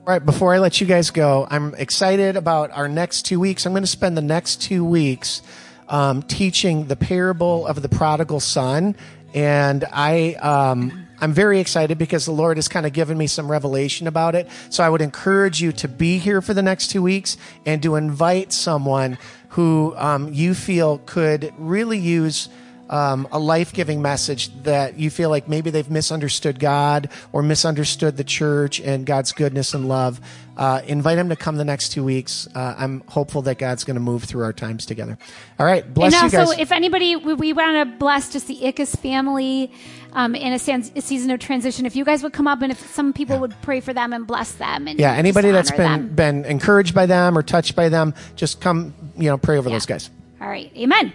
Right, 0.05 0.25
before 0.25 0.53
I 0.53 0.59
let 0.59 0.81
you 0.81 0.87
guys 0.89 1.13
go, 1.13 1.47
I'm 1.49 1.77
excited 1.77 2.35
about 2.35 2.73
our 2.73 2.89
next 2.89 3.23
two 3.23 3.39
weeks. 3.39 3.67
I'm 3.67 3.73
going 3.73 3.85
to 3.85 3.87
spend 3.87 4.17
the 4.17 4.21
next 4.21 4.61
two 4.61 4.85
weeks 4.85 5.43
um, 5.89 6.23
teaching 6.25 6.89
the 6.89 6.97
parable 6.97 7.69
of 7.69 7.81
the 7.83 7.89
prodigal 7.89 8.41
son, 8.41 8.97
and 9.33 9.85
I 9.93 10.35
um, 10.35 11.07
I'm 11.21 11.33
very 11.33 11.61
excited 11.61 11.99
because 11.99 12.25
the 12.25 12.33
Lord 12.33 12.57
has 12.57 12.67
kind 12.67 12.85
of 12.85 12.93
given 12.93 13.17
me 13.17 13.29
some 13.29 13.49
revelation 13.49 14.09
about 14.09 14.35
it. 14.35 14.49
So 14.71 14.83
I 14.83 14.89
would 14.89 15.03
encourage 15.03 15.63
you 15.63 15.71
to 15.71 15.87
be 15.87 16.19
here 16.19 16.43
for 16.43 16.53
the 16.53 16.63
next 16.63 16.89
two 16.89 17.01
weeks 17.01 17.37
and 17.65 17.81
to 17.85 17.95
invite 17.95 18.53
someone 18.53 19.19
who 19.51 19.95
um, 19.97 20.33
you 20.33 20.55
feel 20.55 20.99
could 21.07 21.55
really 21.59 21.99
use 21.99 22.49
um, 22.93 23.27
a 23.33 23.39
life 23.39 23.73
giving 23.73 24.03
message 24.03 24.55
that 24.65 24.99
you 24.99 25.09
feel 25.09 25.31
like 25.31 25.49
maybe 25.49 25.71
they've 25.71 25.91
misunderstood 25.91 26.61
God 26.61 27.09
or 27.33 27.43
misunderstood 27.43 28.19
the 28.19 28.25
church 28.25 28.81
and 28.81 29.07
God's 29.07 29.33
goodness 29.33 29.73
and 29.73 29.89
love, 29.89 30.21
uh, 30.59 30.83
invite 30.87 31.17
them 31.17 31.31
to 31.31 31.37
come 31.37 31.57
the 31.57 31.65
next 31.65 31.89
two 31.89 32.05
weeks. 32.05 32.47
Uh, 32.55 32.75
I'm 32.77 33.01
hopeful 33.09 33.41
that 33.43 33.57
God's 33.57 33.85
going 33.85 33.95
to 33.95 34.01
move 34.01 34.25
through 34.25 34.45
our 34.45 34.53
times 34.53 34.85
together. 34.85 35.17
All 35.59 35.65
right, 35.65 35.83
bless 35.93 36.13
you. 36.13 36.19
and 36.19 36.25
also, 36.25 36.51
you 36.51 36.57
guys. 36.57 36.61
if 36.61 36.71
anybody, 36.71 37.17
we, 37.17 37.33
we 37.33 37.53
want 37.55 37.89
to 37.89 37.97
bless 37.97 38.31
just 38.31 38.47
the 38.47 38.57
Ickes 38.57 38.95
family 38.99 39.73
um, 40.13 40.35
in 40.35 40.53
a, 40.53 40.57
a, 40.57 41.01
season 41.01 41.31
of 41.31 41.41
transition. 41.41 41.87
If 41.87 41.97
you 41.97 42.05
guys 42.05 42.23
would 42.23 42.35
come 42.35 42.47
up 42.47 42.61
and 42.61 42.71
if 42.71 42.91
some 42.91 43.15
people 43.15 43.37
yeah. 43.37 43.41
would 43.41 43.55
pray 43.63 43.81
for 43.81 43.95
them 43.95 44.13
and 44.13 44.27
bless 44.27 44.53
them, 44.53 44.87
and 44.87 45.01
yeah, 45.01 45.15
anybody 45.15 45.51
that's 45.51 45.71
been 45.71 45.79
them. 45.79 46.09
been 46.15 46.45
encouraged 46.45 46.95
by 46.95 47.07
them 47.07 47.39
or 47.39 47.43
touched 47.43 47.75
by 47.75 47.89
them, 47.89 48.13
just 48.37 48.61
come, 48.61 48.93
you 49.17 49.31
know, 49.31 49.39
pray 49.39 49.57
over 49.57 49.71
yeah. 49.71 49.77
those 49.77 49.87
guys. 49.87 50.11
All 50.43 50.49
right, 50.49 50.71
Amen. 50.77 51.11